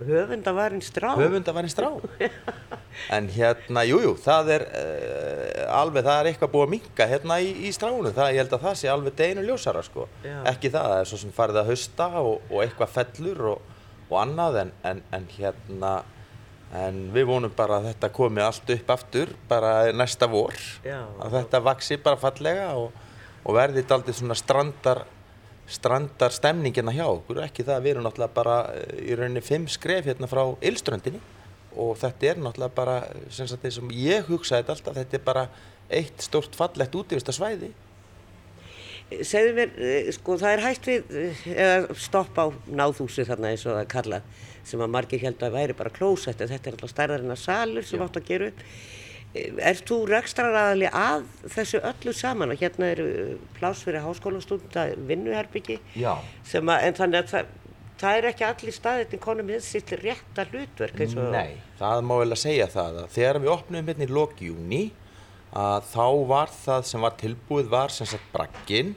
höfundavarinn 0.07 0.83
strá. 0.85 1.09
Höfundavarinn 1.17 1.73
strá. 1.73 1.89
en 3.17 3.29
hérna, 3.33 3.83
jújú, 3.89 4.11
jú, 4.11 4.15
það 4.21 4.51
er 4.57 4.65
uh, 4.69 5.77
alveg, 5.79 6.05
það 6.05 6.19
er 6.19 6.31
eitthvað 6.31 6.53
búið 6.53 6.65
að 6.67 6.73
minka 6.75 7.07
hérna 7.09 7.39
í, 7.41 7.51
í 7.65 7.73
stránu. 7.73 8.13
Það, 8.13 8.33
ég 8.35 8.43
held 8.43 8.57
að 8.57 8.65
það 8.67 8.79
sé 8.81 8.91
alveg 8.93 9.17
deginu 9.17 9.45
ljósara, 9.47 9.85
sko. 9.85 10.07
Já. 10.21 10.37
Ekki 10.53 10.73
það, 10.73 10.89
það 10.91 11.03
er 11.03 11.11
svo 11.11 11.21
sem 11.23 11.33
farið 11.33 11.61
að 11.63 11.71
hausta 11.73 12.09
og 12.21 12.57
eitthvað 12.61 12.97
fellur 12.99 13.45
og 13.53 14.17
annað, 14.21 14.59
en, 14.61 14.75
en, 14.85 14.99
en 15.17 15.29
hérna, 15.33 15.93
en 16.73 16.99
við 17.13 17.27
vonum 17.29 17.53
bara 17.53 17.79
að 17.79 17.91
þetta 17.91 18.09
komi 18.13 18.43
allt 18.43 18.69
upp 18.75 18.91
aftur 18.95 19.33
bara 19.49 19.91
næsta 19.93 20.29
vor 20.29 20.57
Já. 20.85 21.03
að 21.21 21.37
þetta 21.37 21.61
vaksi 21.67 21.97
bara 22.01 22.19
fallega 22.21 22.71
og, 22.79 22.95
og 23.43 23.57
verði 23.57 23.81
þetta 23.81 23.99
aldrei 23.99 24.17
svona 24.17 24.37
strandar 24.39 25.03
strandar 25.73 26.33
stemningina 26.35 26.91
hjá 26.91 27.05
okkur 27.07 27.39
ekki 27.45 27.63
það, 27.63 27.85
við 27.85 27.93
erum 27.93 28.07
náttúrulega 28.07 28.35
bara 28.35 28.57
eh, 28.73 28.97
í 29.07 29.15
rauninni 29.15 29.43
fimm 29.43 29.69
skref 29.71 30.09
hérna 30.09 30.27
frá 30.31 30.43
Ylströndinni. 30.59 31.21
Og 31.79 31.95
þetta 31.97 32.29
er 32.29 32.41
náttúrulega 32.43 32.75
bara 32.75 32.97
sem, 33.33 33.47
sagt, 33.49 33.63
sem 33.73 33.95
ég 33.97 34.27
hugsaði 34.27 34.61
þetta 34.61 34.75
alltaf 34.75 34.99
þetta 34.99 35.17
er 35.17 35.23
bara 35.25 35.47
eitt 35.93 36.21
stórt 36.21 36.53
fallegt 36.55 36.95
útivista 36.95 37.33
svæði 37.33 37.71
Segðu 39.21 39.53
mér, 39.57 39.73
eh, 39.77 40.09
sko 40.15 40.37
það 40.39 40.55
er 40.55 40.61
hægt 40.63 40.87
við, 40.87 41.11
eh, 41.11 41.41
eða 41.53 41.95
stoppa 41.99 42.47
á 42.47 42.55
náðhúsi 42.65 43.25
þarna 43.27 43.51
eins 43.51 43.65
og 43.65 43.75
það 43.75 43.81
er 43.81 43.91
kallað, 43.91 44.21
sem 44.63 44.79
að 44.79 44.89
margir 44.89 45.19
held 45.19 45.39
að 45.39 45.51
væri 45.51 45.75
bara 45.77 45.89
klósett, 45.89 46.41
en 46.41 46.47
þetta 46.47 46.67
er 46.67 46.73
alltaf 46.73 46.93
stærðarinn 46.93 47.35
að 47.35 47.43
salur 47.43 47.83
sem 47.83 48.01
átt 48.01 48.17
að 48.17 48.25
gera 48.25 48.47
upp. 48.47 48.63
Er 49.33 49.79
þú 49.81 50.03
rekstraraðali 50.11 50.91
að 50.93 51.23
þessu 51.55 51.79
öllu 51.89 52.13
saman 52.13 52.53
og 52.53 52.59
hérna 52.61 52.91
eru 52.93 53.05
pláss 53.57 53.81
fyrir 53.81 54.03
háskólastúnda 54.05 54.91
vinnuherbyggi 55.09 55.79
Já. 55.97 56.19
sem 56.45 56.69
að, 56.69 56.85
en 56.85 56.97
þannig 56.99 57.23
að 57.23 57.31
það, 57.31 57.53
það 58.03 58.17
er 58.19 58.27
ekki 58.29 58.45
allir 58.49 58.75
staðið 58.77 59.15
konum 59.23 59.49
með 59.49 59.63
sitt 59.65 59.93
rétta 60.03 60.45
hlutverk 60.51 61.01
eins 61.01 61.15
og... 61.17 61.31
Nei, 61.33 61.57
það 61.79 62.03
má 62.05 62.13
vel 62.21 62.29
að 62.29 62.43
segja 62.43 62.67
það 62.75 62.99
að 63.03 63.15
þegar 63.15 63.41
við 63.41 63.53
opnum 63.55 63.89
hérna 63.89 64.05
í 64.05 64.13
lok 64.19 64.43
júni 64.45 64.83
að 65.53 65.87
þá 65.91 66.07
var 66.29 66.53
það 66.53 66.89
sem 66.89 67.07
var 67.07 67.15
tilbúið 67.21 67.71
var 67.73 67.93
sem 67.93 68.09
sagt 68.09 68.29
bragginn 68.33 68.93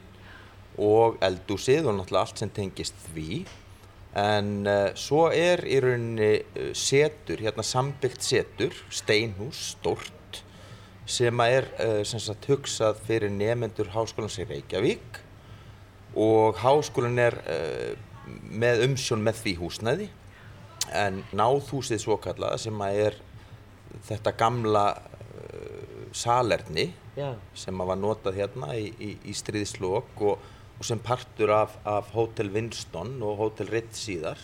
og 0.77 1.17
eldúsið 1.25 1.89
og 1.89 1.97
náttúrulega 1.97 2.27
allt 2.27 2.43
sem 2.43 2.53
tengist 2.53 2.97
því 3.09 3.41
en 4.17 4.51
uh, 4.65 4.93
svo 4.97 5.27
er 5.33 5.61
í 5.69 5.79
rauninni 5.83 6.31
uh, 6.41 6.69
setur, 6.77 7.41
hérna 7.41 7.65
sambyggt 7.65 8.25
setur, 8.25 8.73
steinhús, 8.93 9.73
stórt 9.75 10.16
sem 11.07 11.43
er 11.47 11.69
uh, 11.79 12.01
sem 12.07 12.21
sagt 12.21 12.49
hugsað 12.51 12.99
fyrir 13.07 13.31
nefendur 13.33 13.93
háskólans 13.95 14.37
í 14.41 14.47
Reykjavík 14.49 15.23
og 16.17 16.59
háskólinn 16.63 17.19
er 17.21 17.35
með 18.27 18.83
umsjón 18.87 19.21
með 19.23 19.41
því 19.43 19.53
húsnæði 19.59 20.07
en 20.95 21.21
náðhúsið 21.35 22.01
svo 22.01 22.17
kallaða 22.21 22.59
sem 22.61 22.83
er 22.87 23.17
þetta 24.07 24.33
gamla 24.37 24.85
uh, 24.97 26.05
salerni 26.15 26.89
Já. 27.17 27.33
sem 27.57 27.83
var 27.89 27.99
notað 27.99 28.41
hérna 28.41 28.73
í, 28.77 28.91
í, 28.99 29.15
í 29.27 29.35
stríðslokk 29.35 30.21
og, 30.29 30.45
og 30.77 30.87
sem 30.87 31.01
partur 31.03 31.53
af, 31.55 31.75
af 31.87 32.13
Hotel 32.15 32.51
Winston 32.53 33.17
og 33.25 33.41
Hotel 33.41 33.71
Ritz 33.71 34.05
síðar 34.05 34.41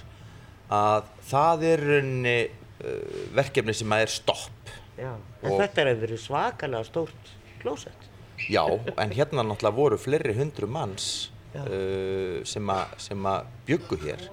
að 0.74 1.10
það 1.30 1.66
er 1.70 1.88
raunni 1.92 2.38
uh, 2.48 3.24
verkefni 3.38 3.76
sem 3.78 3.96
að 3.96 4.08
er 4.08 4.14
stopp 4.14 4.63
Já, 5.00 5.14
en 5.42 5.56
þetta 5.58 5.84
er 5.84 5.96
verið 5.98 6.22
svakalega 6.22 6.86
stórt 6.88 7.32
klósett. 7.64 8.10
Já, 8.52 8.64
en 9.00 9.14
hérna 9.16 9.46
náttúrulega 9.46 9.78
voru 9.78 10.00
fleiri 10.02 10.36
hundru 10.38 10.68
manns 10.70 11.32
uh, 11.56 12.42
sem, 12.46 12.70
að 12.70 13.54
byggu 13.68 14.00
hér. 14.04 14.26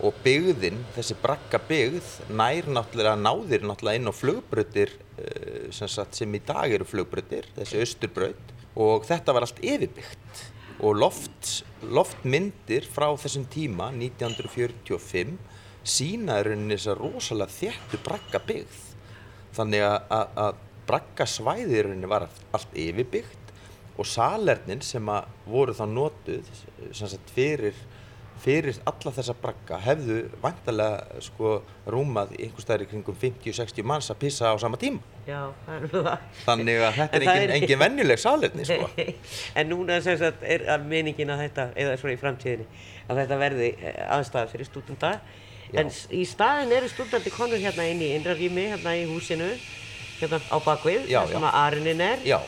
Og 0.00 0.16
byggðin, 0.24 0.78
þessi 0.94 1.16
brakka 1.20 1.60
byggð 1.68 2.08
nær 2.32 2.70
náttúrulega, 2.72 3.18
náðir 3.20 3.66
náttúrulega 3.68 4.00
inn 4.00 4.10
á 4.10 4.14
flugbröðir 4.16 4.94
uh, 4.96 5.68
sem, 5.76 5.90
sagt, 5.92 6.16
sem 6.18 6.34
í 6.34 6.42
dag 6.46 6.72
eru 6.72 6.88
flugbröðir, 6.88 7.50
þessi 7.58 7.84
austurbröð 7.84 8.56
og 8.80 9.04
þetta 9.06 9.36
var 9.36 9.46
allt 9.46 9.62
yfirbyggt. 9.62 10.46
Og 10.80 10.96
loft, 10.96 11.58
loftmyndir 11.84 12.86
frá 12.88 13.10
þessum 13.20 13.44
tíma, 13.52 13.90
1945 13.92 15.36
sína 15.84 16.38
er 16.40 16.50
rauninni 16.50 16.78
þess 16.78 16.94
að 16.94 17.02
rosalega 17.02 17.56
þéttu 17.58 18.00
brakka 18.04 18.40
byggð 18.48 18.89
þannig 19.56 19.84
að, 19.86 19.96
að, 20.16 20.34
að 20.44 20.66
brakkasvæðirinn 20.90 22.08
var 22.10 22.26
allt 22.56 22.74
yfirbyggt 22.78 23.54
og 24.00 24.08
salernin 24.08 24.82
sem 24.84 25.08
að 25.12 25.30
voru 25.50 25.76
þá 25.76 25.84
notuð 25.90 26.46
sem 26.96 27.10
sagt 27.10 27.32
fyrir, 27.34 27.76
fyrir 28.40 28.78
alla 28.88 29.12
þessa 29.14 29.34
brakka 29.36 29.78
hefðu 29.84 30.22
vantarlega 30.42 31.20
sko 31.26 31.58
rúmað 31.90 32.32
einhvers 32.38 32.64
staðar 32.64 32.86
í 32.86 32.90
kringum 32.94 33.18
50-60 33.22 33.86
manns 33.86 34.10
að 34.12 34.22
pissa 34.24 34.50
á 34.50 34.56
sama 34.62 34.80
tíma 34.80 35.02
Já, 35.28 35.52
þannig 36.46 36.80
að 36.80 36.96
þetta 36.96 37.18
En 37.18 37.22
er 37.22 37.28
engin, 37.34 37.52
engin 37.58 37.80
venjuleg 37.82 38.20
salerni 38.20 38.64
sko. 38.66 38.88
en 39.58 39.68
núna 39.70 40.00
sem 40.04 40.16
sagt 40.18 40.42
er 40.42 40.64
meiningin 40.82 41.30
að 41.34 41.44
þetta, 41.44 41.66
eða 41.84 41.98
svona 42.00 42.16
í 42.16 42.20
framtíðinni, 42.20 42.66
að 43.06 43.20
þetta 43.22 43.38
verði 43.44 43.68
aðstæða 44.16 44.50
fyrir 44.54 44.70
stúdenda. 44.70 45.12
En 45.74 45.86
s- 45.90 46.06
í 46.10 46.24
staðin 46.26 46.72
eru 46.72 46.88
stúdendi 46.88 47.30
konur 47.30 47.58
hérna 47.62 47.84
inn 47.90 48.00
í 48.02 48.14
innra 48.16 48.34
rými, 48.34 48.68
hérna 48.72 48.94
í 48.98 49.04
húsinu, 49.06 49.50
hérna 50.20 50.40
á 50.50 50.56
bakvið, 50.64 51.06
Já, 51.08 51.20
þar 51.22 51.28
sem 51.36 51.42
já. 51.42 51.50
að 51.50 51.60
arinin 51.66 52.00
er. 52.00 52.18
Já, 52.24 52.40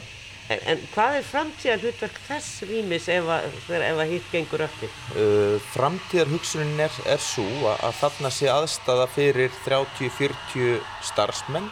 En, 0.51 0.59
en 0.67 0.81
hvað 0.93 1.15
er 1.17 1.23
framtíðar 1.25 1.79
hlutverk 1.81 2.17
þess 2.27 2.63
rýmis 2.69 3.07
ef 3.09 3.25
að, 3.31 3.45
þegar- 3.69 3.85
ef 3.93 4.01
að 4.03 4.11
hitt 4.11 4.27
gengur 4.33 4.61
eftir? 4.67 4.91
uh, 5.17 5.55
framtíðarhugsunin 5.73 6.81
er, 6.83 6.91
er 7.07 7.23
svo 7.23 7.45
að, 7.71 7.79
að 7.89 7.95
þarna 8.01 8.31
sé 8.35 8.49
aðstæða 8.53 9.07
fyrir 9.15 9.51
30-40 9.65 10.83
starfsmenn 11.09 11.71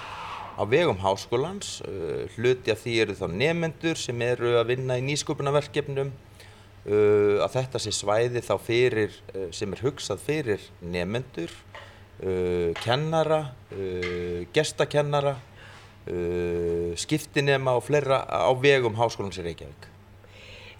á 0.56 0.62
vegum 0.70 0.96
háskólans 1.02 1.80
uh, 1.82 2.24
hluti 2.36 2.70
af 2.72 2.80
því 2.84 2.94
eru 3.04 3.14
þá 3.18 3.26
nefendur 3.32 3.96
sem 4.00 4.22
eru 4.22 4.54
að 4.60 4.70
vinna 4.72 4.96
í 5.00 5.04
nýsköpunarverkefnum 5.10 6.12
uh, 6.86 7.42
að 7.44 7.54
þetta 7.58 7.82
sé 7.82 7.92
svæði 7.94 8.42
þá 8.44 8.54
fyrir 8.62 9.14
uh, 9.34 9.48
sem 9.54 9.72
er 9.74 9.84
hugsað 9.84 10.22
fyrir 10.24 10.66
nefendur 10.80 11.52
uh, 12.24 12.72
kennara 12.80 13.40
uh, 13.74 14.42
gestakennara 14.54 15.36
uh, 15.36 16.92
skiptinema 17.00 17.76
og 17.78 17.84
fleira 17.88 18.22
á 18.24 18.50
vegum 18.56 18.98
háskólans 18.98 19.40
í 19.40 19.46
Reykjavík 19.46 19.88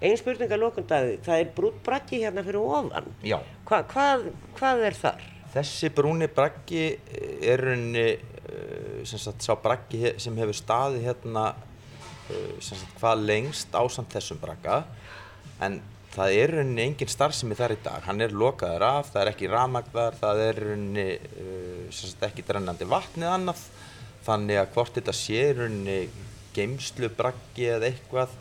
Einn 0.01 0.17
spurning 0.17 0.49
að 0.49 0.63
lokundaði, 0.63 1.17
það 1.27 1.43
er 1.43 1.49
brútt 1.53 1.81
brakki 1.85 2.23
hérna 2.23 2.41
fyrir 2.41 2.57
ofan. 2.63 3.11
Já. 3.21 3.37
Hva, 3.69 3.83
hvað, 3.85 4.23
hvað 4.57 4.85
er 4.89 4.95
þar? 4.97 5.27
Þessi 5.53 5.91
brúni 5.93 6.29
braggi 6.33 6.87
er 7.45 7.61
raunni 7.61 8.07
uh, 8.15 9.03
sem 9.05 9.21
sagt 9.21 9.45
sá 9.45 9.53
braggi 9.61 10.15
sem 10.17 10.39
hefur 10.41 10.57
staðið 10.57 11.11
hérna 11.11 11.51
sem 12.63 12.79
sagt 12.79 12.93
hvað 13.01 13.25
lengst 13.27 13.73
ásamt 13.75 14.13
þessum 14.15 14.39
bragga 14.39 14.85
en 15.61 15.81
það 16.11 16.37
er 16.41 16.55
raunni 16.57 16.83
engin 16.83 17.11
starfsemi 17.11 17.59
þar 17.59 17.77
í 17.77 17.79
dag, 17.85 18.03
hann 18.09 18.25
er 18.25 18.35
lokaður 18.35 18.87
af, 18.89 19.13
það 19.13 19.23
er 19.23 19.33
ekki 19.35 19.51
ramagðar, 19.53 20.19
það 20.19 20.43
er 20.49 20.61
raunni 20.67 21.07
uh, 21.45 22.27
ekki 22.27 22.47
drennandi 22.49 22.89
vatnið 22.91 23.31
annað 23.31 23.63
þannig 24.27 24.61
að 24.61 24.71
hvort 24.75 24.97
þetta 24.99 25.15
sé 25.17 25.45
rauninni 25.57 25.99
geimslu 26.55 27.11
braggi 27.15 27.69
eða 27.71 27.91
eitthvað 27.91 28.33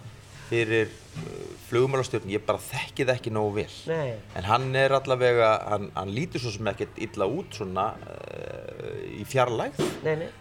fyrir 0.49 0.89
uh, 0.89 1.51
flugumálastjórn, 1.69 2.31
ég 2.33 2.43
bara 2.45 2.61
þekki 2.63 3.05
það 3.05 3.19
ekki 3.19 3.33
nógu 3.35 3.53
vel. 3.59 3.75
Nei. 3.91 4.15
En 4.39 4.47
hann 4.49 4.67
er 4.77 4.95
allavega, 4.97 5.51
hann, 5.69 5.91
hann 5.93 6.13
lítur 6.15 6.41
svo 6.41 6.55
sem 6.55 6.71
ekkert 6.71 6.97
illa 7.05 7.29
út 7.29 7.53
svona 7.59 7.91
uh, 8.01 8.97
í 9.13 9.25
fjarlægð 9.29 9.83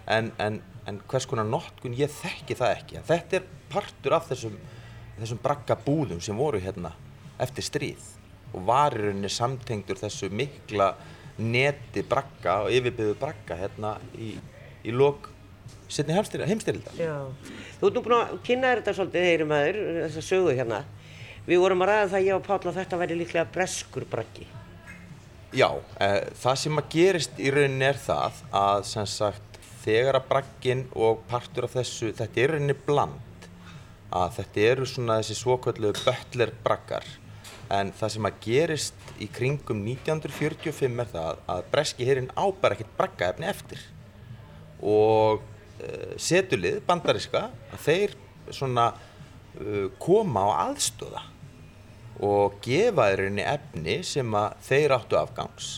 en, 0.08 0.32
en, 0.40 0.58
en 0.88 1.02
hvers 1.12 1.28
konar 1.28 1.48
notkun 1.48 1.96
ég 1.98 2.12
þekki 2.22 2.56
það 2.58 2.74
ekki. 2.78 3.04
Þetta 3.10 3.40
er 3.40 3.48
partur 3.68 4.16
af 4.16 4.30
þessum, 4.30 4.56
þessum 5.20 5.40
braggabúðum 5.42 6.20
sem 6.24 6.36
voru 6.36 6.60
hérna 6.62 6.92
eftir 7.42 7.66
stríð 7.66 8.04
og 8.54 8.64
var 8.68 8.96
í 8.96 9.02
rauninni 9.02 9.30
samtengdur 9.32 9.98
þessu 10.00 10.30
mikla 10.32 10.92
neti 11.38 12.02
bragga 12.06 12.62
og 12.64 12.74
yfirbyggðu 12.74 13.16
bragga 13.20 13.58
hérna 13.58 13.96
í, 14.18 14.32
í 14.84 14.94
lok 14.94 15.30
setni 15.88 16.14
heimstyrildar. 16.14 16.96
Þú 17.78 17.88
ert 17.88 17.96
nú 17.96 18.04
búin 18.04 18.16
að 18.18 18.32
kynna 18.44 18.74
þetta 18.76 18.94
svolítið, 18.96 19.26
heyri 19.30 19.48
maður, 19.48 19.78
þessa 20.02 20.24
sögu 20.24 20.54
hérna. 20.56 20.82
Við 21.48 21.62
vorum 21.62 21.84
að 21.84 21.92
ræða 21.92 22.08
það 22.12 22.26
ég 22.26 22.36
og 22.36 22.44
Páll 22.44 22.60
að 22.68 22.80
þetta 22.82 22.98
væri 23.00 23.18
líklega 23.22 23.52
breskur 23.54 24.04
braggi. 24.10 24.48
Já, 25.56 25.70
eh, 26.04 26.28
það 26.36 26.58
sem 26.60 26.80
að 26.80 26.90
gerist 26.92 27.38
í 27.40 27.52
rauninni 27.54 27.86
er 27.88 28.00
það 28.02 28.42
að 28.52 28.82
sem 28.84 29.06
sagt 29.08 29.60
þegar 29.84 30.18
að 30.18 30.28
bragginn 30.28 30.84
og 30.92 31.22
partur 31.30 31.64
af 31.64 31.78
þessu, 31.78 32.12
þetta 32.12 32.42
er 32.42 32.50
í 32.50 32.52
rauninni 32.52 32.76
bland 32.84 33.27
að 34.14 34.38
þetta 34.38 34.68
eru 34.72 34.86
svona 34.88 35.18
þessi 35.20 35.36
svokvöldu 35.38 35.92
böttler 36.04 36.52
braggar 36.64 37.06
en 37.74 37.90
það 37.92 38.12
sem 38.14 38.28
að 38.28 38.38
gerist 38.44 39.10
í 39.20 39.28
kringum 39.32 39.82
1945 39.84 41.02
er 41.02 41.10
það 41.12 41.40
að 41.52 41.64
breski 41.72 42.06
hérinn 42.08 42.30
ábæra 42.32 42.76
ekkert 42.76 42.94
braggaefni 42.96 43.48
eftir. 43.50 43.82
Og 44.80 45.42
uh, 45.42 46.14
setulið 46.16 46.80
bandariska 46.88 47.48
þeir 47.84 48.14
svona 48.54 48.92
uh, 48.94 49.88
koma 50.00 50.46
á 50.48 50.50
aðstóða 50.68 51.26
og 52.24 52.56
gefa 52.64 53.12
rauninni 53.14 53.44
efni 53.46 54.00
sem 54.06 54.32
að 54.34 54.56
þeir 54.70 54.96
áttu 54.96 55.20
afgangs. 55.20 55.68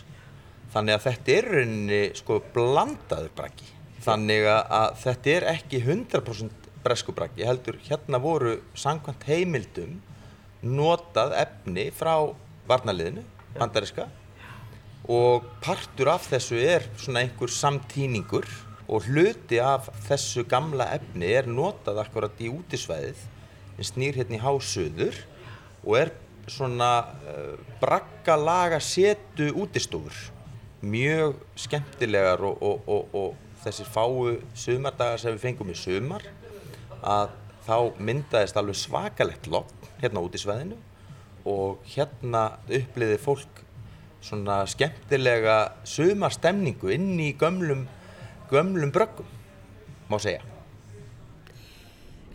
Þannig 0.70 0.96
að 0.96 1.04
þetta 1.08 1.34
er 1.34 1.50
rauninni 1.56 2.00
sko 2.16 2.38
blandaður 2.54 3.34
braggi. 3.36 3.68
Þannig 4.00 4.46
að 4.48 4.94
þetta 5.02 5.32
er 5.34 5.46
ekki 5.50 5.82
100% 5.82 6.59
bresku 6.84 7.14
braggi 7.16 7.46
heldur 7.46 7.78
hérna 7.86 8.20
voru 8.22 8.56
samkvæmt 8.78 9.26
heimildum 9.28 9.98
notað 10.62 11.34
efni 11.40 11.88
frá 11.96 12.14
varnaliðinu, 12.68 13.24
bandariska 13.56 14.06
og 15.10 15.46
partur 15.64 16.12
af 16.12 16.26
þessu 16.30 16.58
er 16.60 16.86
svona 17.00 17.24
einhver 17.24 17.50
samtíningur 17.50 18.46
og 18.90 19.06
hluti 19.08 19.60
af 19.62 19.88
þessu 20.06 20.44
gamla 20.48 20.90
efni 20.96 21.30
er 21.38 21.48
notað 21.48 22.02
akkurat 22.04 22.42
í 22.42 22.50
útisvæðið 22.52 23.22
en 23.78 23.88
snýr 23.88 24.18
hérna 24.20 24.36
í 24.36 24.42
hásöður 24.42 25.16
og 25.84 25.96
er 26.02 26.12
svona 26.50 26.90
uh, 27.30 27.54
braggalaga 27.80 28.80
setu 28.82 29.52
útistofur. 29.62 30.16
Mjög 30.82 31.36
skemmtilegar 31.60 32.40
og, 32.44 32.62
og, 32.64 32.88
og, 32.88 33.14
og 33.14 33.64
þessir 33.64 33.88
fáu 33.92 34.36
sumardagar 34.56 35.20
sem 35.20 35.36
við 35.36 35.44
fengum 35.44 35.72
í 35.72 35.76
sumar 35.76 36.24
að 37.02 37.34
þá 37.66 37.76
myndaðist 38.00 38.56
alveg 38.58 38.78
svakalegt 38.78 39.48
logg 39.50 39.90
hérna 40.00 40.22
út 40.24 40.36
í 40.36 40.40
sveðinu 40.40 40.78
og 41.48 41.82
hérna 41.94 42.44
uppliði 42.68 43.18
fólk 43.20 43.64
svona 44.20 44.62
skemmtilega 44.68 45.56
sumarstemningu 45.88 46.92
inn 46.92 47.14
í 47.20 47.32
gömlum, 47.40 47.86
gömlum 48.50 48.92
bröggum, 48.92 49.28
má 50.10 50.18
segja. 50.20 50.44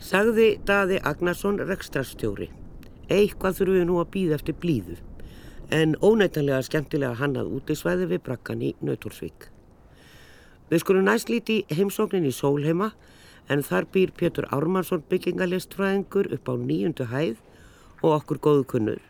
Sagði 0.01 0.55
Daði 0.65 0.99
Agnarsson 1.01 1.59
rekstrarstjóri. 1.65 2.49
Eitthvað 3.09 3.59
þurfum 3.59 3.77
við 3.79 3.87
nú 3.89 3.99
að 4.01 4.11
býða 4.15 4.39
eftir 4.39 4.57
blíðu, 4.61 4.97
en 5.73 5.93
óneitanlega 6.01 6.65
skemmtilega 6.65 7.17
hannað 7.21 7.51
út 7.57 7.69
í 7.69 7.77
sveði 7.77 8.09
við 8.09 8.23
brakkan 8.25 8.63
í 8.65 8.73
Nautorsvík. 8.85 9.49
Við 10.69 10.81
skulum 10.81 11.05
næst 11.05 11.29
líti 11.29 11.61
heimsóknin 11.69 12.25
í 12.25 12.33
Sólheima, 12.33 12.91
en 13.49 13.61
þar 13.65 13.85
býr 13.93 14.13
Pétur 14.17 14.47
Ármannsson 14.53 15.03
byggingalistfræðingur 15.09 16.31
upp 16.35 16.49
á 16.49 16.53
nýjundu 16.57 17.09
hæð 17.11 17.37
og 18.01 18.11
okkur 18.17 18.41
góðu 18.41 18.65
kunnur, 18.73 19.01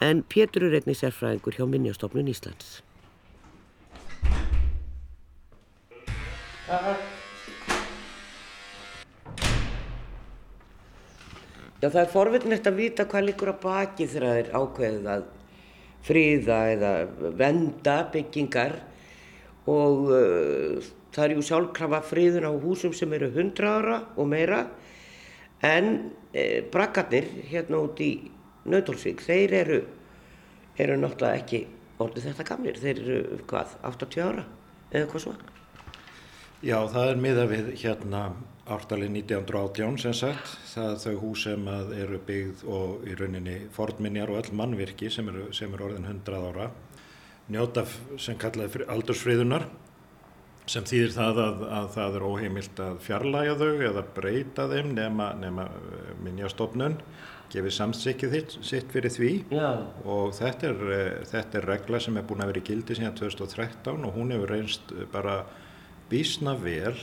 en 0.00 0.24
Pétur 0.24 0.68
er 0.68 0.78
einnig 0.80 0.98
sérfræðingur 1.00 1.58
hjá 1.58 1.66
Minjastofnun 1.68 2.32
Íslands. 2.32 2.80
Já, 11.84 11.90
það 11.92 12.00
er 12.00 12.12
forvittnegt 12.14 12.68
að 12.70 12.78
vita 12.80 13.04
hvað 13.04 13.26
líkur 13.28 13.50
að 13.52 13.58
baki 13.60 14.06
þegar 14.08 14.38
er 14.40 14.52
ákveðið 14.56 15.08
að 15.12 15.24
fríða 16.04 16.58
eða 16.72 16.92
venda 17.36 17.96
byggingar 18.12 18.78
og 19.68 20.08
uh, 20.08 20.86
það 21.14 21.24
er 21.24 21.34
jú 21.36 21.44
sjálfkrafa 21.48 22.00
fríðun 22.08 22.48
á 22.50 22.52
húsum 22.52 22.94
sem 22.96 23.12
eru 23.16 23.30
100 23.30 23.70
ára 23.70 24.00
og 24.16 24.28
meira. 24.30 24.64
En 25.64 25.90
uh, 26.34 26.60
brakkarnir 26.72 27.30
hérna 27.50 27.80
út 27.86 28.02
í 28.04 28.12
Nautólsvík, 28.64 29.20
þeir 29.20 29.52
eru, 29.58 29.80
eru 30.80 30.96
náttúrulega 30.96 31.42
ekki 31.42 31.66
orðið 32.00 32.30
þetta 32.30 32.46
gamlir, 32.48 32.80
þeir 32.80 33.02
eru 33.02 33.42
hvað, 33.50 33.76
80 33.84 34.24
ára 34.24 34.46
eða 34.90 35.10
hvað 35.10 35.24
svo? 35.26 35.34
Já, 36.64 36.78
það 36.88 37.10
er 37.10 37.20
miða 37.20 37.44
við 37.50 37.70
hérna 37.82 38.22
ártalið 38.72 39.10
1918 39.20 39.98
sem 40.00 40.14
sagt, 40.16 40.54
það 40.70 40.94
þau 41.02 41.14
hús 41.20 41.44
sem 41.44 41.66
eru 41.98 42.20
byggð 42.24 42.62
og 42.72 43.04
í 43.04 43.16
rauninni 43.18 43.56
fornminjar 43.74 44.32
og 44.32 44.40
öll 44.40 44.56
mannvirki 44.56 45.10
sem 45.12 45.28
eru, 45.28 45.50
sem 45.52 45.72
eru 45.76 45.90
orðin 45.90 46.08
100 46.08 46.46
ára, 46.48 46.70
njóta 47.52 47.84
sem 48.16 48.38
kallaði 48.40 48.86
aldursfriðunar 48.88 49.68
sem 50.70 50.86
þýðir 50.88 51.12
það 51.12 51.40
að, 51.42 51.62
að 51.78 51.88
það 51.94 52.16
er 52.18 52.26
óheimilt 52.28 52.80
að 52.80 53.00
fjarlæga 53.04 53.56
þau 53.60 53.72
eða 53.90 54.04
breyta 54.16 54.66
þeim 54.70 54.94
nema, 54.96 55.26
nema 55.40 55.66
minjastofnun, 56.24 56.96
gefið 57.52 57.76
samsikkið 57.76 58.38
sitt 58.64 58.94
fyrir 58.94 59.12
því. 59.12 59.32
Já. 59.52 59.68
og 60.08 60.32
þetta 60.38 60.70
er, 60.70 60.80
þetta 61.30 61.60
er 61.60 61.68
regla 61.68 62.00
sem 62.00 62.16
er 62.16 62.24
búin 62.28 62.42
að 62.44 62.54
vera 62.54 62.62
í 62.64 62.66
gildi 62.70 62.96
síðan 62.96 63.18
2013 63.20 64.08
og 64.08 64.16
hún 64.16 64.32
hefur 64.34 64.54
reynst 64.54 64.96
bara 65.12 65.42
bísna 66.10 66.56
vel. 66.60 66.96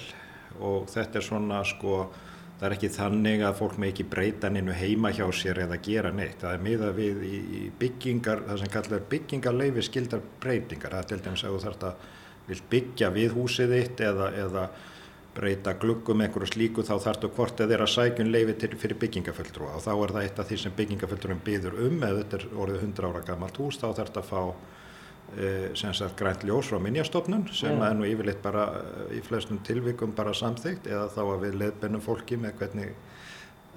Og 0.60 0.90
þetta 0.92 1.22
er 1.22 1.24
svona 1.24 1.62
sko 1.64 2.02
það 2.60 2.66
er 2.68 2.76
ekki 2.76 2.90
þannig 2.94 3.44
að 3.46 3.56
fólk 3.58 3.78
með 3.82 3.94
ekki 3.94 4.08
breyta 4.12 4.50
nynnu 4.52 4.74
heima 4.78 5.14
hjá 5.16 5.24
sér 5.34 5.64
eða 5.64 5.78
gera 5.86 6.12
neitt. 6.14 6.42
Það 6.42 6.58
er 6.58 6.66
miða 6.66 6.90
við 6.98 7.22
í, 7.26 7.38
í 7.58 7.62
byggingar 7.80 8.44
það 8.50 8.60
sem 8.62 8.74
kallar 8.74 9.06
byggingarleifi 9.14 9.86
skildar 9.88 10.26
breytingar. 10.44 10.98
Það 10.98 11.02
er 11.02 11.10
til 11.10 11.22
dæmis 11.26 11.46
að 11.46 11.56
þú 11.56 11.64
þarfst 11.64 11.88
að 11.88 12.10
vil 12.48 12.62
byggja 12.72 13.12
við 13.14 13.36
húsið 13.38 13.76
þitt 13.78 14.04
eða, 14.08 14.32
eða 14.46 14.66
breyta 15.36 15.74
gluggum 15.80 16.24
einhverju 16.26 16.52
slíku 16.52 16.84
þá 16.84 16.96
þarfst 17.06 17.24
þú 17.24 17.32
hvort 17.38 17.62
eða 17.64 17.80
að 17.86 17.94
sækjun 17.94 18.32
leifi 18.34 18.58
til, 18.60 18.74
fyrir 18.82 19.00
byggingaföldrúa 19.00 19.78
og 19.78 19.86
þá 19.86 19.92
er 19.94 20.14
það 20.16 20.26
eitt 20.26 20.42
af 20.44 20.50
því 20.50 20.58
sem 20.60 20.76
byggingaföldrúum 20.80 21.44
byður 21.46 21.78
um 21.88 22.04
ef 22.04 22.18
þetta 22.20 22.40
er 22.40 22.46
orðið 22.66 22.84
100 22.90 23.10
ára 23.12 23.24
gammalt 23.30 23.62
hús 23.62 23.80
þá 23.80 23.88
þarfst 23.94 24.20
að 24.20 24.30
fá 24.32 24.42
sem 25.76 25.94
sagt 25.96 26.18
grænt 26.20 26.44
ljós 26.44 26.68
frá 26.68 26.80
minjastofnun 26.84 27.46
sem 27.56 27.72
yeah. 27.72 27.86
er 27.88 27.96
nú 27.96 28.08
yfirleitt 28.08 28.42
bara 28.44 28.66
í 29.16 29.22
flestum 29.24 29.62
tilvikum 29.64 30.12
bara 30.16 30.34
samþygt 30.36 30.90
eða 30.92 31.08
þá 31.14 31.22
að 31.24 31.46
við 31.46 31.56
leðbennum 31.62 32.04
fólki 32.04 32.36
með 32.40 32.58
hvernig, 32.60 32.90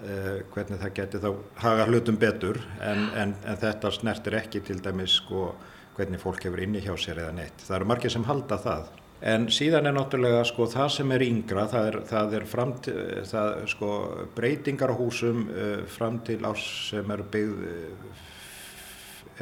uh, 0.02 0.40
hvernig 0.54 0.82
það 0.82 0.94
geti 0.98 1.20
þá 1.22 1.28
haga 1.62 1.86
hlutum 1.86 2.18
betur 2.18 2.58
en, 2.82 3.06
en, 3.14 3.36
en 3.46 3.60
þetta 3.62 3.92
snertir 3.94 4.38
ekki 4.40 4.64
til 4.66 4.80
dæmis 4.82 5.20
sko 5.20 5.52
hvernig 5.96 6.20
fólk 6.22 6.44
hefur 6.46 6.62
inni 6.64 6.82
hjá 6.84 6.94
sér 6.98 7.22
eða 7.24 7.34
neitt. 7.36 7.64
Það 7.64 7.76
eru 7.78 7.88
margir 7.90 8.14
sem 8.14 8.26
halda 8.28 8.58
það. 8.60 8.92
En 9.24 9.46
síðan 9.48 9.88
er 9.88 9.94
náttúrulega 9.96 10.42
sko 10.44 10.66
það 10.68 10.88
sem 10.98 11.12
er 11.14 11.24
yngra, 11.24 11.64
það 11.72 11.86
er, 11.88 11.98
það 12.10 12.34
er 12.36 12.46
framt, 12.50 12.88
það, 13.30 13.50
sko, 13.72 13.90
breytingar 14.36 14.92
á 14.92 14.96
húsum 14.98 15.46
uh, 15.48 15.84
fram 15.88 16.18
til 16.26 16.42
ás 16.44 16.64
sem 16.90 17.14
eru 17.14 17.24
byggð 17.32 17.62
uh, 17.70 18.24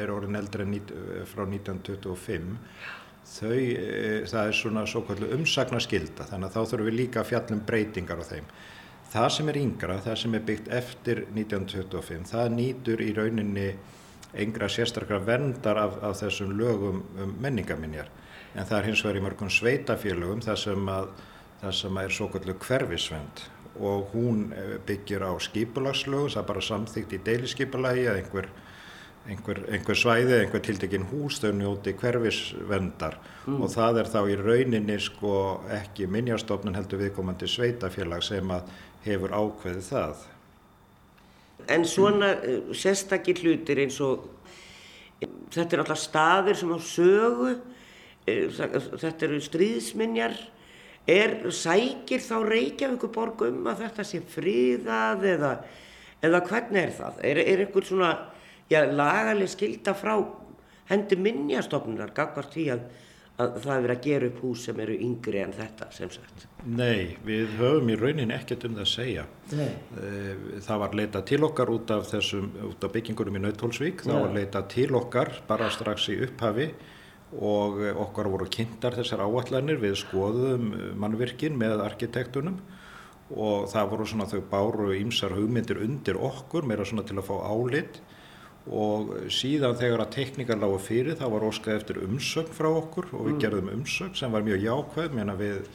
er 0.03 0.13
orðin 0.13 0.39
eldri 0.39 0.65
en 0.65 0.77
frá 1.29 1.43
1925 1.45 2.53
þau, 3.33 3.59
það 4.29 4.47
er 4.47 4.57
svona 4.57 4.85
svo 4.89 5.03
kallu 5.09 5.29
umsagnaskylda 5.37 6.29
þannig 6.31 6.49
að 6.49 6.55
þá 6.55 6.71
þurfum 6.71 6.89
við 6.89 6.97
líka 6.97 7.21
að 7.23 7.29
fjallum 7.33 7.65
breytingar 7.69 8.23
á 8.23 8.25
þeim. 8.29 8.47
Það 9.13 9.29
sem 9.37 9.51
er 9.53 9.59
yngra, 9.61 9.99
það 10.01 10.17
sem 10.23 10.37
er 10.39 10.45
byggt 10.49 10.71
eftir 10.73 11.25
1925, 11.27 12.31
það 12.31 12.55
nýtur 12.57 13.03
í 13.05 13.11
rauninni 13.19 13.67
yngra 14.33 14.69
sérstaklega 14.73 15.25
verndar 15.27 15.81
af, 15.81 15.99
af 16.03 16.21
þessum 16.23 16.55
lögum 16.59 17.03
um 17.21 17.35
menningaminjar 17.43 18.09
en 18.55 18.67
það 18.67 18.79
er 18.79 18.89
hins 18.91 19.05
vegar 19.05 19.21
í 19.21 19.25
mörgum 19.25 19.51
sveitafélögum 19.53 20.45
þar 20.45 20.61
sem 20.61 20.93
að 20.93 21.11
það 21.63 21.75
sem 21.79 21.99
er 22.03 22.15
svo 22.17 22.29
kallu 22.33 22.57
hverfisvend 22.59 23.45
og 23.81 24.11
hún 24.13 24.51
byggir 24.87 25.23
á 25.25 25.33
skipulagslögu, 25.41 26.33
það 26.35 26.43
er 26.43 26.49
bara 26.49 26.65
samþygt 26.67 27.15
í 27.17 27.21
deilisskipulagi 27.25 28.09
að 28.11 28.19
einhver 28.21 28.49
einhver, 29.29 29.61
einhver 29.71 29.99
svæði, 29.99 30.39
einhver 30.41 30.63
tildekinn 30.65 31.07
hús 31.13 31.39
þau 31.43 31.53
njóti 31.55 31.95
hverfisvendar 31.99 33.19
og 33.47 33.69
það 33.71 34.03
er 34.03 34.11
þá 34.11 34.21
í 34.27 34.39
rauninni 34.41 34.99
sko 35.03 35.35
ekki 35.79 36.09
minjastofnun 36.11 36.77
heldur 36.79 37.03
viðkomandi 37.05 37.49
sveitafélag 37.51 38.25
sem 38.27 38.51
að 38.55 38.73
hefur 39.07 39.35
ákveðið 39.35 39.89
það. 39.89 40.27
En 41.71 41.85
svona 41.89 42.35
uh, 42.39 42.73
sérstakir 42.75 43.43
hlutir 43.43 43.83
eins 43.85 43.99
og 44.03 44.29
þetta 45.53 45.77
er 45.77 45.85
alltaf 45.85 46.01
staðir 46.03 46.59
sem 46.59 46.73
á 46.75 46.79
sögu, 46.83 47.55
uh, 47.55 48.59
þetta 49.03 49.29
eru 49.29 49.41
stríðsminjar, 49.45 50.37
er, 51.11 51.39
sækir 51.51 52.23
þá 52.23 52.37
Reykjavíkuborg 52.49 53.47
um 53.49 53.71
að 53.71 53.87
þetta 53.87 54.07
sé 54.07 54.23
fríðað 54.35 55.27
eða, 55.37 55.57
eða 56.23 56.45
hvernig 56.51 56.85
er 56.85 56.95
það? 56.99 57.25
Er, 57.31 57.43
er 57.43 57.65
einhver 57.67 57.87
svona 57.87 58.13
já, 58.71 58.85
lagaleg 58.87 59.51
skilda 59.51 59.95
frá 59.99 60.17
hendi 60.91 61.19
minjastofnunar 61.19 62.13
gagvart 62.17 62.55
því 62.55 62.67
að, 62.75 62.85
að 63.41 63.55
það 63.65 63.73
er 63.75 63.85
verið 63.87 63.97
að 63.97 64.07
gera 64.07 64.27
upp 64.29 64.41
hús 64.45 64.65
sem 64.67 64.81
eru 64.85 64.97
yngri 65.07 65.41
en 65.41 65.55
þetta 65.57 65.87
sem 65.97 66.11
sagt? 66.13 66.47
Nei, 66.69 67.17
við 67.27 67.55
höfum 67.59 67.89
í 67.91 67.97
rauninni 67.99 68.37
ekkert 68.37 68.67
um 68.69 68.77
það 68.77 68.85
að 68.85 68.91
segja. 68.93 69.25
Nei. 69.57 69.71
Eh, 69.99 70.61
Það 70.67 70.83
var 70.85 70.97
leitað 71.01 71.25
til 71.31 71.41
okkar 71.49 71.73
út 71.73 71.91
af, 71.97 72.05
þessum, 72.13 72.51
út 72.69 72.85
af 72.85 72.93
byggingunum 72.93 73.39
í 73.41 73.45
Nautólsvík, 73.47 74.05
það 74.07 74.21
var 74.27 74.37
leitað 74.37 74.69
til 74.77 74.91
okkar 75.01 75.33
bara 75.49 75.71
strax 75.73 76.11
í 76.13 76.19
upphafi 76.29 76.69
og 77.41 77.81
eh, 77.81 77.97
okkar 77.97 78.29
voru 78.29 78.47
kynntar 78.53 78.99
þessar 79.01 79.25
áallanir 79.25 79.81
við 79.81 79.97
skoðum 80.05 80.71
eh, 80.77 80.89
mannvirkin 81.01 81.57
með 81.59 81.81
arkitektunum 81.89 82.61
og 83.33 83.71
það 83.73 83.93
voru 83.95 84.07
svona 84.11 84.29
þau 84.29 84.43
báru 84.51 84.91
ímsar 84.99 85.33
hugmyndir 85.33 85.81
undir 85.81 86.19
okkur, 86.21 86.67
meira 86.69 86.85
svona 86.85 87.07
til 87.09 87.17
að 87.17 87.31
fá 87.31 87.37
álit 87.49 88.03
og 88.71 89.17
síðan 89.33 89.79
þegar 89.81 90.05
að 90.05 90.13
teknikar 90.15 90.61
lágu 90.63 90.79
fyrir 90.83 91.17
þá 91.19 91.25
var 91.33 91.49
óskað 91.49 91.81
eftir 91.81 92.05
umsögn 92.05 92.55
frá 92.55 92.69
okkur 92.71 93.11
og 93.17 93.27
við 93.27 93.41
gerðum 93.43 93.73
umsögn 93.79 94.15
sem 94.19 94.33
var 94.33 94.47
mjög 94.47 94.63
jákvæð, 94.69 95.19
við 95.41 95.67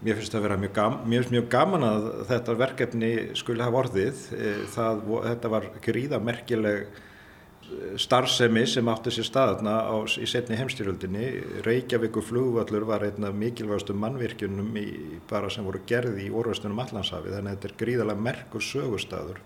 Mér 0.00 0.16
finnst 0.16 0.32
það 0.32 0.38
að 0.38 0.44
vera 0.46 0.56
mjög, 0.62 0.70
gam, 0.78 0.94
finnst 1.04 1.32
mjög 1.34 1.48
gaman 1.52 1.82
að 1.84 2.04
þetta 2.30 2.52
verkefni 2.56 3.08
skuli 3.36 3.60
hafa 3.60 3.80
orðið. 3.82 4.20
Eh, 4.32 4.60
Það, 4.72 5.02
þetta 5.26 5.50
var 5.52 5.66
gríða 5.84 6.20
merkileg 6.24 6.86
eh, 6.86 7.98
starfsemi 8.00 8.62
sem 8.64 8.88
átti 8.88 9.12
sér 9.12 9.28
staðna 9.28 9.74
á, 9.84 9.96
í 10.16 10.28
setni 10.30 10.56
heimstyrjöldinni. 10.56 11.26
Reykjavíku 11.66 12.24
flugvallur 12.24 12.88
var 12.88 13.04
einn 13.10 13.28
af 13.28 13.36
mikilvægastum 13.36 14.00
mannvirkjunum 14.00 14.72
í, 14.80 14.86
bara 15.28 15.52
sem 15.52 15.68
voru 15.68 15.82
gerði 15.84 16.30
í 16.30 16.32
orðvestunum 16.32 16.80
Allandshafi. 16.80 17.34
Þannig 17.34 17.52
að 17.52 17.58
þetta 17.58 17.68
er 17.68 17.78
gríðalega 17.84 18.28
merkur 18.30 18.64
sögustadur. 18.64 19.44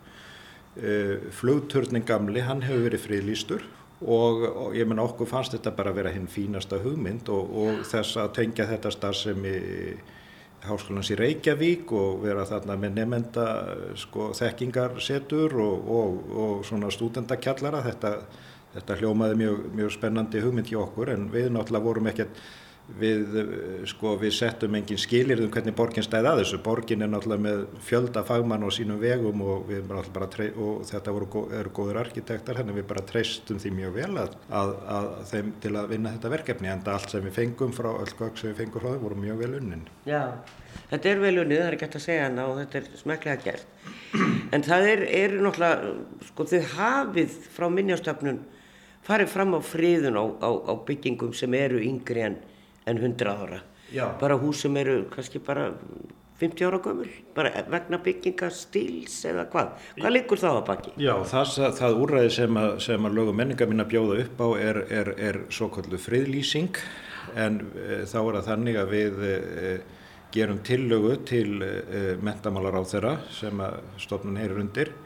Uh, 0.75 1.31
flugturning 1.31 2.03
gamli, 2.07 2.43
hann 2.43 2.65
hefur 2.67 2.89
verið 2.89 3.05
friðlýstur 3.05 3.63
og, 4.03 4.41
og 4.43 4.73
ég 4.75 4.89
menna 4.91 5.05
okkur 5.07 5.29
fannst 5.31 5.55
þetta 5.55 5.71
bara 5.77 5.93
að 5.93 6.01
vera 6.01 6.11
hinn 6.11 6.27
fínasta 6.27 6.81
hugmynd 6.83 7.31
og, 7.31 7.53
og 7.63 7.85
þess 7.87 8.19
að 8.19 8.33
tengja 8.41 8.67
þetta 8.73 8.91
starfsemi 8.91 9.55
Háskólans 10.65 11.11
í 11.13 11.17
Reykjavík 11.19 11.93
og 11.93 12.23
vera 12.25 12.47
þarna 12.49 12.77
með 12.81 12.99
nefnda 12.99 13.47
sko, 14.01 14.31
þekkingarsetur 14.37 15.53
og, 15.61 15.91
og 15.93 16.63
svona 16.65 16.89
stúdendakjallara. 16.93 17.83
Þetta, 17.85 18.13
þetta 18.73 18.97
hljómaði 19.03 19.39
mjög, 19.43 19.59
mjög 19.77 19.93
spennandi 19.99 20.41
hugmynd 20.41 20.71
hjá 20.73 20.81
okkur 20.87 21.13
en 21.13 21.29
við 21.35 21.51
náttúrulega 21.53 21.85
vorum 21.85 22.09
ekkert, 22.11 22.41
við, 23.01 23.37
sko, 23.89 24.15
við 24.21 24.33
settum 24.37 24.75
engin 24.77 25.01
skilirðum 25.01 25.51
hvernig 25.53 25.77
borgin 25.77 26.05
stæði 26.05 26.31
að 26.31 26.41
þessu. 26.43 26.61
Borgin 26.65 27.05
er 27.05 27.11
náttúrulega 27.11 27.45
með 27.47 27.63
fjölda 27.85 28.25
fagmann 28.29 28.67
á 28.67 28.71
sínum 28.75 29.01
vegum 29.01 29.43
og, 29.45 29.73
og 29.73 30.85
þetta 30.89 31.15
voru, 31.17 31.45
eru 31.59 31.73
góður 31.75 32.01
arkitektar, 32.05 32.61
þannig 32.61 32.81
við 32.81 32.89
bara 32.93 33.07
treystum 33.09 33.61
því 33.63 33.75
mjög 33.79 33.97
vel 33.99 34.11
að, 34.25 34.37
að, 34.61 34.75
að 34.97 35.11
þeim 35.33 35.53
til 35.65 35.75
að 35.75 35.91
vinna 35.95 36.15
þetta 36.17 36.35
verkefni 36.37 36.73
en 36.73 36.87
allt 36.95 37.15
sem 37.15 37.25
við 37.25 37.39
fengum 37.41 37.75
frá, 37.77 37.91
öll 37.95 38.17
gögg 38.19 38.41
sem 38.41 38.53
við 38.53 38.63
fengum 38.63 38.85
frá 38.85 38.93
þeim 38.93 39.07
voru 39.09 39.21
mjög 39.25 39.45
vel 39.45 39.53
unnin. 39.61 39.87
Já, 40.09 40.23
þetta 40.93 41.13
er 41.13 41.23
vel 41.25 41.37
unnið, 41.45 41.61
það 41.63 41.71
er 41.71 41.79
hægt 41.79 42.01
að 42.01 42.07
segja 42.09 42.27
hana 42.29 42.49
og 42.51 42.59
þetta 42.63 42.83
er 42.83 42.91
smeklega 43.01 43.45
gert. 43.49 43.71
En 44.55 44.63
það 44.63 44.89
er, 44.93 45.07
er 45.11 45.39
náttúrulega, 45.43 45.95
sko 46.29 46.45
þau 46.53 46.75
hafið 46.77 47.39
frá 47.55 47.67
minjastöfnun 47.73 48.45
farið 49.05 49.31
fram 49.33 49.57
á 49.57 49.61
friðun 49.65 50.17
á, 50.17 50.25
á, 50.41 50.51
á 50.71 50.73
byggingum 50.87 51.35
sem 51.37 51.55
eru 51.59 51.81
yngri 51.83 52.25
en, 52.25 52.37
en 52.87 53.01
100 53.01 53.31
ára. 53.31 53.63
Já. 53.93 54.09
Bara 54.21 54.37
hús 54.41 54.65
sem 54.65 54.77
eru 54.77 55.05
kannski 55.13 55.39
bara 55.39 55.73
50 56.41 56.67
ára 56.67 56.79
gömul, 56.83 57.09
bara 57.35 57.51
vegna 57.71 57.99
byggingastíls 58.03 59.21
eða 59.31 59.47
hvað. 59.53 59.69
Hvað 60.01 60.15
liggur 60.17 60.41
þá 60.41 60.49
að 60.51 60.63
baki? 60.67 60.95
Já, 60.99 61.15
það, 61.31 61.53
það 61.79 61.99
úrræði 62.05 62.33
sem 62.39 62.59
að, 62.59 62.71
sem 62.89 63.07
að 63.07 63.19
lögum 63.21 63.39
menninga 63.39 63.69
mín 63.71 63.85
að 63.85 63.93
bjóða 63.95 64.17
upp 64.25 64.43
á 64.43 64.49
er, 64.59 64.81
er, 64.99 65.13
er 65.29 65.41
svo 65.55 65.71
kallu 65.75 66.01
friðlýsing 66.01 66.81
en 67.39 67.61
e, 67.79 68.03
þá 68.11 68.19
er 68.19 68.39
það 68.41 68.49
þannig 68.51 68.81
að 68.81 68.93
við 68.97 69.23
e, 69.25 69.71
gerum 70.35 70.61
tillögu 70.67 71.17
til 71.29 71.63
e, 71.63 71.73
mentamálar 72.27 72.81
á 72.81 72.83
þeirra 72.83 73.15
sem 73.33 73.63
að 73.63 73.79
stofnun 74.03 74.41
heyrir 74.43 74.63
undir 74.65 74.91
e, 74.91 75.04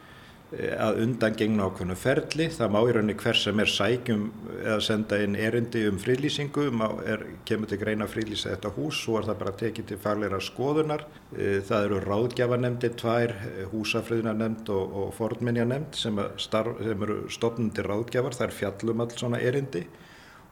að 0.57 0.99
undan 1.03 1.35
gegn 1.37 1.61
ákveðnu 1.61 1.95
ferli. 1.99 2.47
Það 2.49 2.71
má 2.73 2.79
í 2.81 2.93
rauninni 2.95 3.15
hver 3.21 3.37
sem 3.37 3.61
er 3.61 3.69
sækjum 3.69 4.23
eða 4.57 4.79
senda 4.81 5.19
inn 5.21 5.37
erindi 5.37 5.83
um 5.89 5.99
friðlýsingu, 6.01 6.65
má, 6.73 6.87
er, 7.05 7.25
kemur 7.45 7.69
til 7.69 7.79
greina 7.81 8.07
að 8.07 8.15
friðlýsa 8.15 8.55
þetta 8.55 8.73
hús, 8.77 9.03
svo 9.03 9.19
er 9.19 9.29
það 9.29 9.39
bara 9.43 9.55
tekið 9.61 9.89
til 9.91 10.01
fagleira 10.01 10.41
skoðunar. 10.41 11.05
E, 11.35 11.59
Það 11.69 11.85
eru 11.85 12.01
ráðgjafanemndir, 12.07 12.97
tvær, 12.97 13.35
húsafriðunanemnd 13.73 14.73
og, 14.73 14.99
og 15.03 15.15
fornminjanemnd 15.19 15.97
sem, 15.99 16.21
sem 16.41 17.07
eru 17.07 17.21
stofnundi 17.29 17.85
ráðgjafar, 17.85 18.37
það 18.39 18.47
er 18.49 18.59
fjallum 18.63 19.05
alls 19.05 19.19
svona 19.21 19.41
erindi 19.43 19.85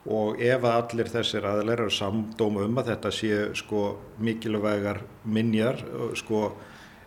og 0.08 0.40
ef 0.40 0.64
allir 0.64 1.10
þessir 1.12 1.46
aðlar 1.48 1.82
eru 1.84 1.92
samdóma 1.92 2.64
um 2.64 2.78
að 2.80 2.94
þetta 2.94 3.10
sé 3.12 3.40
sko 3.60 3.82
mikilvægar 4.24 5.02
minjar 5.28 5.82
sko 6.16 6.54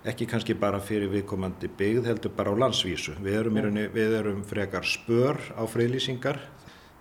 ekki 0.09 0.26
kannski 0.30 0.55
bara 0.57 0.80
fyrir 0.80 1.11
viðkomandi 1.12 1.68
byggð 1.76 2.07
heldur 2.09 2.32
bara 2.36 2.53
á 2.53 2.61
landsvísu. 2.62 3.18
Við 3.20 3.34
erum, 3.42 3.59
rauninni- 3.61 3.90
við 3.92 4.14
erum 4.20 4.42
frekar 4.48 4.86
spör 4.88 5.36
á 5.53 5.62
friðlýsingar. 5.68 6.38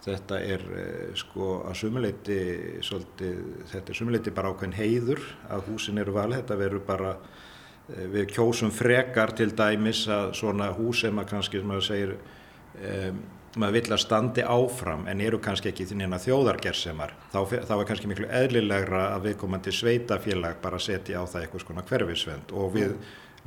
Þetta 0.03 0.39
er 0.41 0.61
eh, 0.75 1.15
sko 1.15 1.63
að 1.67 1.75
sumuleiti 1.75 2.39
þetta 2.81 3.89
er 3.91 3.95
sumuleiti 3.97 4.31
bara 4.31 4.51
ákveðin 4.53 4.77
heiður 4.77 5.21
að 5.49 5.65
húsin 5.69 5.99
eru 5.99 6.13
valið. 6.15 6.41
Þetta 6.43 6.57
verður 6.59 6.85
bara, 6.87 7.17
eh, 7.89 8.05
við 8.07 8.29
kjósum 8.35 8.71
frekar 8.71 9.35
til 9.35 9.51
dæmis 9.51 10.05
að 10.07 10.33
svona 10.39 10.71
hús 10.75 11.01
sem 11.01 11.19
að 11.19 11.29
kannski 11.33 11.59
sem 11.59 11.71
að 11.75 11.83
segir 11.87 12.15
um, 12.79 13.19
maður 13.57 13.77
vill 13.79 13.93
að 13.95 14.01
standi 14.03 14.43
áfram 14.45 15.07
en 15.09 15.21
eru 15.25 15.39
kannski 15.41 15.71
ekki 15.71 15.87
þjóðargersemar 15.89 17.15
þá, 17.31 17.39
þá 17.65 17.73
er 17.77 17.87
kannski 17.89 18.11
miklu 18.11 18.27
eðlilegra 18.29 19.07
að 19.15 19.29
viðkomandi 19.29 19.73
sveitafélag 19.73 20.61
bara 20.61 20.79
setja 20.79 21.23
á 21.23 21.25
það 21.25 21.41
eitthvað 21.41 21.65
svona 21.65 21.85
hverfisvend 21.89 22.53
og 22.53 22.75
við 22.75 22.93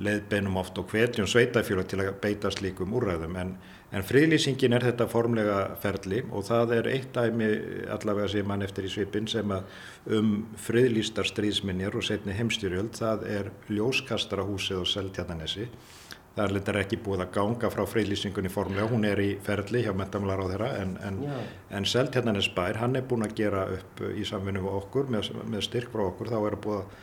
leiðbeinum 0.02 0.56
oft 0.56 0.78
og 0.80 0.88
hvetjum 0.90 1.28
sveitafélag 1.28 1.86
til 1.90 2.00
að 2.00 2.14
beita 2.22 2.50
slíkum 2.50 2.94
úrræðum. 2.96 3.36
En, 3.38 3.50
en 3.92 4.06
friðlýsingin 4.08 4.74
er 4.76 4.86
þetta 4.88 5.06
formlega 5.10 5.58
ferli 5.82 6.22
og 6.30 6.46
það 6.48 6.76
er 6.78 6.90
eitt 6.94 7.10
dæmi 7.14 7.50
allavega 7.92 8.30
sem 8.32 8.48
mann 8.48 8.64
eftir 8.64 8.88
í 8.88 8.92
svipin 8.92 9.28
sem 9.30 9.52
að 9.52 10.16
um 10.18 10.32
friðlýstar 10.64 11.28
stríðsminjar 11.28 11.98
og 11.98 12.06
setni 12.08 12.36
heimstyrjöld 12.38 12.96
það 12.98 13.26
er 13.30 13.52
ljóskastarahúsið 13.70 14.82
á 14.82 14.84
Seltjarnanesi 14.96 15.68
Það 16.32 16.44
er 16.46 16.52
lindar 16.56 16.78
ekki 16.80 16.98
búið 17.04 17.22
að 17.26 17.32
ganga 17.34 17.70
frá 17.72 17.82
friðlýsingunni 17.88 18.50
formlega, 18.52 18.88
hún 18.88 19.04
er 19.04 19.20
í 19.20 19.30
ferli 19.44 19.82
hjá 19.84 19.92
mentamálar 19.96 20.40
á 20.40 20.46
þeirra 20.48 20.68
en, 20.80 20.92
en, 21.04 21.22
en 21.76 21.88
Seltjarnanes 21.88 22.48
bær, 22.56 22.78
hann 22.80 22.96
er 22.96 23.04
búin 23.08 23.26
að 23.26 23.34
gera 23.42 23.66
upp 23.74 24.00
í 24.08 24.24
samvinnu 24.24 24.62
við 24.64 24.78
okkur, 24.78 25.10
með, 25.12 25.32
með 25.52 25.66
styrk 25.68 25.92
frá 25.92 26.06
okkur, 26.06 26.30
þá 26.32 26.38
er 26.40 26.56
búið 26.64 26.78
að 26.78 26.94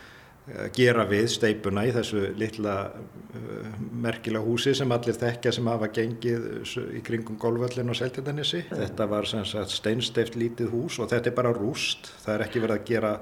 eh, 0.55 0.63
gera 0.79 1.05
við 1.11 1.27
steipuna 1.35 1.83
í 1.85 1.91
þessu 1.93 2.23
litla 2.41 2.77
uh, 2.89 3.75
merkilega 4.07 4.41
húsi 4.47 4.73
sem 4.79 4.97
allir 4.97 5.19
þekkja 5.21 5.53
sem 5.59 5.69
hafa 5.69 5.91
gengið 5.93 6.49
í 6.97 7.03
kringum 7.05 7.37
golföllin 7.37 7.93
og 7.93 7.99
Seltjarnanesi. 8.01 8.63
Þetta 8.71 9.09
var 9.13 9.29
sem 9.29 9.45
sagt 9.45 9.77
steinsteift 9.77 10.39
lítið 10.41 10.73
hús 10.73 10.97
og 10.97 11.13
þetta 11.13 11.29
er 11.29 11.37
bara 11.37 11.53
rúst, 11.53 12.09
það 12.25 12.33
er 12.39 12.47
ekki 12.47 12.65
verið 12.65 12.79
að 12.79 12.89
gera 12.89 13.13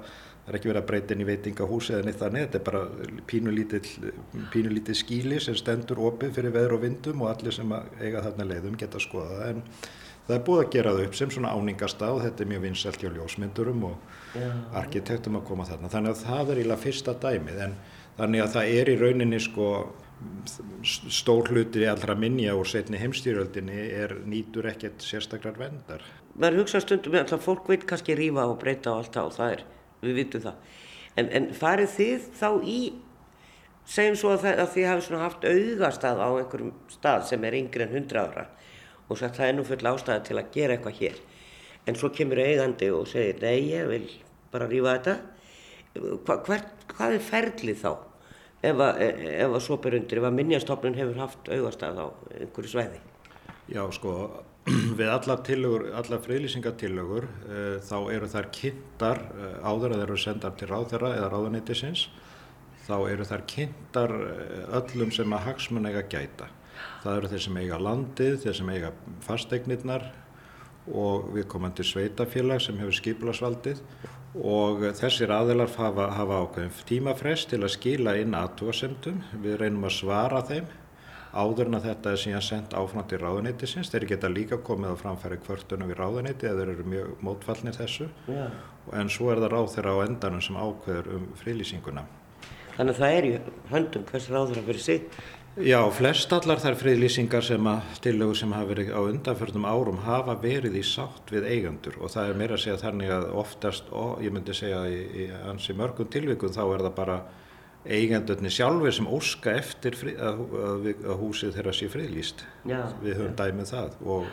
Það 0.48 0.54
er 0.54 0.58
ekki 0.58 0.70
verið 0.70 0.80
að 0.80 0.88
breyta 0.88 1.14
inn 1.14 1.20
í 1.20 1.28
veitingahúsi 1.28 1.92
eða 1.92 2.04
neitt 2.06 2.20
þannig, 2.22 2.44
þetta 2.46 2.58
er 2.58 2.64
bara 2.64 3.18
pínulítið, 3.28 3.88
pínulítið 4.54 4.96
skíli 4.96 5.40
sem 5.44 5.56
stendur 5.60 6.00
opið 6.08 6.32
fyrir 6.38 6.54
veður 6.54 6.78
og 6.78 6.84
vindum 6.86 7.24
og 7.26 7.34
allir 7.34 7.52
sem 7.52 7.74
að 7.76 7.90
eiga 8.00 8.24
þarna 8.24 8.48
leiðum 8.48 8.78
geta 8.80 9.02
skoða 9.04 9.42
það. 9.42 9.50
En 9.52 9.62
það 10.24 10.34
er 10.38 10.42
búið 10.48 10.64
að 10.64 10.72
gera 10.78 10.96
það 10.96 11.04
upp 11.04 11.20
sem 11.20 11.36
svona 11.36 11.52
áningastað 11.52 12.16
og 12.16 12.24
þetta 12.24 12.44
er 12.44 12.50
mjög 12.54 12.64
vinsælt 12.64 13.04
hjá 13.04 13.12
ljósmyndurum 13.18 13.86
og 13.90 14.40
arkitektum 14.80 15.36
að 15.36 15.46
koma 15.52 15.68
þarna. 15.68 15.92
Þannig 15.92 16.16
að 16.16 16.24
það 16.24 16.52
er 16.54 16.64
íla 16.64 16.80
fyrsta 16.80 17.16
dæmið 17.20 17.64
en 17.68 17.78
þannig 18.18 18.44
að 18.46 18.54
það 18.56 18.76
er 18.80 18.92
í 18.92 18.98
rauninni 19.04 19.40
sko 19.44 19.70
stór 20.82 21.52
hluti 21.52 21.84
allra 21.86 22.16
minja 22.18 22.54
úr 22.58 22.66
setni 22.66 22.98
heimstýröldinni 22.98 23.84
er 24.02 24.16
nýtur 24.26 24.66
ekkert 24.70 25.04
sérstakrar 25.04 25.58
vendar. 25.58 26.02
maður 26.34 26.62
hugsa 26.62 26.80
stundum 26.82 27.18
alltaf 27.18 27.44
fólk 27.44 27.68
veit 27.70 27.86
kannski 27.86 28.16
rífa 28.18 28.46
og 28.46 28.58
breyta 28.62 28.92
og 28.92 29.04
allt 29.04 29.18
og 29.22 29.34
það 29.36 29.52
er, 29.56 29.62
við 30.02 30.18
vitum 30.22 30.44
það. 30.44 30.76
En, 31.18 31.30
en 31.34 31.48
farið 31.56 31.94
þið 31.96 32.28
þá 32.38 32.48
í, 32.62 32.78
segjum 33.88 34.18
svo 34.20 34.34
að, 34.34 34.44
það, 34.44 34.62
að 34.62 34.72
þið 34.76 35.02
svona 35.06 35.24
haft 35.24 35.48
augastað 35.48 36.22
á 36.22 36.28
einhverjum 36.28 36.74
stað 36.92 37.26
sem 37.30 37.48
er 37.48 37.58
yngri 37.58 37.86
en 37.86 37.96
100 38.02 38.22
ára 38.22 38.46
og 39.08 39.16
sagt 39.18 39.38
það 39.40 39.50
er 39.50 39.56
nú 39.56 39.64
full 39.64 39.88
ástæða 39.88 40.24
til 40.26 40.36
að 40.36 40.50
gera 40.54 40.76
eitthvað 40.76 40.98
hér. 41.00 41.20
En 41.88 41.96
svo 41.96 42.10
kemur 42.12 42.42
eigandi 42.42 42.90
og 42.92 43.06
segir 43.08 43.40
nei, 43.40 43.70
ég 43.70 43.88
vil 43.88 44.04
bara 44.52 44.68
rífa 44.68 44.98
þetta. 44.98 45.14
Hva, 46.26 46.36
hvert, 46.44 46.84
hvað 46.92 47.16
er 47.16 47.24
ferlið 47.24 47.80
þá? 47.80 47.92
Ef 48.68 48.82
að, 48.84 49.00
að 49.46 49.56
svo 49.64 49.78
ber 49.80 49.96
undir, 49.96 50.20
ef 50.20 50.28
að 50.28 50.36
minnjastofnun 50.36 50.98
hefur 50.98 51.22
haft 51.22 51.48
augastæð 51.48 52.02
á 52.04 52.06
einhverju 52.42 52.72
sveiði? 52.74 53.00
Já, 53.72 53.82
sko, 53.94 54.12
við 54.98 55.10
allar, 55.10 55.42
tillögur, 55.46 55.88
allar 55.96 56.22
friðlýsingatillögur 56.24 57.26
uh, 57.28 57.76
þá 57.84 57.96
eru 58.14 58.28
þær 58.30 58.48
kynntar 58.54 59.20
uh, 59.32 59.50
áður 59.64 59.94
að 59.94 60.00
þeir 60.00 60.06
eru 60.06 60.20
sendar 60.22 60.56
til 60.58 60.68
ráðherra 60.70 61.12
eða 61.16 61.30
ráðanýtisins 61.32 62.06
þá 62.88 62.94
eru 63.12 63.26
þær 63.28 63.44
kynntar 63.52 64.14
uh, 64.16 64.78
öllum 64.80 65.12
sem 65.14 65.36
að 65.36 65.44
hagsmun 65.48 65.90
eiga 65.90 66.04
gæta. 66.10 66.50
Það 67.02 67.16
eru 67.16 67.30
þeir 67.32 67.44
sem 67.44 67.60
eiga 67.62 67.80
landið, 67.82 68.36
þeir 68.44 68.58
sem 68.60 68.72
eiga 68.74 68.92
fasteignirnar 69.26 70.06
og 70.88 71.32
við 71.34 71.48
komum 71.52 71.74
til 71.76 71.84
sveitafélag 71.84 72.62
sem 72.64 72.78
hefur 72.80 72.96
skipilagsvaldið 72.96 73.82
og 74.38 74.84
þessir 74.96 75.32
aðilar 75.34 75.72
hafa, 75.74 76.10
hafa 76.14 76.42
ákveðin 76.44 76.84
tímafrest 76.88 77.50
til 77.52 77.62
að 77.64 77.74
skila 77.74 78.14
inn 78.20 78.36
aðtúasemdum. 78.36 79.22
Við 79.42 79.58
reynum 79.62 79.88
að 79.88 79.96
svara 79.98 80.44
þeim 80.48 80.68
áður 81.32 81.70
en 81.70 81.78
að 81.78 81.88
þetta 81.88 82.12
er 82.12 82.20
síðan 82.22 82.44
sendt 82.44 82.76
áfram 82.78 83.08
til 83.08 83.20
ráðuneytisins. 83.22 83.90
Þeir 83.92 84.06
geta 84.12 84.30
líka 84.32 84.60
komið 84.64 84.94
á 84.94 85.02
framfæri 85.02 85.40
kvörtunum 85.44 85.90
við 85.90 86.00
ráðuneyti 86.02 86.48
eða 86.48 86.62
þeir 86.62 86.74
eru 86.74 86.86
mjög 86.94 87.24
mótfallnir 87.26 87.78
þessu. 87.78 88.08
Yeah. 88.28 88.54
En 88.96 89.12
svo 89.12 89.32
er 89.32 89.42
það 89.42 89.52
ráð 89.54 89.72
þeirra 89.74 89.96
á 89.96 90.04
endanum 90.06 90.44
sem 90.44 90.60
ákveður 90.60 91.10
um 91.16 91.26
frílýsinguna. 91.40 92.06
Þannig 92.78 92.94
að 92.94 93.02
það 93.02 93.16
er 93.18 93.26
í 93.26 93.34
höndum 93.72 94.06
hvers 94.08 94.30
ráð 94.30 94.52
þeirra 94.52 94.68
fyrir 94.68 94.84
sig? 94.84 95.10
Já, 95.58 95.80
flest 95.90 96.30
allar 96.30 96.60
þær 96.62 96.76
friðlýsingar 96.78 97.42
sem 97.42 97.66
að 97.66 97.96
tillögur 98.04 98.36
sem 98.38 98.52
hafa 98.54 98.68
verið 98.68 98.92
á 98.94 99.00
undanförnum 99.00 99.64
árum 99.66 99.96
hafa 100.04 100.36
verið 100.38 100.76
í 100.78 100.82
sátt 100.86 101.32
við 101.34 101.48
eigandur 101.50 101.96
og 101.98 102.12
það 102.12 102.28
er 102.30 102.38
meira 102.38 102.54
að 102.54 102.62
segja 102.62 102.76
þannig 102.84 103.10
að 103.10 103.26
oftast, 103.40 103.88
og 103.90 104.22
ég 104.22 104.30
myndi 104.36 104.54
segja 104.54 104.84
í, 104.86 105.00
í 105.24 105.26
ansi 105.50 105.74
mörgum 105.74 106.06
tilvíkun 106.14 106.54
þá 106.54 106.62
er 106.62 106.84
það 106.86 106.94
bara 107.00 107.16
eigendurni 107.86 108.50
sjálfur 108.52 108.92
sem 108.94 109.06
óska 109.06 109.54
eftir 109.58 109.96
frið, 109.96 110.18
að, 110.20 110.42
að, 110.58 110.90
að 111.04 111.22
húsið 111.22 111.56
þeirra 111.56 111.74
sé 111.76 111.88
friðlýst. 111.92 112.44
Já. 112.68 112.80
Við 113.02 113.18
höfum 113.20 113.36
dæmið 113.38 113.72
það 113.72 113.96
og, 114.14 114.30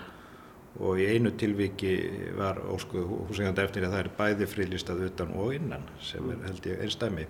og 0.82 1.02
í 1.02 1.08
einu 1.14 1.32
tilvíki 1.40 1.96
var 2.40 2.60
óskuð 2.74 3.08
húsegandi 3.30 3.64
eftir 3.64 3.88
að 3.88 3.96
það 3.96 4.04
er 4.04 4.12
bæði 4.20 4.50
friðlýstað 4.52 5.04
utan 5.10 5.36
og 5.40 5.56
innan 5.60 5.86
sem 6.04 6.32
er 6.34 6.46
held 6.50 6.70
ég 6.72 6.86
einstæmi. 6.86 7.28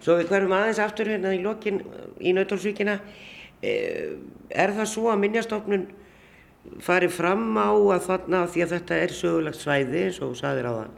Svo 0.00 0.16
við 0.16 0.30
hverjum 0.30 0.56
aðeins 0.56 0.80
aftur 0.80 1.10
hérna 1.12 1.34
í 1.36 1.42
lokin 1.44 1.82
í 2.16 2.32
Nautalsvíkina. 2.32 3.00
Eh, 3.60 4.16
er 4.48 4.72
það 4.72 4.88
svo 4.88 5.10
að 5.12 5.20
minnjastofnun 5.26 5.90
fari 6.80 7.10
fram 7.12 7.52
á 7.60 7.68
að 7.72 8.06
þarna 8.06 8.46
því 8.48 8.64
að 8.64 8.72
þetta 8.76 9.00
er 9.04 9.14
sögulegt 9.16 9.60
svæði 9.60 10.04
eins 10.06 10.20
og 10.24 10.32
saðir 10.38 10.68
á 10.68 10.72
þann 10.78 10.94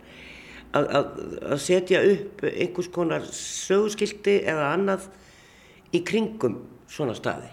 að, 0.76 0.86
að, 0.98 1.08
að 1.54 1.64
setja 1.64 2.02
upp 2.08 2.44
einhvers 2.50 2.92
konar 2.92 3.26
sögskildi 3.36 4.38
eða 4.48 4.70
annað 4.76 5.10
í 5.92 6.02
kringum 6.06 6.62
svona 6.90 7.16
staði? 7.16 7.50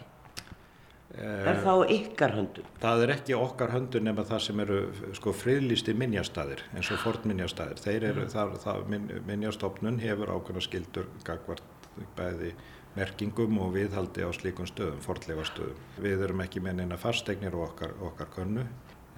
Er 1.20 1.58
það 1.60 1.82
á 1.84 1.92
ykkar 1.92 2.34
höndum? 2.38 2.68
Það 2.80 3.04
er 3.04 3.12
ekki 3.16 3.36
okkar 3.36 3.74
höndum 3.74 4.06
nema 4.06 4.24
það 4.30 4.44
sem 4.46 4.60
eru 4.64 4.80
sko 5.18 5.34
friðlýsti 5.36 5.96
minjastæðir 5.98 6.62
eins 6.78 6.92
og 6.94 7.02
fornminjastæðir. 7.02 7.82
Þeir 7.84 8.06
eru, 8.12 8.26
mm. 8.26 8.34
það, 8.36 8.54
það 8.64 9.24
minjastofnun 9.28 9.98
hefur 10.04 10.32
ákveðna 10.36 10.64
skildur 10.64 11.10
gagvart 11.28 11.98
bæði 12.16 12.54
merkingum 12.96 13.58
og 13.64 13.74
viðhaldi 13.76 14.24
á 14.24 14.30
slíkum 14.34 14.70
stöðum, 14.70 15.02
fornlega 15.04 15.44
stöðum. 15.50 15.82
Við 16.04 16.24
erum 16.28 16.46
ekki 16.46 16.64
með 16.64 16.80
neina 16.80 17.00
fasteignir 17.02 17.58
og 17.58 17.68
okkar, 17.72 17.98
okkar 18.12 18.32
könnu 18.38 18.66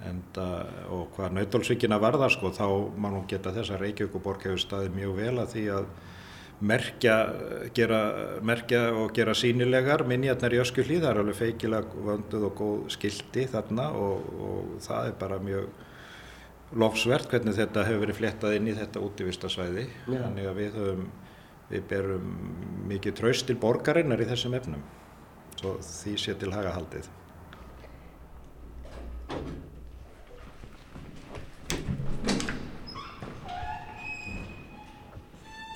enda, 0.08 0.46
og 0.92 1.12
hvað 1.16 1.36
nautólsvíkina 1.36 1.98
varðar 2.02 2.32
sko 2.34 2.50
þá 2.54 2.66
má 2.98 3.10
nú 3.12 3.22
geta 3.30 3.52
þess 3.54 3.74
að 3.74 3.84
Reykjavík 3.86 4.16
og 4.18 4.24
Borg 4.24 4.46
hefur 4.46 4.62
staðið 4.62 4.96
mjög 4.96 5.14
vel 5.18 5.34
að 5.42 5.54
því 5.54 5.64
að 5.76 5.86
merkja, 6.62 7.14
gera, 7.74 8.00
merkja 8.46 8.82
og 8.94 9.14
gera 9.16 9.34
sínilegar 9.34 10.04
minjarnar 10.06 10.54
í 10.54 10.60
öskuhlýð, 10.62 11.02
það 11.02 11.10
er 11.10 11.22
alveg 11.22 11.38
feikilag 11.38 11.96
vönduð 12.08 12.46
og 12.48 12.54
góð 12.60 12.84
skildi 12.94 13.46
þarna 13.50 13.88
og, 13.98 14.28
og 14.48 14.76
það 14.84 15.08
er 15.10 15.16
bara 15.22 15.40
mjög 15.42 15.88
lofsvert 16.82 17.32
hvernig 17.32 17.58
þetta 17.58 17.86
hefur 17.88 18.04
verið 18.06 18.20
flettað 18.20 18.56
inn 18.58 18.70
í 18.70 18.76
þetta 18.78 19.02
útífistasvæði 19.04 19.88
ja. 19.88 20.20
þannig 20.22 20.48
að 20.48 20.60
við 20.60 20.78
höfum 20.78 21.10
við 21.72 21.84
berum 21.88 22.32
mikið 22.90 23.16
traust 23.16 23.48
til 23.48 23.56
borgarinnar 23.60 24.20
í 24.20 24.28
þessum 24.28 24.56
efnum. 24.58 24.82
Svo 25.56 25.78
því 25.80 26.14
sé 26.20 26.34
til 26.36 26.50
hagahaldið 26.52 27.08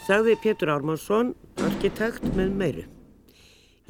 sagði 0.07 0.37
Pétur 0.39 0.71
Ármannsson, 0.71 1.33
arkitekt 1.67 2.23
með 2.39 2.53
meiru. 2.55 2.83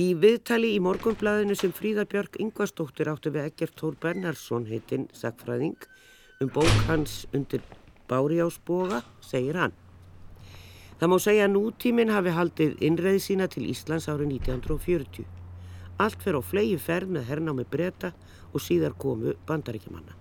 Í 0.00 0.14
viðtali 0.16 0.70
í 0.72 0.78
morgunblæðinu 0.80 1.52
sem 1.60 1.74
Fríða 1.76 2.06
Björg 2.08 2.38
Ingvarsdóttir 2.40 3.10
átti 3.12 3.32
við 3.34 3.50
Egert 3.50 3.76
Tór 3.76 3.98
Bernarsson 4.00 4.64
heitinn 4.70 5.04
sagfræðing 5.12 5.84
um 6.40 6.52
bók 6.54 6.72
hans 6.88 7.26
undir 7.36 7.60
Báriásboga, 8.08 9.02
segir 9.20 9.60
hann. 9.60 9.76
Það 10.96 11.12
má 11.12 11.16
segja 11.20 11.50
að 11.50 11.54
nútíminn 11.58 12.14
hafi 12.14 12.32
haldið 12.32 12.80
innreið 12.88 13.20
sína 13.26 13.52
til 13.52 13.66
Íslands 13.68 14.08
árið 14.08 14.38
1940. 14.38 15.28
Allt 16.00 16.24
fer 16.24 16.40
á 16.40 16.40
flegi 16.40 16.80
ferð 16.80 17.12
með 17.12 17.28
hernámi 17.28 17.68
breyta 17.68 18.14
og 18.54 18.64
síðar 18.64 18.96
komu 18.96 19.36
bandaríkjumanna. 19.44 20.16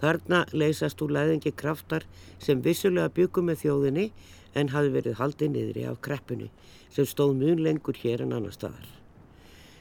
Þarna 0.00 0.46
leysast 0.56 1.02
úr 1.04 1.12
læðingi 1.12 1.52
kraftar 1.52 2.08
sem 2.40 2.62
vissulega 2.64 3.12
byggum 3.12 3.50
með 3.52 3.66
þjóðinni 3.66 4.12
en 4.54 4.72
hafi 4.74 4.90
verið 4.94 5.18
haldið 5.20 5.52
niðri 5.54 5.84
af 5.90 6.00
kreppunni 6.04 6.50
sem 6.90 7.06
stóð 7.06 7.36
mjög 7.38 7.62
lengur 7.66 8.00
hér 8.02 8.24
en 8.24 8.34
annar 8.36 8.54
staðar. 8.54 8.88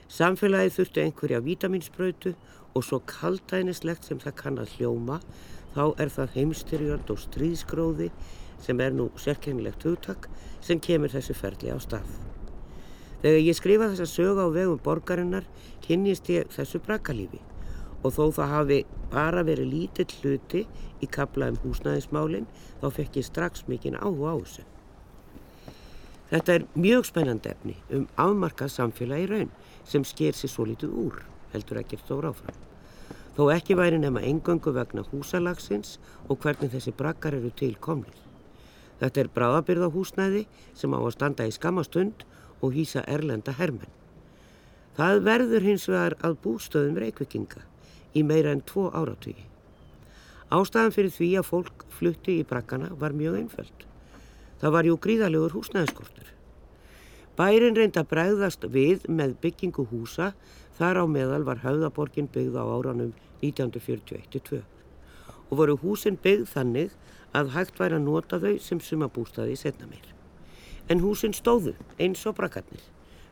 Samfélagið 0.09 0.75
þurfti 0.77 1.03
einhverja 1.03 1.41
vitaminsbrötu 1.45 2.33
og 2.73 2.85
svo 2.85 3.01
kaldænislegt 3.09 4.07
sem 4.07 4.21
það 4.21 4.37
kann 4.41 4.61
að 4.61 4.75
hljóma 4.77 5.19
þá 5.75 5.83
er 6.01 6.13
það 6.13 6.35
heimstyrjöld 6.37 7.13
og 7.13 7.21
stríðskróði 7.25 8.09
sem 8.61 8.81
er 8.83 8.95
nú 8.95 9.09
sérkennilegt 9.17 9.85
hugtak 9.85 10.29
sem 10.65 10.81
kemur 10.81 11.13
þessu 11.13 11.37
ferli 11.37 11.73
á 11.73 11.77
stað. 11.81 12.09
Þegar 13.21 13.43
ég 13.43 13.57
skrifa 13.57 13.91
þessa 13.91 14.09
sög 14.09 14.39
á 14.39 14.47
vegum 14.53 14.81
borgarinnar 14.83 15.47
kynnist 15.85 16.29
ég 16.31 16.49
þessu 16.55 16.81
brakalífi 16.83 17.41
og 18.03 18.13
þó 18.15 18.23
það 18.37 18.51
hafi 18.53 18.79
bara 19.11 19.43
verið 19.43 19.71
lítill 19.73 20.09
hluti 20.21 20.65
í 21.03 21.09
kapla 21.11 21.49
um 21.51 21.57
húsnæðismálinn 21.63 22.47
þá 22.81 22.87
fekk 22.95 23.19
ég 23.19 23.27
strax 23.27 23.65
mikinn 23.67 23.97
áhuga 23.99 24.35
á 24.35 24.37
þessu. 24.39 24.65
Þetta 26.29 26.55
er 26.55 26.65
mjög 26.77 27.07
spennandi 27.09 27.51
efni 27.51 27.75
um 27.95 28.07
afmarkað 28.21 28.73
samfélagi 28.75 29.29
raun 29.31 29.51
sem 29.89 30.05
sker 30.05 30.37
sér 30.37 30.51
svo 30.53 30.67
litið 30.69 30.93
úr, 30.93 31.21
heldur 31.53 31.81
ekkert 31.81 32.05
stór 32.05 32.29
áfram. 32.29 32.57
Þó 33.35 33.49
ekki 33.55 33.77
væri 33.79 33.97
nema 33.97 34.21
engöngu 34.27 34.73
vegna 34.75 35.05
húsalagsins 35.09 35.97
og 36.27 36.41
hvernig 36.43 36.73
þessi 36.73 36.93
brakkar 36.93 37.37
eru 37.37 37.49
til 37.55 37.75
komnir. 37.81 38.15
Þetta 38.99 39.21
er 39.21 39.31
bráðabyrða 39.33 39.89
húsnæði 39.93 40.43
sem 40.75 40.93
á 40.93 40.99
að 40.99 41.13
standa 41.15 41.47
í 41.47 41.55
skamastund 41.55 42.25
og 42.59 42.75
hýsa 42.75 43.05
erlenda 43.07 43.55
hermenn. 43.55 43.89
Það 44.99 45.21
verður 45.23 45.65
hins 45.65 45.87
vegar 45.87 46.17
að 46.19 46.35
bústöðum 46.43 46.99
reykvikinga 46.99 47.63
í 48.15 48.23
meira 48.25 48.53
en 48.55 48.63
tvo 48.65 48.89
áratugi. 48.89 49.45
Ástæðan 50.49 50.95
fyrir 50.95 51.13
því 51.13 51.29
að 51.39 51.49
fólk 51.51 51.85
flutti 51.93 52.39
í 52.39 52.47
brakkana 52.47 52.89
var 52.97 53.13
mjög 53.13 53.37
einföld. 53.43 53.85
Það 54.59 54.75
var 54.75 54.87
jú 54.89 54.95
gríðalegur 54.97 55.55
húsnæðiskortur. 55.55 56.33
Bærin 57.39 57.77
reynda 57.77 58.03
bregðast 58.03 58.65
við 58.73 59.05
með 59.07 59.37
byggingu 59.43 59.85
húsa 59.91 60.33
þar 60.79 60.99
á 60.99 61.05
meðal 61.07 61.45
var 61.47 61.61
höfðaborgin 61.63 62.27
byggð 62.33 62.57
á 62.59 62.63
áranum 62.67 63.13
1941-2 63.43 64.59
og 65.49 65.53
voru 65.61 65.77
húsin 65.79 66.17
byggð 66.19 66.49
þannig 66.51 66.95
að 67.35 67.53
hægt 67.55 67.79
væri 67.79 67.99
að 67.99 68.07
nota 68.07 68.39
þau 68.41 68.55
sem 68.63 68.81
sumabústaði 68.83 69.57
setna 69.59 69.87
meir. 69.89 70.07
En 70.89 71.03
húsin 71.05 71.35
stóðu 71.37 71.75
eins 72.01 72.25
og 72.25 72.35
brakkarnir, 72.39 72.81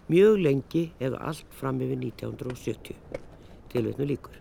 mjög 0.08 0.38
lengi 0.46 0.86
eða 1.02 1.24
allt 1.32 1.58
fram 1.60 1.82
yfir 1.82 2.00
1970. 2.06 2.96
Tilveitnu 3.74 4.08
líkur. 4.14 4.38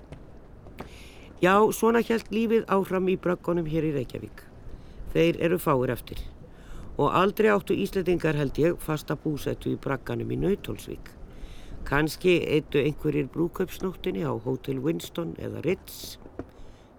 Já, 1.43 1.55
svona 1.73 2.01
hjælt 2.01 2.31
lífið 2.33 2.65
áfram 2.73 3.11
í 3.13 3.19
bröggunum 3.21 3.67
hér 3.69 3.85
í 3.91 3.93
Reykjavík. 3.99 4.41
Þeir 5.13 5.41
eru 5.49 5.59
fáir 5.61 5.93
eftir. 5.93 6.23
Og 6.97 7.13
aldrei 7.13 7.51
áttu 7.53 7.77
Íslandingar 7.77 8.39
held 8.41 8.57
ég 8.57 8.79
fasta 8.81 9.19
búsættu 9.21 9.75
í 9.75 9.81
bragganum 9.81 10.33
í 10.33 10.41
Nautólsvík. 10.41 11.13
Kanski 11.85 12.39
eittu 12.57 12.81
einhverjir 12.81 13.29
brúköpsnóttinni 13.37 14.25
á 14.25 14.33
Hotel 14.33 14.81
Winston 14.81 15.37
eða 15.37 15.63
Ritz. 15.69 16.17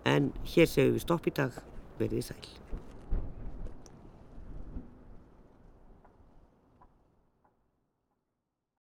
En 0.06 0.32
hér 0.54 0.70
segjum 0.70 0.96
við 0.96 1.04
stopp 1.08 1.28
í 1.28 1.36
dag. 1.42 1.58
Verðið 1.98 2.30
sæl. 2.30 2.67